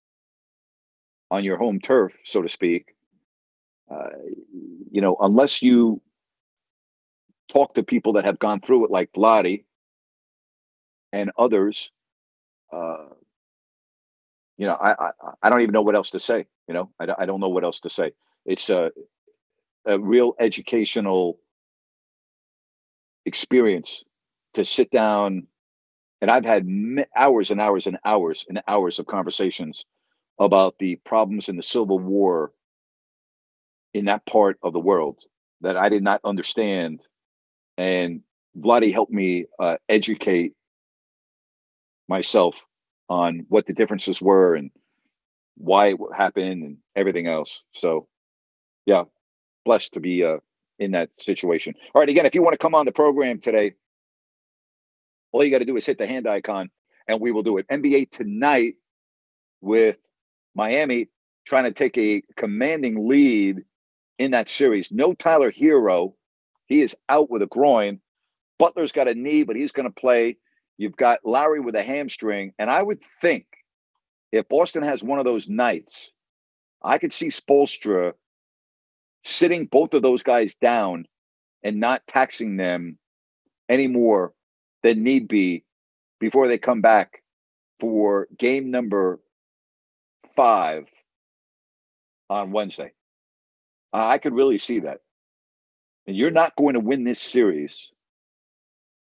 on 1.30 1.44
your 1.44 1.56
home 1.56 1.80
turf, 1.80 2.16
so 2.24 2.42
to 2.42 2.48
speak, 2.48 2.94
uh, 3.90 4.10
you 4.90 5.00
know, 5.00 5.16
unless 5.20 5.60
you 5.60 6.00
talk 7.48 7.74
to 7.74 7.82
people 7.82 8.12
that 8.14 8.24
have 8.24 8.38
gone 8.38 8.60
through 8.60 8.84
it, 8.84 8.90
like 8.90 9.10
Vlade 9.12 9.64
and 11.12 11.32
others, 11.36 11.90
uh, 12.72 13.06
you 14.56 14.66
know, 14.66 14.74
I, 14.74 14.92
I, 14.92 15.10
I 15.42 15.50
don't 15.50 15.62
even 15.62 15.72
know 15.72 15.82
what 15.82 15.96
else 15.96 16.10
to 16.10 16.20
say. 16.20 16.46
You 16.68 16.74
know, 16.74 16.90
I, 17.00 17.06
I 17.18 17.26
don't 17.26 17.40
know 17.40 17.48
what 17.48 17.64
else 17.64 17.80
to 17.80 17.90
say. 17.90 18.12
It's 18.46 18.70
a 18.70 18.92
a 19.86 19.98
real 19.98 20.34
educational 20.38 21.38
experience 23.24 24.04
to 24.54 24.64
sit 24.64 24.90
down, 24.90 25.46
and 26.20 26.30
I've 26.30 26.44
had 26.44 26.66
hours 27.16 27.50
and 27.50 27.60
hours 27.60 27.86
and 27.86 27.98
hours 28.04 28.44
and 28.48 28.62
hours 28.68 28.98
of 28.98 29.06
conversations 29.06 29.84
about 30.38 30.78
the 30.78 30.96
problems 31.04 31.48
in 31.48 31.56
the 31.56 31.62
Civil 31.62 31.98
War 31.98 32.52
in 33.94 34.06
that 34.06 34.24
part 34.26 34.58
of 34.62 34.72
the 34.72 34.80
world 34.80 35.18
that 35.60 35.76
I 35.76 35.88
did 35.88 36.02
not 36.02 36.20
understand. 36.24 37.02
And 37.76 38.22
Vlade 38.58 38.92
helped 38.92 39.12
me 39.12 39.46
uh, 39.58 39.76
educate 39.88 40.54
myself 42.08 42.64
on 43.08 43.46
what 43.48 43.66
the 43.66 43.72
differences 43.72 44.20
were 44.20 44.54
and 44.54 44.70
why 45.56 45.88
it 45.88 45.98
happened 46.16 46.62
and 46.64 46.76
everything 46.96 47.26
else. 47.26 47.64
So, 47.72 48.08
yeah, 48.86 49.04
blessed 49.64 49.92
to 49.94 50.00
be 50.00 50.24
uh, 50.24 50.38
in 50.78 50.92
that 50.92 51.10
situation. 51.20 51.74
All 51.94 52.00
right, 52.00 52.08
again, 52.08 52.26
if 52.26 52.34
you 52.34 52.42
want 52.42 52.54
to 52.54 52.58
come 52.58 52.74
on 52.74 52.86
the 52.86 52.92
program 52.92 53.38
today, 53.40 53.74
all 55.32 55.42
you 55.42 55.50
got 55.50 55.58
to 55.58 55.64
do 55.64 55.76
is 55.76 55.86
hit 55.86 55.98
the 55.98 56.06
hand 56.06 56.26
icon 56.26 56.70
and 57.08 57.20
we 57.20 57.32
will 57.32 57.42
do 57.42 57.56
it. 57.58 57.66
NBA 57.68 58.10
tonight 58.10 58.74
with 59.60 59.96
Miami 60.54 61.08
trying 61.46 61.64
to 61.64 61.72
take 61.72 61.96
a 61.98 62.22
commanding 62.36 63.08
lead 63.08 63.64
in 64.18 64.30
that 64.32 64.48
series. 64.48 64.92
No 64.92 65.14
Tyler 65.14 65.50
Herro. 65.50 66.14
He 66.66 66.82
is 66.82 66.96
out 67.08 67.30
with 67.30 67.42
a 67.42 67.46
groin. 67.46 68.00
Butler's 68.58 68.92
got 68.92 69.08
a 69.08 69.14
knee, 69.14 69.42
but 69.42 69.56
he's 69.56 69.72
going 69.72 69.88
to 69.88 70.00
play. 70.00 70.36
You've 70.78 70.96
got 70.96 71.20
Lowry 71.24 71.60
with 71.60 71.74
a 71.74 71.82
hamstring. 71.82 72.52
And 72.58 72.70
I 72.70 72.82
would 72.82 73.00
think 73.20 73.46
if 74.30 74.48
Boston 74.48 74.82
has 74.82 75.02
one 75.02 75.18
of 75.18 75.24
those 75.24 75.48
nights, 75.48 76.12
I 76.82 76.98
could 76.98 77.12
see 77.12 77.28
Spoelstra 77.28 78.14
sitting 79.24 79.66
both 79.66 79.94
of 79.94 80.02
those 80.02 80.22
guys 80.22 80.54
down 80.56 81.06
and 81.62 81.78
not 81.78 82.06
taxing 82.06 82.56
them 82.56 82.98
any 83.68 83.86
more 83.86 84.32
than 84.82 85.02
need 85.02 85.28
be 85.28 85.64
before 86.18 86.48
they 86.48 86.58
come 86.58 86.80
back 86.80 87.22
for 87.80 88.28
game 88.36 88.70
number 88.70 89.20
five 90.34 90.86
on 92.28 92.52
Wednesday. 92.52 92.92
I 93.92 94.18
could 94.18 94.34
really 94.34 94.58
see 94.58 94.80
that. 94.80 95.00
And 96.06 96.16
you're 96.16 96.30
not 96.30 96.56
going 96.56 96.74
to 96.74 96.80
win 96.80 97.04
this 97.04 97.20
series 97.20 97.92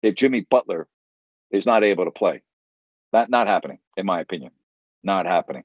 if 0.01 0.15
Jimmy 0.15 0.41
Butler 0.41 0.87
is 1.51 1.65
not 1.65 1.83
able 1.83 2.05
to 2.05 2.11
play. 2.11 2.41
That 3.13 3.29
not 3.29 3.47
happening, 3.47 3.79
in 3.97 4.05
my 4.05 4.19
opinion. 4.19 4.51
Not 5.03 5.25
happening. 5.25 5.63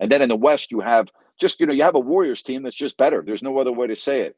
And 0.00 0.10
then 0.10 0.22
in 0.22 0.28
the 0.28 0.36
West, 0.36 0.70
you 0.70 0.80
have 0.80 1.08
just, 1.40 1.60
you 1.60 1.66
know, 1.66 1.72
you 1.72 1.82
have 1.82 1.94
a 1.94 2.00
Warriors 2.00 2.42
team 2.42 2.62
that's 2.62 2.76
just 2.76 2.96
better. 2.96 3.22
There's 3.24 3.42
no 3.42 3.58
other 3.58 3.72
way 3.72 3.86
to 3.86 3.96
say 3.96 4.20
it. 4.20 4.36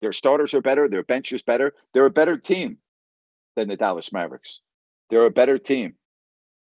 Their 0.00 0.12
starters 0.12 0.54
are 0.54 0.62
better, 0.62 0.88
their 0.88 1.02
bench 1.02 1.32
is 1.32 1.42
better. 1.42 1.74
They're 1.92 2.06
a 2.06 2.10
better 2.10 2.36
team 2.36 2.78
than 3.56 3.68
the 3.68 3.76
Dallas 3.76 4.12
Mavericks. 4.12 4.60
They're 5.10 5.26
a 5.26 5.30
better 5.30 5.58
team. 5.58 5.94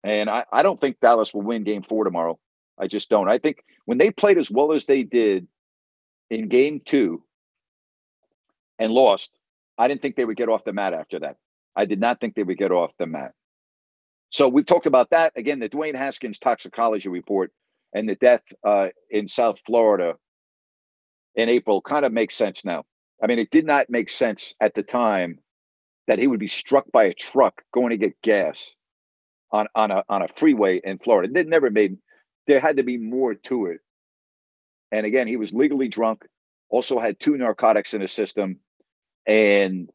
And 0.03 0.29
I, 0.29 0.45
I 0.53 0.63
don't 0.63 0.81
think 0.81 0.99
Dallas 1.01 1.33
will 1.33 1.43
win 1.43 1.63
game 1.63 1.83
four 1.83 2.05
tomorrow. 2.05 2.39
I 2.79 2.89
just 2.89 3.09
don't. 3.09 3.29
I 3.29 3.39
think 3.39 3.65
when 3.85 3.99
they 3.99 4.11
played 4.11 4.39
as 4.39 4.51
well 4.51 4.73
as 4.73 4.87
they 4.87 5.05
did 5.05 5.47
in 6.31 6.49
game 6.49 6.81
two 6.85 7.23
and 8.79 8.93
lost, 8.93 9.31
I 9.79 9.87
didn't 9.87 10.03
think 10.03 10.17
they 10.17 10.25
would 10.25 10.37
get 10.37 10.49
off 10.49 10.65
the 10.65 10.73
mat 10.73 10.95
after 10.95 11.21
that. 11.21 11.37
I 11.77 11.85
did 11.85 12.01
not 12.01 12.21
think 12.21 12.35
they 12.35 12.43
would 12.43 12.59
get 12.59 12.73
off 12.73 12.91
the 12.99 13.07
mat. 13.07 13.35
So 14.31 14.49
we've 14.49 14.67
talked 14.67 14.87
about 14.87 15.11
that. 15.11 15.35
Again, 15.37 15.61
the 15.61 15.69
Dwayne 15.69 15.95
Haskins 15.95 16.39
toxicology 16.39 17.09
report 17.09 17.53
and 17.95 18.09
the 18.09 18.17
death 18.17 18.43
uh, 18.65 18.89
in 19.11 19.29
South 19.29 19.61
Florida 19.67 20.15
in 21.35 21.49
April 21.49 21.81
kind 21.81 22.05
of 22.05 22.13
makes 22.13 22.35
sense 22.35 22.65
now. 22.65 22.85
I 23.23 23.27
mean, 23.27 23.39
it 23.39 23.51
did 23.51 23.67
not 23.67 23.89
make 23.89 24.11
sense 24.11 24.55
at 24.61 24.75
the 24.75 24.83
time 24.83 25.39
that 26.09 26.19
he 26.19 26.27
would 26.27 26.41
be 26.41 26.49
struck 26.49 26.91
by 26.93 27.05
a 27.05 27.15
truck 27.15 27.63
going 27.73 27.91
to 27.91 27.97
get 27.97 28.21
gas 28.23 28.75
on 29.53 29.67
on 29.75 29.91
a 29.91 30.03
on 30.09 30.23
a 30.23 30.29
freeway 30.29 30.81
in 30.83 30.99
Florida. 30.99 31.33
It 31.39 31.47
never 31.49 31.71
made. 31.71 31.99
There 32.47 32.61
had 32.61 32.79
to 32.79 32.83
be 32.83 32.99
more 32.99 33.35
to 33.35 33.67
it. 33.67 33.79
And 34.91 35.07
again, 35.07 35.27
he 35.27 35.37
was 35.37 35.55
legally 35.55 35.89
drunk. 35.89 36.27
Also 36.69 36.99
had 36.99 37.21
two 37.21 37.37
narcotics 37.37 37.95
in 37.95 38.01
his 38.01 38.13
system, 38.13 38.59
and 39.27 39.91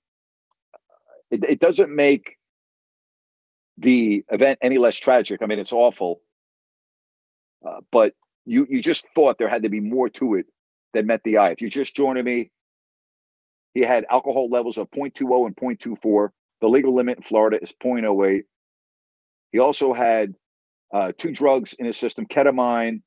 it, 1.29 1.43
it 1.43 1.59
doesn't 1.59 1.93
make 1.93 2.37
the 3.77 4.23
event 4.31 4.59
any 4.61 4.77
less 4.77 4.95
tragic. 4.95 5.41
I 5.41 5.45
mean, 5.45 5.59
it's 5.59 5.73
awful, 5.73 6.21
uh, 7.67 7.81
but 7.91 8.13
you 8.45 8.65
you 8.69 8.81
just 8.81 9.07
thought 9.13 9.37
there 9.37 9.49
had 9.49 9.63
to 9.63 9.69
be 9.69 9.79
more 9.79 10.09
to 10.09 10.35
it 10.35 10.45
than 10.93 11.05
met 11.05 11.21
the 11.23 11.37
eye. 11.37 11.51
If 11.51 11.61
you're 11.61 11.69
just 11.69 11.95
joining 11.95 12.23
me, 12.23 12.51
he 13.73 13.81
had 13.81 14.05
alcohol 14.09 14.49
levels 14.49 14.77
of 14.77 14.89
0.20 14.91 15.47
and 15.47 15.55
0.24. 15.55 16.29
The 16.61 16.67
legal 16.67 16.95
limit 16.95 17.17
in 17.17 17.23
Florida 17.23 17.61
is 17.61 17.73
0.08. 17.83 18.43
He 19.51 19.59
also 19.59 19.93
had 19.93 20.33
uh, 20.93 21.11
two 21.17 21.31
drugs 21.31 21.73
in 21.73 21.85
his 21.85 21.97
system, 21.97 22.25
ketamine 22.25 23.01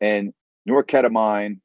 and 0.00 0.32
norketamine. 0.68 1.58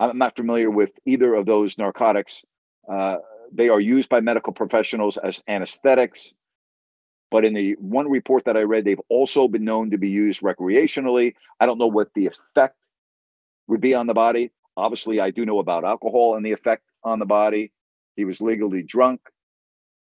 I'm 0.00 0.18
not 0.18 0.36
familiar 0.36 0.70
with 0.70 0.92
either 1.06 1.34
of 1.34 1.46
those 1.46 1.78
narcotics. 1.78 2.44
Uh, 2.90 3.16
they 3.52 3.68
are 3.68 3.80
used 3.80 4.08
by 4.08 4.20
medical 4.20 4.52
professionals 4.52 5.16
as 5.16 5.42
anesthetics. 5.46 6.34
But 7.34 7.44
in 7.44 7.52
the 7.52 7.72
one 7.80 8.08
report 8.08 8.44
that 8.44 8.56
I 8.56 8.62
read, 8.62 8.84
they've 8.84 9.00
also 9.08 9.48
been 9.48 9.64
known 9.64 9.90
to 9.90 9.98
be 9.98 10.08
used 10.08 10.40
recreationally. 10.40 11.34
I 11.58 11.66
don't 11.66 11.80
know 11.80 11.88
what 11.88 12.14
the 12.14 12.26
effect 12.26 12.76
would 13.66 13.80
be 13.80 13.92
on 13.92 14.06
the 14.06 14.14
body. 14.14 14.52
Obviously, 14.76 15.18
I 15.18 15.32
do 15.32 15.44
know 15.44 15.58
about 15.58 15.82
alcohol 15.82 16.36
and 16.36 16.46
the 16.46 16.52
effect 16.52 16.84
on 17.02 17.18
the 17.18 17.26
body. 17.26 17.72
He 18.14 18.24
was 18.24 18.40
legally 18.40 18.84
drunk. 18.84 19.20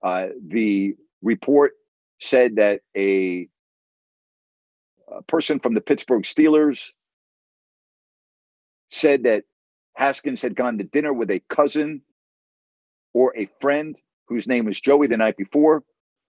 Uh, 0.02 0.26
the 0.46 0.94
report 1.22 1.72
said 2.20 2.56
that 2.56 2.82
a, 2.94 3.48
a 5.10 5.22
person 5.22 5.58
from 5.58 5.72
the 5.72 5.80
Pittsburgh 5.80 6.24
Steelers 6.24 6.90
said 8.88 9.22
that 9.22 9.44
Haskins 9.94 10.42
had 10.42 10.54
gone 10.54 10.76
to 10.76 10.84
dinner 10.84 11.14
with 11.14 11.30
a 11.30 11.40
cousin 11.48 12.02
or 13.14 13.34
a 13.34 13.48
friend 13.62 13.98
whose 14.28 14.46
name 14.46 14.66
was 14.66 14.78
Joey 14.78 15.06
the 15.06 15.16
night 15.16 15.38
before, 15.38 15.82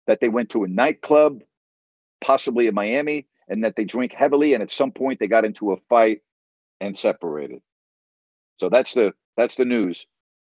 that 0.07 0.20
they 0.20 0.28
went 0.28 0.50
to 0.50 0.64
a 0.64 0.68
nightclub, 0.68 1.42
possibly 2.20 2.66
in 2.66 2.74
Miami, 2.74 3.26
and 3.48 3.64
that 3.64 3.76
they 3.76 3.84
drink 3.84 4.12
heavily. 4.12 4.54
And 4.54 4.62
at 4.62 4.70
some 4.70 4.90
point, 4.92 5.20
they 5.20 5.28
got 5.28 5.44
into 5.44 5.72
a 5.72 5.76
fight 5.88 6.22
and 6.80 6.96
separated. 6.96 7.61
So 8.59 8.68
that's 8.68 8.94
the 8.94 9.14
that's 9.36 9.57
the 9.57 9.64
news 9.64 10.07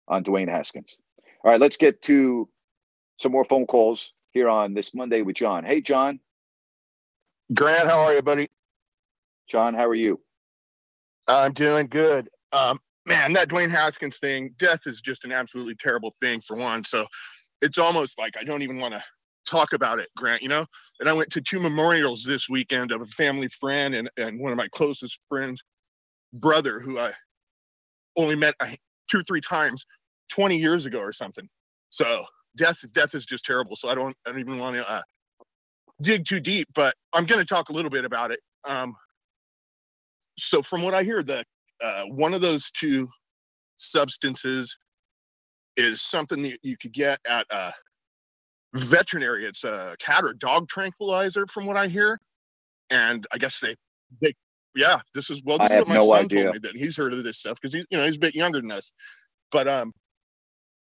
on 0.08 0.24
Dwayne 0.24 0.50
Haskins. 0.50 0.98
All 1.44 1.52
right, 1.52 1.60
let's 1.60 1.78
get 1.78 2.02
to 2.04 2.50
some 3.18 3.32
more 3.32 3.46
phone 3.46 3.66
calls 3.66 4.14
here 4.34 4.50
on 4.50 4.74
this 4.74 4.94
Monday 4.94 5.22
with 5.22 5.36
John. 5.36 5.64
Hey, 5.64 5.82
John. 5.82 6.20
Grant, 7.54 7.88
how 7.88 8.00
are 8.00 8.14
you, 8.14 8.22
buddy? 8.22 8.50
John, 9.50 9.74
how 9.74 9.88
are 9.88 9.96
you? 9.96 10.20
I'm 11.28 11.54
doing 11.54 11.88
good. 11.88 12.28
Um, 12.52 12.80
man, 13.06 13.34
that 13.34 13.50
Dwayne 13.50 13.70
Haskins 13.70 14.20
thing, 14.20 14.54
death 14.58 14.82
is 14.86 15.02
just 15.02 15.26
an 15.26 15.32
absolutely 15.32 15.76
terrible 15.76 16.12
thing 16.20 16.42
for 16.42 16.58
one. 16.58 16.84
So 16.84 17.06
it's 17.62 17.78
almost 17.78 18.20
like 18.20 18.36
I 18.40 18.44
don't 18.44 18.62
even 18.62 18.80
want 18.80 18.94
to 18.94 19.04
talk 19.48 19.74
about 19.74 20.00
it, 20.00 20.10
Grant, 20.16 20.42
you 20.42 20.50
know? 20.50 20.66
And 21.00 21.08
I 21.08 21.14
went 21.14 21.32
to 21.32 21.42
two 21.42 21.60
memorials 21.60 22.24
this 22.24 22.50
weekend 22.50 22.92
of 22.92 23.02
a 23.02 23.06
family 23.06 23.48
friend 23.48 23.96
and, 23.96 24.10
and 24.18 24.40
one 24.40 24.52
of 24.52 24.58
my 24.58 24.68
closest 24.70 25.20
friends' 25.28 25.64
brother, 26.34 26.80
who 26.80 27.00
I 27.00 27.14
only 28.16 28.36
met 28.36 28.56
two 29.10 29.24
three 29.24 29.42
times 29.42 29.86
20 30.32 30.58
years 30.58 30.86
ago 30.86 31.00
or 31.00 31.12
something. 31.12 31.48
So 31.90 32.26
death, 32.56 32.80
death 32.94 33.16
is 33.16 33.26
just 33.26 33.46
terrible. 33.46 33.76
So 33.76 33.90
I 33.90 33.96
don't, 33.96 34.16
I 34.26 34.32
don't 34.32 34.40
even 34.40 34.60
want 34.60 34.76
to 34.76 34.90
uh, 34.90 35.02
dig 36.02 36.26
too 36.26 36.40
deep, 36.40 36.68
but 36.76 36.94
I'm 37.14 37.26
going 37.26 37.40
to 37.40 37.46
talk 37.46 37.70
a 37.70 37.74
little 37.74 37.92
bit 37.92 38.06
about 38.06 38.32
it. 38.32 38.40
Um, 38.68 38.96
so 40.38 40.62
from 40.62 40.82
what 40.82 40.94
I 40.94 41.04
hear, 41.04 41.24
the 41.24 41.44
uh, 41.84 42.04
one 42.06 42.34
of 42.34 42.42
those 42.42 42.72
two 42.72 43.08
substances 43.78 44.76
is 45.76 46.02
something 46.02 46.42
that 46.42 46.60
you 46.64 46.76
could 46.78 46.94
get 46.94 47.20
at 47.30 47.46
a 47.52 47.72
veterinary. 48.74 49.46
It's 49.46 49.64
a 49.64 49.96
cat 50.00 50.24
or 50.24 50.34
dog 50.34 50.68
tranquilizer, 50.68 51.46
from 51.48 51.66
what 51.66 51.78
I 51.78 51.88
hear. 51.88 52.20
And 52.90 53.26
I 53.34 53.38
guess 53.38 53.60
they, 53.60 53.76
they, 54.22 54.34
yeah, 54.76 55.00
this 55.14 55.30
is 55.30 55.42
well. 55.44 55.58
This 55.58 55.72
I 55.72 55.76
is 55.76 55.80
what 55.80 55.88
my 55.90 55.96
no 55.96 56.12
son 56.12 56.26
idea. 56.26 56.44
told 56.44 56.54
me 56.56 56.60
that 56.60 56.76
he's 56.76 56.96
heard 56.96 57.14
of 57.14 57.24
this 57.24 57.38
stuff 57.40 57.60
because 57.60 57.74
he's, 57.74 57.86
you 57.90 57.98
know, 57.98 58.06
he's 58.06 58.18
a 58.18 58.22
bit 58.22 58.36
younger 58.36 58.62
than 58.62 58.72
us. 58.72 58.92
But 59.52 59.68
um, 59.68 59.94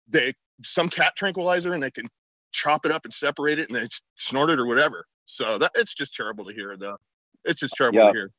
they 0.08 0.34
some 0.62 0.88
cat 0.88 1.14
tranquilizer 1.16 1.72
and 1.72 1.82
they 1.82 1.90
can 1.90 2.08
chop 2.52 2.86
it 2.86 2.92
up 2.92 3.04
and 3.04 3.12
separate 3.12 3.58
it 3.58 3.68
and 3.68 3.76
they 3.76 3.88
snort 4.16 4.50
it 4.50 4.58
or 4.58 4.66
whatever. 4.66 5.06
So 5.26 5.58
that 5.58 5.70
it's 5.74 5.94
just 5.94 6.14
terrible 6.14 6.44
to 6.44 6.52
hear. 6.52 6.76
Though 6.76 6.96
it's 7.44 7.60
just 7.60 7.74
terrible 7.76 8.00
Yeah. 8.00 8.06
to 8.08 8.12
hear. 8.12 8.30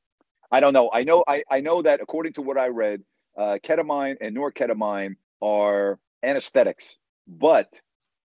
I 0.52 0.60
don't 0.60 0.74
know. 0.74 0.90
I 0.94 1.04
know. 1.04 1.24
I, 1.28 1.44
I 1.50 1.62
know 1.62 1.82
that 1.82 2.02
according 2.02 2.34
to 2.34 2.42
what 2.42 2.58
I 2.58 2.68
read, 2.68 3.02
uh, 3.38 3.58
ketamine 3.64 4.18
and 4.22 4.36
norketamine 4.38 5.16
are 5.42 6.00
anesthetics, 6.24 6.98
but 7.28 7.80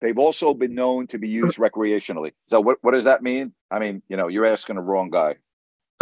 they've 0.02 0.18
also 0.18 0.54
been 0.54 0.76
known 0.76 1.08
to 1.08 1.18
be 1.18 1.28
used 1.28 1.58
recreationally. 1.58 2.32
So 2.48 2.60
what 2.62 2.78
what 2.82 2.94
does 2.94 3.04
that 3.06 3.22
mean? 3.24 3.54
I 3.72 3.80
mean, 3.80 4.02
you 4.10 4.18
know, 4.18 4.28
you're 4.28 4.46
asking 4.46 4.76
the 4.76 4.82
wrong 4.82 5.10
guy. 5.10 5.36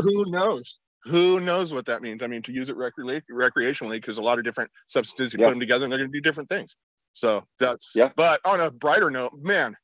Who 0.01 0.29
knows? 0.29 0.79
Who 1.05 1.39
knows 1.39 1.73
what 1.73 1.85
that 1.85 2.01
means? 2.01 2.23
I 2.23 2.27
mean, 2.27 2.41
to 2.43 2.51
use 2.51 2.69
it 2.69 2.75
recre- 2.75 3.21
recreationally, 3.31 3.91
because 3.91 4.17
a 4.17 4.21
lot 4.23 4.39
of 4.39 4.43
different 4.43 4.71
substances 4.87 5.33
you 5.33 5.39
Yeah. 5.39 5.47
put 5.47 5.51
them 5.51 5.59
together 5.59 5.85
and 5.85 5.91
they're 5.91 5.99
going 5.99 6.11
to 6.11 6.17
do 6.17 6.21
different 6.21 6.49
things. 6.49 6.75
So 7.13 7.45
that's 7.59 7.91
Yeah. 7.95 8.09
But 8.15 8.41
on 8.43 8.59
a 8.59 8.71
brighter 8.71 9.09
note, 9.11 9.33
man, 9.41 9.75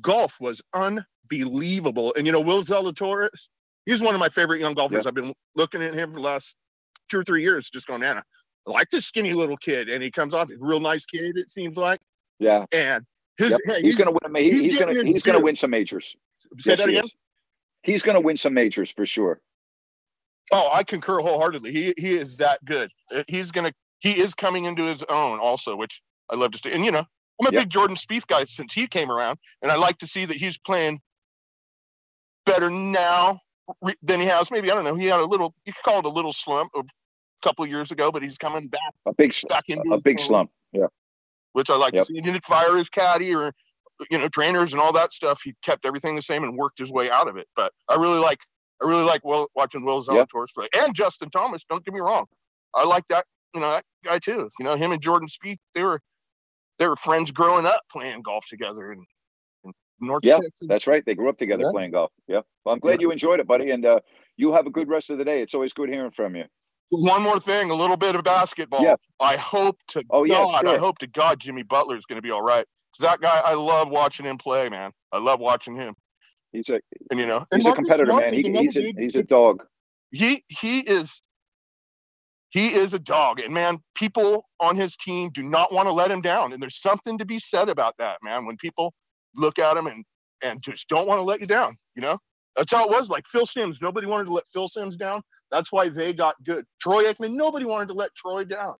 golf 0.00 0.36
was 0.40 0.60
unbelievable. 0.74 2.14
And 2.16 2.26
you 2.26 2.32
know, 2.32 2.40
Will 2.40 2.62
Zalatoris, 2.62 3.48
he's 3.86 4.02
one 4.02 4.14
of 4.14 4.20
my 4.20 4.28
favorite 4.28 4.60
young 4.60 4.74
golfers. 4.74 5.06
I've 5.06 5.14
been 5.14 5.32
looking 5.56 5.82
at 5.82 5.94
him 5.94 6.10
for 6.10 6.16
the 6.16 6.22
last 6.24 6.56
two 7.10 7.18
or 7.18 7.24
three 7.24 7.42
years, 7.42 7.70
just 7.70 7.86
going, 7.86 8.00
man, 8.00 8.18
I 8.18 8.70
like 8.70 8.90
this 8.90 9.06
skinny 9.06 9.32
little 9.32 9.56
kid, 9.56 9.88
and 9.88 10.02
he 10.02 10.10
comes 10.10 10.34
off 10.34 10.50
a 10.50 10.54
real 10.58 10.80
nice 10.80 11.06
kid. 11.06 11.38
It 11.38 11.48
seems 11.48 11.76
like, 11.78 12.00
Yeah. 12.38 12.66
and 12.72 13.04
his 13.38 13.50
Yep. 13.50 13.60
hey, 13.66 13.82
he's, 13.82 13.96
going 13.96 14.06
to 14.06 14.18
win. 14.22 14.36
a 14.36 14.40
he's 14.40 14.62
He's, 14.62 14.78
going 14.78 14.94
to 14.94 15.04
he's 15.04 15.22
going 15.22 15.38
to 15.38 15.44
win 15.44 15.56
some 15.56 15.70
majors. 15.70 16.16
Say 16.58 16.72
Yes, 16.72 16.78
that 16.80 16.88
again. 16.88 17.04
He's 17.82 18.02
going 18.02 18.14
to 18.16 18.20
win 18.20 18.36
some 18.36 18.52
majors 18.54 18.90
for 18.90 19.06
sure. 19.06 19.40
Oh, 20.52 20.68
I 20.72 20.82
concur 20.82 21.20
wholeheartedly. 21.20 21.72
He 21.72 21.94
he 21.96 22.14
is 22.14 22.38
that 22.38 22.64
good. 22.64 22.90
Uh, 23.14 23.22
He's 23.28 23.50
gonna 23.52 23.72
he 24.00 24.18
is 24.20 24.34
coming 24.34 24.64
into 24.64 24.82
his 24.84 25.04
own 25.04 25.38
also, 25.40 25.76
which 25.76 26.00
I 26.30 26.36
love 26.36 26.52
to 26.52 26.58
see. 26.58 26.72
And 26.72 26.84
you 26.84 26.90
know, 26.90 27.04
I'm 27.40 27.46
a 27.46 27.52
Yep. 27.52 27.62
big 27.62 27.70
Jordan 27.70 27.96
Spieth 27.96 28.26
guy 28.26 28.44
since 28.44 28.72
he 28.72 28.86
came 28.86 29.10
around, 29.10 29.38
and 29.62 29.70
I 29.70 29.76
like 29.76 29.98
to 29.98 30.06
see 30.06 30.24
that 30.24 30.36
he's 30.36 30.56
playing 30.58 31.00
better 32.46 32.70
now 32.70 33.40
than 34.02 34.20
he 34.20 34.26
has. 34.26 34.50
Maybe 34.50 34.70
I 34.70 34.74
don't 34.74 34.84
know. 34.84 34.94
He 34.94 35.06
had 35.06 35.20
a 35.20 35.24
little. 35.26 35.54
You 35.66 35.72
could 35.74 35.82
call 35.84 35.98
it 35.98 36.06
a 36.06 36.10
little 36.10 36.32
slump 36.32 36.70
a 36.74 36.82
couple 37.42 37.64
of 37.64 37.70
years 37.70 37.92
ago, 37.92 38.10
but 38.10 38.22
he's 38.22 38.38
coming 38.38 38.68
back 38.68 38.80
A 39.06 39.12
big 39.12 39.34
back 39.50 39.64
into 39.68 39.90
a 39.90 39.94
his 39.96 40.02
big 40.02 40.18
slump. 40.18 40.50
Yeah. 40.72 40.86
Which 41.58 41.70
I 41.70 41.76
like 41.76 41.92
Yep. 41.92 42.02
to 42.02 42.06
see. 42.06 42.14
He 42.14 42.20
didn't 42.20 42.44
fire 42.44 42.76
his 42.76 42.88
caddy 42.88 43.34
or 43.34 43.52
you 44.12 44.18
know 44.18 44.28
trainers 44.28 44.72
and 44.72 44.80
all 44.80 44.92
that 44.92 45.12
stuff. 45.12 45.40
He 45.42 45.54
kept 45.64 45.84
everything 45.84 46.14
the 46.14 46.22
same 46.22 46.44
and 46.44 46.56
worked 46.56 46.78
his 46.78 46.92
way 46.92 47.10
out 47.10 47.26
of 47.26 47.36
it. 47.36 47.48
But 47.56 47.72
I 47.88 47.96
really 47.96 48.20
like 48.20 48.38
I 48.80 48.86
really 48.86 49.02
like 49.02 49.24
Will, 49.24 49.48
watching 49.56 49.84
Will 49.84 49.96
Yep. 49.96 50.28
Zalatoris 50.32 50.54
play 50.54 50.68
and 50.78 50.94
Justin 50.94 51.30
Thomas. 51.30 51.64
Don't 51.68 51.84
get 51.84 51.92
me 51.92 52.00
wrong, 52.00 52.26
I 52.74 52.84
like 52.84 53.06
that 53.08 53.24
you 53.54 53.60
know 53.60 53.72
that 53.72 53.84
guy 54.04 54.20
too. 54.20 54.48
You 54.60 54.64
know 54.64 54.76
him 54.76 54.92
and 54.92 55.02
Jordan 55.02 55.26
Spieth. 55.28 55.58
They 55.74 55.82
were 55.82 56.00
they 56.78 56.86
were 56.86 56.94
friends 56.96 57.32
growing 57.32 57.66
up 57.66 57.80
playing 57.90 58.22
golf 58.22 58.44
together 58.48 58.92
in, 58.92 59.04
North 60.00 60.22
Yeah, 60.22 60.38
Texas. 60.38 60.68
that's 60.68 60.86
right. 60.86 61.04
They 61.04 61.16
grew 61.16 61.28
up 61.28 61.36
together 61.38 61.64
Yeah. 61.64 61.72
playing 61.72 61.90
golf. 61.90 62.12
Yeah. 62.28 62.42
Well, 62.64 62.72
I'm 62.72 62.78
glad 62.78 63.00
you 63.00 63.10
enjoyed 63.10 63.40
it, 63.40 63.48
buddy. 63.48 63.72
And 63.72 63.84
uh, 63.84 63.98
you 64.36 64.52
have 64.52 64.68
a 64.68 64.70
good 64.70 64.88
rest 64.88 65.10
of 65.10 65.18
the 65.18 65.24
day. 65.24 65.42
It's 65.42 65.54
always 65.54 65.72
good 65.72 65.88
hearing 65.88 66.12
from 66.12 66.36
you. 66.36 66.44
One 66.90 67.22
more 67.22 67.38
thing, 67.38 67.70
a 67.70 67.74
little 67.74 67.96
bit 67.96 68.14
of 68.14 68.24
basketball. 68.24 68.82
Yeah. 68.82 68.96
I 69.20 69.36
hope 69.36 69.78
to 69.88 70.02
Oh, 70.10 70.24
yeah, 70.24 70.34
God, 70.34 70.66
I 70.66 70.78
hope 70.78 70.98
to 70.98 71.06
God 71.06 71.40
Jimmy 71.40 71.62
Butler 71.62 71.96
is 71.96 72.06
going 72.06 72.16
to 72.16 72.22
be 72.22 72.30
all 72.30 72.42
right. 72.42 72.64
Cause 72.96 73.06
that 73.06 73.20
guy, 73.20 73.40
I 73.44 73.54
love 73.54 73.90
watching 73.90 74.24
him 74.24 74.38
play, 74.38 74.68
man. 74.70 74.92
I 75.12 75.18
love 75.18 75.40
watching 75.40 75.76
him. 75.76 75.94
He's 76.52 76.70
a 76.70 76.80
And 77.10 77.20
you 77.20 77.26
know, 77.26 77.44
and 77.52 77.60
he's 77.60 77.68
a 77.68 77.74
competitor, 77.74 78.06
Smart 78.06 78.24
man. 78.24 78.32
He, 78.32 78.42
he's 78.42 78.76
a 78.76 78.92
he's 78.96 79.14
a 79.16 79.22
dog. 79.22 79.64
he 80.10 80.42
he 80.48 80.80
is 80.80 81.22
he 82.50 82.74
is 82.74 82.94
a 82.94 82.98
dog 82.98 83.40
and 83.40 83.52
man 83.52 83.78
people 83.94 84.46
on 84.60 84.76
his 84.76 84.96
team 84.96 85.30
do 85.32 85.42
not 85.42 85.72
want 85.72 85.86
to 85.86 85.92
let 85.92 86.10
him 86.10 86.20
down 86.20 86.52
and 86.52 86.62
there's 86.62 86.80
something 86.80 87.18
to 87.18 87.24
be 87.24 87.38
said 87.38 87.68
about 87.68 87.94
that 87.98 88.16
man 88.22 88.46
when 88.46 88.56
people 88.56 88.92
look 89.36 89.58
at 89.58 89.76
him 89.76 89.86
and 89.86 90.04
and 90.42 90.62
just 90.62 90.88
don't 90.88 91.06
want 91.06 91.18
to 91.18 91.22
let 91.22 91.40
you 91.40 91.46
down 91.46 91.76
you 91.94 92.02
know 92.02 92.18
that's 92.56 92.72
how 92.72 92.84
it 92.84 92.90
was 92.90 93.10
like 93.10 93.24
phil 93.26 93.46
simms 93.46 93.80
nobody 93.82 94.06
wanted 94.06 94.24
to 94.24 94.32
let 94.32 94.44
phil 94.52 94.68
simms 94.68 94.96
down 94.96 95.20
that's 95.50 95.72
why 95.72 95.88
they 95.88 96.12
got 96.12 96.34
good 96.44 96.64
troy 96.80 97.04
aikman 97.04 97.32
nobody 97.32 97.64
wanted 97.64 97.88
to 97.88 97.94
let 97.94 98.14
troy 98.14 98.44
down 98.44 98.74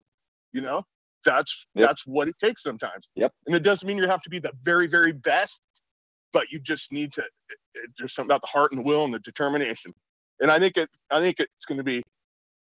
you 0.53 0.61
know 0.61 0.85
that's 1.25 1.67
Yep. 1.75 1.89
that's 1.89 2.07
what 2.07 2.29
it 2.29 2.39
takes 2.39 2.63
sometimes 2.63 3.09
Yep. 3.17 3.33
and 3.47 3.57
it 3.57 3.63
doesn't 3.63 3.87
mean 3.87 3.99
you 3.99 4.07
have 4.09 4.23
to 4.23 4.31
be 4.31 4.39
the 4.39 4.53
very 4.63 4.87
very 4.87 5.13
best 5.13 5.61
but 6.33 6.51
you 6.51 6.61
just 6.61 6.93
need 6.93 7.13
to 7.13 7.23
it, 7.23 7.59
it, 7.75 7.91
there's 7.99 8.15
something 8.15 8.31
about 8.31 8.43
the 8.43 8.47
heart 8.49 8.73
and 8.73 8.81
the 8.81 8.85
will 8.85 9.05
and 9.05 9.13
the 9.15 9.19
determination 9.21 9.93
and 10.41 10.51
i 10.51 10.59
think 10.59 10.77
it 10.77 10.89
i 11.11 11.21
think 11.21 11.39
it's 11.41 11.65
going 11.67 11.79
to 11.79 11.85
be 11.85 12.03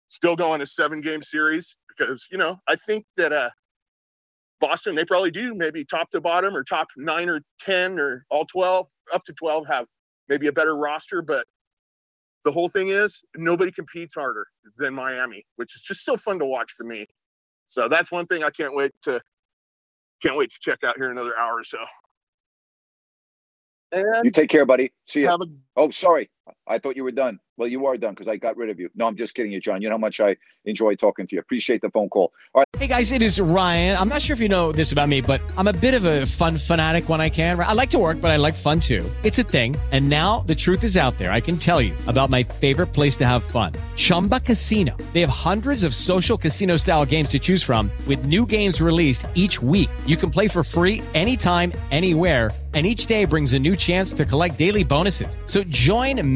still 0.09 0.37
going 0.37 0.61
a 0.63 0.67
seven 0.67 1.01
game 1.01 1.23
series 1.23 1.77
because 1.89 2.27
you 2.31 2.39
know 2.39 2.57
i 2.69 2.75
think 2.77 3.05
that 3.17 3.33
uh 3.33 3.51
boston 4.61 4.95
they 4.95 5.05
probably 5.05 5.31
do 5.31 5.55
maybe 5.55 5.85
top 5.85 6.09
to 6.11 6.21
bottom 6.21 6.57
or 6.57 6.65
top 6.65 6.89
nine 6.97 7.29
or 7.29 7.41
ten 7.61 7.99
or 7.99 8.25
all 8.31 8.45
12 8.47 8.87
up 9.13 9.23
to 9.25 9.33
12 9.35 9.67
have 9.67 9.87
maybe 10.29 10.47
a 10.47 10.53
better 10.53 10.77
roster 10.77 11.23
but 11.23 11.45
the 12.47 12.53
whole 12.53 12.69
thing 12.71 12.89
is 12.91 13.23
nobody 13.37 13.73
competes 13.73 14.15
harder 14.15 14.47
than 14.79 14.95
miami 14.95 15.45
which 15.57 15.75
is 15.77 15.83
just 15.83 16.05
so 16.05 16.17
fun 16.17 16.39
to 16.39 16.47
watch 16.47 16.73
for 16.77 16.85
me 16.85 17.05
so 17.67 17.89
that's 17.89 18.13
one 18.13 18.25
thing 18.27 18.45
i 18.45 18.51
can't 18.51 18.75
wait 18.75 18.93
to 19.03 19.21
can't 20.23 20.37
wait 20.37 20.51
to 20.51 20.59
check 20.63 20.79
out 20.85 20.97
here 20.97 21.07
in 21.07 21.13
another 21.13 21.37
hour 21.39 21.57
or 21.59 21.65
so 21.65 21.79
and 23.93 24.25
You 24.25 24.31
take 24.31 24.51
care, 24.51 24.67
buddy. 24.67 24.93
See 25.07 25.23
you. 25.23 25.29
have 25.29 25.41
a 25.41 25.47
Oh, 25.77 25.91
sorry. 25.91 26.31
I 26.67 26.79
thought 26.79 26.97
you 26.97 27.05
were 27.05 27.13
done. 27.13 27.39
Well, 27.57 27.69
you 27.69 27.87
are 27.87 27.97
done 27.97 28.13
because 28.13 28.29
I 28.29 28.37
got 28.37 28.57
rid 28.57 28.69
of 28.71 28.79
you. 28.79 28.91
No, 28.95 29.07
I'm 29.07 29.17
just 29.17 29.35
kidding 29.35 29.51
you, 29.51 29.61
John. 29.61 29.81
You 29.81 29.89
know 29.89 29.95
how 29.95 29.99
much 29.99 30.21
I 30.21 30.37
enjoy 30.67 30.95
talking 30.95 31.27
to 31.27 31.37
you. 31.37 31.41
Appreciate 31.41 31.81
the 31.81 31.91
phone 31.91 32.09
call. 32.11 32.33
All 32.55 32.61
right. 32.61 32.67
Hey 32.77 32.87
guys, 32.87 33.13
it 33.13 33.23
is 33.23 33.41
Ryan. 33.41 33.97
I'm 33.97 34.09
not 34.09 34.21
sure 34.21 34.35
if 34.35 34.41
you 34.41 34.49
know 34.49 34.73
this 34.73 34.93
about 34.93 35.09
me, 35.09 35.23
but 35.23 35.41
I'm 35.57 35.69
a 35.69 35.73
bit 35.73 35.95
of 35.95 36.05
a 36.05 36.27
fun 36.27 36.59
fanatic 36.59 37.09
when 37.09 37.21
I 37.21 37.31
can. 37.31 37.59
I 37.59 37.73
like 37.73 37.91
to 37.91 37.99
work, 37.99 38.21
but 38.21 38.31
I 38.31 38.37
like 38.37 38.53
fun 38.53 38.81
too. 38.81 39.09
It's 39.23 39.39
a 39.39 39.43
thing. 39.43 39.77
And 39.93 40.09
now 40.11 40.41
the 40.41 40.55
truth 40.55 40.85
is 40.85 40.97
out 40.99 41.17
there. 41.17 41.33
I 41.33 41.41
can 41.41 41.57
tell 41.57 41.81
you 41.81 41.95
about 42.07 42.29
my 42.29 42.43
favorite 42.43 42.89
place 42.89 43.17
to 43.19 43.27
have 43.27 43.43
fun 43.43 43.73
Chumba 43.97 44.41
Casino. 44.41 44.95
They 45.15 45.21
have 45.23 45.31
hundreds 45.31 45.85
of 45.85 45.95
social 45.95 46.37
casino 46.37 46.77
style 46.77 47.07
games 47.07 47.31
to 47.31 47.39
choose 47.39 47.63
from, 47.63 47.91
with 48.07 48.27
new 48.27 48.45
games 48.45 48.81
released 48.81 49.27
each 49.35 49.63
week. 49.63 49.89
You 50.05 50.19
can 50.19 50.29
play 50.29 50.49
for 50.49 50.63
free 50.63 51.03
anytime, 51.15 51.73
anywhere. 51.91 52.51
And 52.75 52.87
each 52.87 53.07
day 53.07 53.25
brings 53.25 53.55
a 53.55 53.59
new 53.59 53.75
chance 53.75 54.13
to 54.13 54.27
collect 54.27 54.59
daily 54.59 54.85
bonuses. 54.85 55.39
So 55.47 55.65
join 55.65 56.21
me 56.21 56.36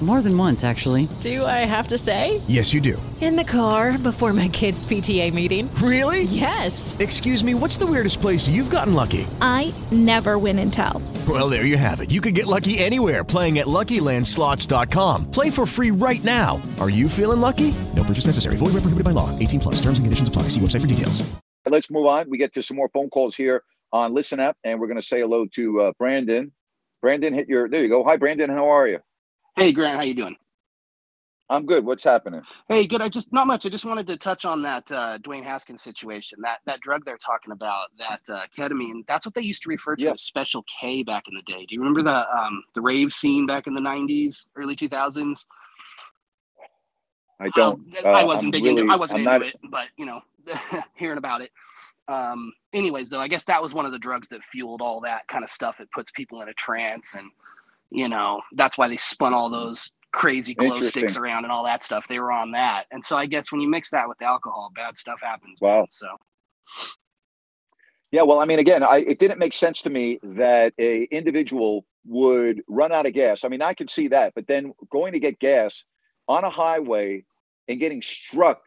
More 0.00 0.22
than 0.22 0.36
once, 0.36 0.64
actually. 0.64 1.08
Do 1.20 1.44
I 1.44 1.66
have 1.68 1.88
to 1.88 1.98
say? 1.98 2.40
Yes, 2.48 2.72
you 2.72 2.80
do. 2.80 3.00
In 3.20 3.36
the 3.36 3.44
car 3.44 3.98
before 3.98 4.32
my 4.32 4.48
kids' 4.48 4.86
PTA 4.86 5.30
meeting. 5.34 5.68
Really? 5.74 6.22
Yes. 6.22 6.96
Excuse 6.98 7.44
me, 7.44 7.52
what's 7.52 7.76
the 7.76 7.86
weirdest 7.86 8.22
place 8.22 8.48
you've 8.48 8.70
gotten 8.70 8.94
lucky? 8.94 9.26
I 9.42 9.74
never 9.90 10.38
win 10.38 10.58
and 10.58 10.72
tell. 10.72 11.02
Well, 11.28 11.50
there 11.50 11.66
you 11.66 11.76
have 11.76 12.00
it. 12.00 12.10
You 12.10 12.22
can 12.22 12.32
get 12.32 12.46
lucky 12.46 12.78
anywhere 12.78 13.22
playing 13.22 13.58
at 13.58 13.66
LuckyLandSlots.com. 13.66 15.30
Play 15.30 15.50
for 15.50 15.66
free 15.66 15.90
right 15.90 16.24
now. 16.24 16.62
Are 16.80 16.88
you 16.88 17.06
feeling 17.06 17.42
lucky? 17.42 17.74
No 17.94 18.02
purchase 18.02 18.24
necessary. 18.24 18.56
Void 18.56 18.72
where 18.72 18.80
prohibited 18.80 19.04
by 19.04 19.10
law. 19.10 19.28
18 19.38 19.60
plus. 19.60 19.74
Terms 19.82 19.98
and 19.98 20.06
conditions 20.06 20.30
apply. 20.30 20.44
See 20.44 20.60
website 20.60 20.80
for 20.80 20.86
details. 20.86 21.30
Let's 21.66 21.90
move 21.90 22.06
on. 22.06 22.30
We 22.30 22.38
get 22.38 22.54
to 22.54 22.62
some 22.62 22.78
more 22.78 22.88
phone 22.88 23.10
calls 23.10 23.36
here 23.36 23.62
on 23.92 24.14
Listen 24.14 24.40
Up, 24.40 24.56
and 24.64 24.80
we're 24.80 24.86
going 24.86 25.00
to 25.00 25.06
say 25.06 25.20
hello 25.20 25.44
to 25.52 25.80
uh, 25.82 25.92
Brandon. 25.98 26.52
Brandon, 27.02 27.34
hit 27.34 27.48
your. 27.48 27.68
There 27.68 27.82
you 27.82 27.88
go. 27.90 28.02
Hi, 28.04 28.16
Brandon. 28.16 28.48
How 28.48 28.70
are 28.70 28.88
you? 28.88 29.00
Hey 29.56 29.72
Grant, 29.72 29.96
how 29.96 30.02
you 30.02 30.14
doing? 30.14 30.36
I'm 31.48 31.66
good. 31.66 31.84
What's 31.84 32.04
happening? 32.04 32.42
Hey, 32.68 32.86
good. 32.86 33.00
I 33.02 33.08
just 33.08 33.32
not 33.32 33.48
much. 33.48 33.66
I 33.66 33.70
just 33.70 33.84
wanted 33.84 34.06
to 34.06 34.16
touch 34.16 34.44
on 34.44 34.62
that 34.62 34.90
uh, 34.92 35.18
Dwayne 35.18 35.42
Haskins 35.42 35.82
situation. 35.82 36.38
That 36.42 36.58
that 36.66 36.80
drug 36.80 37.04
they're 37.04 37.18
talking 37.18 37.50
about, 37.50 37.88
that 37.98 38.20
uh, 38.32 38.42
ketamine. 38.56 39.04
That's 39.08 39.26
what 39.26 39.34
they 39.34 39.42
used 39.42 39.62
to 39.64 39.68
refer 39.68 39.96
to 39.96 40.10
as 40.10 40.22
Special 40.22 40.64
K 40.80 41.02
back 41.02 41.24
in 41.28 41.34
the 41.34 41.42
day. 41.42 41.66
Do 41.66 41.74
you 41.74 41.80
remember 41.80 42.02
the 42.02 42.30
um, 42.38 42.62
the 42.76 42.80
rave 42.80 43.12
scene 43.12 43.46
back 43.46 43.66
in 43.66 43.74
the 43.74 43.80
'90s, 43.80 44.46
early 44.54 44.76
2000s? 44.76 45.44
I 47.40 47.48
don't. 47.56 47.96
Uh, 47.96 48.08
I 48.08 48.22
wasn't 48.24 48.46
I'm 48.46 48.50
big 48.52 48.64
really- 48.64 48.82
into. 48.82 48.92
I 48.92 48.96
wasn't 48.96 49.26
I'm 49.26 49.34
into 49.34 49.38
not- 49.46 49.46
it, 49.48 49.70
but 49.70 49.86
you 49.96 50.06
know, 50.06 50.20
hearing 50.94 51.18
about 51.18 51.40
it. 51.40 51.50
Um, 52.06 52.52
anyways, 52.72 53.08
though, 53.08 53.20
I 53.20 53.26
guess 53.26 53.44
that 53.46 53.60
was 53.60 53.74
one 53.74 53.86
of 53.86 53.92
the 53.92 53.98
drugs 53.98 54.28
that 54.28 54.44
fueled 54.44 54.82
all 54.82 55.00
that 55.00 55.26
kind 55.26 55.42
of 55.42 55.50
stuff. 55.50 55.80
It 55.80 55.88
puts 55.92 56.12
people 56.12 56.42
in 56.42 56.48
a 56.48 56.54
trance, 56.54 57.16
and 57.16 57.28
you 57.90 58.08
know 58.08 58.40
that's 58.52 58.78
why 58.78 58.88
they 58.88 58.96
spun 58.96 59.34
all 59.34 59.50
those 59.50 59.92
crazy 60.12 60.54
glow 60.54 60.80
sticks 60.80 61.16
around 61.16 61.44
and 61.44 61.52
all 61.52 61.64
that 61.64 61.84
stuff. 61.84 62.08
They 62.08 62.18
were 62.18 62.32
on 62.32 62.52
that, 62.52 62.86
and 62.90 63.04
so 63.04 63.16
I 63.16 63.26
guess 63.26 63.52
when 63.52 63.60
you 63.60 63.68
mix 63.68 63.90
that 63.90 64.08
with 64.08 64.20
alcohol, 64.22 64.70
bad 64.74 64.96
stuff 64.98 65.20
happens. 65.22 65.60
Wow. 65.60 65.80
Man, 65.80 65.86
so 65.90 66.08
Yeah, 68.12 68.22
well, 68.22 68.40
I 68.40 68.44
mean, 68.44 68.58
again, 68.58 68.82
I, 68.82 68.98
it 68.98 69.18
didn't 69.18 69.38
make 69.38 69.52
sense 69.52 69.82
to 69.82 69.90
me 69.90 70.18
that 70.22 70.74
a 70.78 71.04
individual 71.04 71.84
would 72.06 72.62
run 72.68 72.92
out 72.92 73.06
of 73.06 73.12
gas. 73.12 73.44
I 73.44 73.48
mean, 73.48 73.62
I 73.62 73.74
could 73.74 73.90
see 73.90 74.08
that, 74.08 74.34
but 74.34 74.46
then 74.46 74.72
going 74.90 75.12
to 75.12 75.20
get 75.20 75.38
gas 75.38 75.84
on 76.28 76.44
a 76.44 76.50
highway 76.50 77.24
and 77.68 77.78
getting 77.78 78.02
struck 78.02 78.62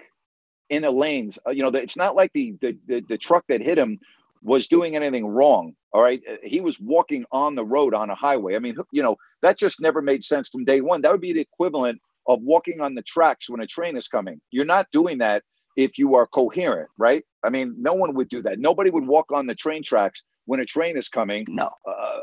in 0.69 0.83
the 0.83 0.91
lanes, 0.91 1.37
uh, 1.45 1.51
you 1.51 1.61
know, 1.63 1.71
the- 1.71 1.81
it's 1.81 1.97
not 1.97 2.15
like 2.15 2.31
the, 2.33 2.55
the 2.61 2.77
the 2.87 3.01
the 3.01 3.17
truck 3.17 3.43
that 3.49 3.61
hit 3.61 3.77
him 3.77 3.99
was 4.43 4.67
doing 4.67 4.95
anything 4.95 5.25
wrong. 5.25 5.73
All 5.93 6.01
right, 6.01 6.21
Uh, 6.29 6.35
he 6.43 6.61
was 6.61 6.79
walking 6.79 7.25
on 7.31 7.55
the 7.55 7.65
road 7.65 7.93
on 7.93 8.09
a 8.09 8.15
highway. 8.15 8.55
I 8.55 8.59
mean, 8.59 8.75
you 8.91 9.03
know, 9.03 9.15
that 9.41 9.57
just 9.57 9.81
never 9.81 10.01
made 10.01 10.23
sense 10.23 10.49
from 10.49 10.65
day 10.65 10.81
one. 10.81 11.01
That 11.01 11.11
would 11.11 11.21
be 11.21 11.33
the 11.33 11.41
equivalent 11.41 11.99
of 12.27 12.41
walking 12.41 12.81
on 12.81 12.95
the 12.95 13.01
tracks 13.03 13.49
when 13.49 13.61
a 13.61 13.67
train 13.67 13.97
is 13.97 14.07
coming. 14.07 14.39
You're 14.51 14.65
not 14.65 14.87
doing 14.91 15.17
that 15.19 15.43
if 15.77 15.97
you 15.97 16.15
are 16.15 16.27
coherent, 16.27 16.89
right? 16.97 17.23
I 17.43 17.49
mean, 17.49 17.75
no 17.79 17.93
one 17.93 18.13
would 18.15 18.29
do 18.29 18.41
that. 18.43 18.59
Nobody 18.59 18.89
would 18.91 19.07
walk 19.07 19.31
on 19.31 19.47
the 19.47 19.55
train 19.55 19.83
tracks 19.83 20.23
when 20.45 20.59
a 20.59 20.65
train 20.65 20.97
is 20.97 21.09
coming. 21.09 21.45
No. 21.49 21.69
Uh, 21.87 22.19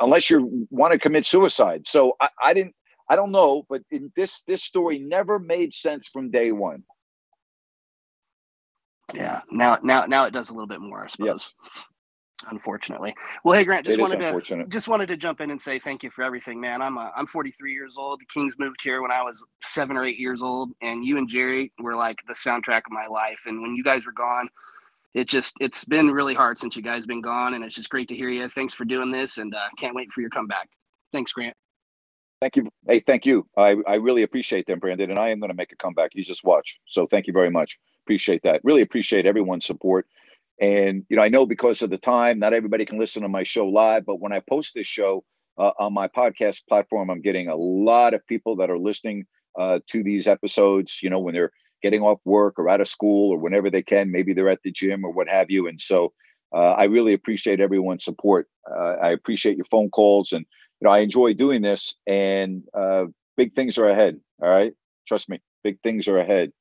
unless 0.00 0.30
you 0.30 0.66
want 0.70 0.92
to 0.92 0.98
commit 0.98 1.26
suicide. 1.26 1.82
So 1.86 2.14
I, 2.20 2.28
I 2.42 2.54
didn't, 2.54 2.74
I 3.10 3.16
don't 3.16 3.32
know, 3.32 3.64
but 3.68 3.82
in 3.90 4.12
this 4.16 4.42
this 4.42 4.62
story 4.62 4.98
never 4.98 5.38
made 5.38 5.72
sense 5.72 6.08
from 6.08 6.30
day 6.30 6.52
one. 6.52 6.84
Yeah, 9.14 9.40
now 9.50 9.78
now 9.82 10.06
now 10.06 10.24
it 10.24 10.32
does 10.32 10.50
a 10.50 10.52
little 10.52 10.66
bit 10.66 10.80
more, 10.80 11.04
I 11.04 11.08
suppose. 11.08 11.54
Unfortunately. 12.50 13.14
Well, 13.42 13.58
hey 13.58 13.64
Grant, 13.64 13.84
just 13.84 13.98
It 13.98 14.02
wanted 14.02 14.20
to 14.20 14.66
just 14.68 14.86
wanted 14.86 15.06
to 15.08 15.16
jump 15.16 15.40
in 15.40 15.50
and 15.50 15.60
say 15.60 15.78
thank 15.80 16.04
you 16.04 16.10
for 16.10 16.22
everything, 16.22 16.60
man. 16.60 16.80
I'm 16.80 16.96
uh, 16.96 17.10
I'm 17.16 17.26
43 17.26 17.72
years 17.72 17.96
old. 17.98 18.20
The 18.20 18.26
Kings 18.26 18.54
moved 18.58 18.80
here 18.80 19.02
when 19.02 19.10
I 19.10 19.22
was 19.22 19.44
seven 19.62 19.96
or 19.96 20.04
eight 20.04 20.18
years 20.18 20.40
old, 20.40 20.70
and 20.80 21.04
you 21.04 21.18
and 21.18 21.28
Jerry 21.28 21.72
were 21.80 21.96
like 21.96 22.18
the 22.28 22.34
soundtrack 22.34 22.82
of 22.86 22.92
my 22.92 23.06
life. 23.06 23.42
And 23.46 23.60
when 23.60 23.74
you 23.74 23.82
guys 23.82 24.06
were 24.06 24.12
gone, 24.12 24.48
it 25.14 25.26
just 25.26 25.56
it's 25.60 25.84
been 25.84 26.12
really 26.12 26.34
hard 26.34 26.58
since 26.58 26.76
you 26.76 26.82
guys 26.82 27.06
been 27.06 27.20
gone, 27.20 27.54
and 27.54 27.64
it's 27.64 27.74
just 27.74 27.90
great 27.90 28.06
to 28.08 28.14
hear 28.16 28.28
you. 28.28 28.46
Thanks 28.48 28.72
for 28.72 28.84
doing 28.84 29.10
this, 29.10 29.38
and 29.38 29.52
uh, 29.52 29.68
can't 29.76 29.96
wait 29.96 30.12
for 30.12 30.20
your 30.20 30.30
comeback. 30.30 30.68
Thanks, 31.12 31.32
Grant. 31.32 31.56
Thank 32.40 32.54
you. 32.54 32.68
Hey, 32.86 33.00
thank 33.00 33.26
you. 33.26 33.48
I, 33.56 33.76
I 33.86 33.94
really 33.94 34.22
appreciate 34.22 34.66
them, 34.66 34.78
Brandon, 34.78 35.10
and 35.10 35.18
I 35.18 35.30
am 35.30 35.40
going 35.40 35.50
to 35.50 35.56
make 35.56 35.72
a 35.72 35.76
comeback. 35.76 36.14
You 36.14 36.22
just 36.22 36.44
watch. 36.44 36.78
So 36.86 37.06
thank 37.06 37.26
you 37.26 37.32
very 37.32 37.50
much. 37.50 37.78
Appreciate 38.08 38.40
that. 38.44 38.62
Really 38.64 38.80
appreciate 38.80 39.26
everyone's 39.26 39.66
support. 39.66 40.06
And 40.58 41.04
you 41.10 41.16
know, 41.18 41.22
I 41.22 41.28
know 41.28 41.44
because 41.44 41.82
of 41.82 41.90
the 41.90 41.98
time, 41.98 42.38
not 42.38 42.54
everybody 42.54 42.86
can 42.86 42.98
listen 42.98 43.20
to 43.20 43.28
my 43.28 43.42
show 43.42 43.66
live, 43.66 44.06
but 44.06 44.18
when 44.18 44.32
I 44.32 44.40
post 44.40 44.72
this 44.74 44.86
show 44.86 45.24
uh, 45.58 45.72
on 45.78 45.92
my 45.92 46.08
podcast 46.08 46.62
platform, 46.66 47.10
I'm 47.10 47.20
getting 47.20 47.48
a 47.48 47.54
lot 47.54 48.14
of 48.14 48.26
people 48.26 48.56
that 48.56 48.70
are 48.70 48.78
listening 48.78 49.26
uh, 49.60 49.80
to 49.88 50.02
these 50.02 50.26
episodes. 50.26 51.00
You 51.02 51.10
know, 51.10 51.18
when 51.18 51.34
they're 51.34 51.52
getting 51.82 52.00
off 52.00 52.18
work 52.24 52.58
or 52.58 52.70
out 52.70 52.80
of 52.80 52.88
school 52.88 53.30
or 53.30 53.36
whenever 53.36 53.68
they 53.68 53.82
can, 53.82 54.10
maybe 54.10 54.32
they're 54.32 54.48
at 54.48 54.62
the 54.64 54.72
gym 54.72 55.04
or 55.04 55.12
what 55.12 55.28
have 55.28 55.50
you. 55.50 55.68
And 55.68 55.78
so 55.78 56.14
uh, 56.54 56.70
I 56.72 56.84
really 56.84 57.12
appreciate 57.12 57.60
everyone's 57.60 58.04
support. 58.04 58.48
Uh, 58.70 58.96
I 59.02 59.10
appreciate 59.10 59.58
your 59.58 59.66
phone 59.66 59.90
calls, 59.90 60.32
and 60.32 60.46
you 60.80 60.86
know, 60.88 60.90
I 60.90 61.00
enjoy 61.00 61.34
doing 61.34 61.60
this. 61.60 61.94
And 62.06 62.62
uh, 62.72 63.04
big 63.36 63.54
things 63.54 63.76
are 63.76 63.90
ahead. 63.90 64.18
All 64.42 64.48
right, 64.48 64.72
trust 65.06 65.28
me, 65.28 65.40
big 65.62 65.78
things 65.82 66.08
are 66.08 66.18
ahead. 66.18 66.52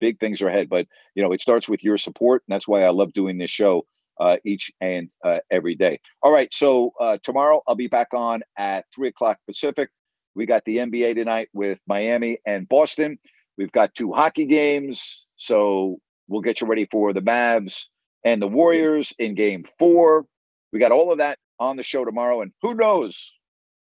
Big 0.00 0.18
things 0.20 0.42
are 0.42 0.48
ahead. 0.48 0.68
But 0.68 0.86
you 1.14 1.22
know, 1.22 1.32
it 1.32 1.40
starts 1.40 1.68
with 1.68 1.84
your 1.84 1.98
support, 1.98 2.42
and 2.46 2.54
that's 2.54 2.68
why 2.68 2.82
I 2.82 2.90
love 2.90 3.12
doing 3.12 3.38
this 3.38 3.50
show 3.50 3.86
uh, 4.20 4.36
each 4.44 4.70
and 4.80 5.08
uh, 5.24 5.38
every 5.50 5.74
day. 5.74 6.00
All 6.22 6.32
right, 6.32 6.52
so 6.52 6.92
uh, 7.00 7.18
tomorrow 7.22 7.62
I'll 7.66 7.74
be 7.74 7.88
back 7.88 8.08
on 8.12 8.42
at 8.56 8.84
three 8.94 9.08
o'clock 9.08 9.38
Pacific. 9.46 9.90
We 10.34 10.46
got 10.46 10.64
the 10.64 10.78
NBA 10.78 11.14
tonight 11.14 11.48
with 11.54 11.78
Miami 11.86 12.38
and 12.46 12.68
Boston. 12.68 13.18
We've 13.58 13.72
got 13.72 13.94
two 13.94 14.12
hockey 14.12 14.46
games, 14.46 15.26
so 15.36 15.98
we'll 16.28 16.42
get 16.42 16.60
you 16.60 16.66
ready 16.66 16.86
for 16.90 17.12
the 17.12 17.22
Mavs 17.22 17.86
and 18.24 18.40
the 18.42 18.48
Warriors 18.48 19.12
in 19.18 19.34
Game 19.34 19.64
Four. 19.78 20.26
We 20.72 20.78
got 20.78 20.92
all 20.92 21.10
of 21.10 21.18
that 21.18 21.38
on 21.58 21.76
the 21.76 21.82
show 21.82 22.04
tomorrow, 22.04 22.42
and 22.42 22.52
who 22.60 22.74
knows 22.74 23.32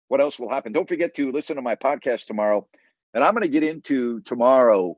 what 0.09 0.21
else 0.21 0.39
will 0.39 0.49
happen. 0.49 0.71
Don't 0.73 0.87
forget 0.87 1.15
to 1.15 1.31
listen 1.31 1.55
to 1.55 1.61
my 1.63 1.75
podcast 1.75 2.27
tomorrow 2.27 2.67
And 3.15 3.23
I'm 3.23 3.33
going 3.33 3.43
to 3.43 3.49
get 3.49 3.63
into 3.63 4.21
tomorrow 4.21 4.97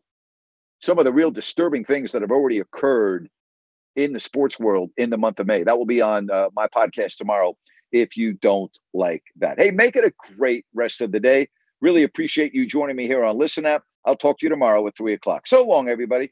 some 0.85 0.99
of 0.99 1.05
the 1.05 1.13
real 1.13 1.31
disturbing 1.31 1.83
things 1.83 2.11
that 2.11 2.21
have 2.21 2.31
already 2.31 2.59
occurred 2.59 3.27
in 3.95 4.13
the 4.13 4.19
sports 4.19 4.59
world 4.59 4.91
in 4.97 5.09
the 5.09 5.17
month 5.17 5.39
of 5.39 5.47
May. 5.47 5.63
That 5.63 5.77
will 5.77 5.85
be 5.85 6.01
on 6.01 6.29
uh, 6.29 6.49
my 6.55 6.67
podcast 6.67 7.17
tomorrow 7.17 7.57
if 7.91 8.15
you 8.15 8.33
don't 8.33 8.71
like 8.93 9.23
that. 9.37 9.59
Hey, 9.59 9.71
make 9.71 9.95
it 9.95 10.03
a 10.03 10.13
great 10.37 10.65
rest 10.73 11.01
of 11.01 11.11
the 11.11 11.19
day. 11.19 11.47
Really 11.81 12.03
appreciate 12.03 12.53
you 12.53 12.65
joining 12.65 12.95
me 12.95 13.07
here 13.07 13.23
on 13.23 13.37
Listen 13.37 13.65
Up. 13.65 13.83
I'll 14.05 14.15
talk 14.15 14.39
to 14.39 14.45
you 14.45 14.49
tomorrow 14.49 14.85
at 14.87 14.95
three 14.95 15.13
o'clock. 15.13 15.47
So 15.47 15.65
long, 15.65 15.89
everybody. 15.89 16.31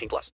18 0.01 0.09
plus. 0.09 0.31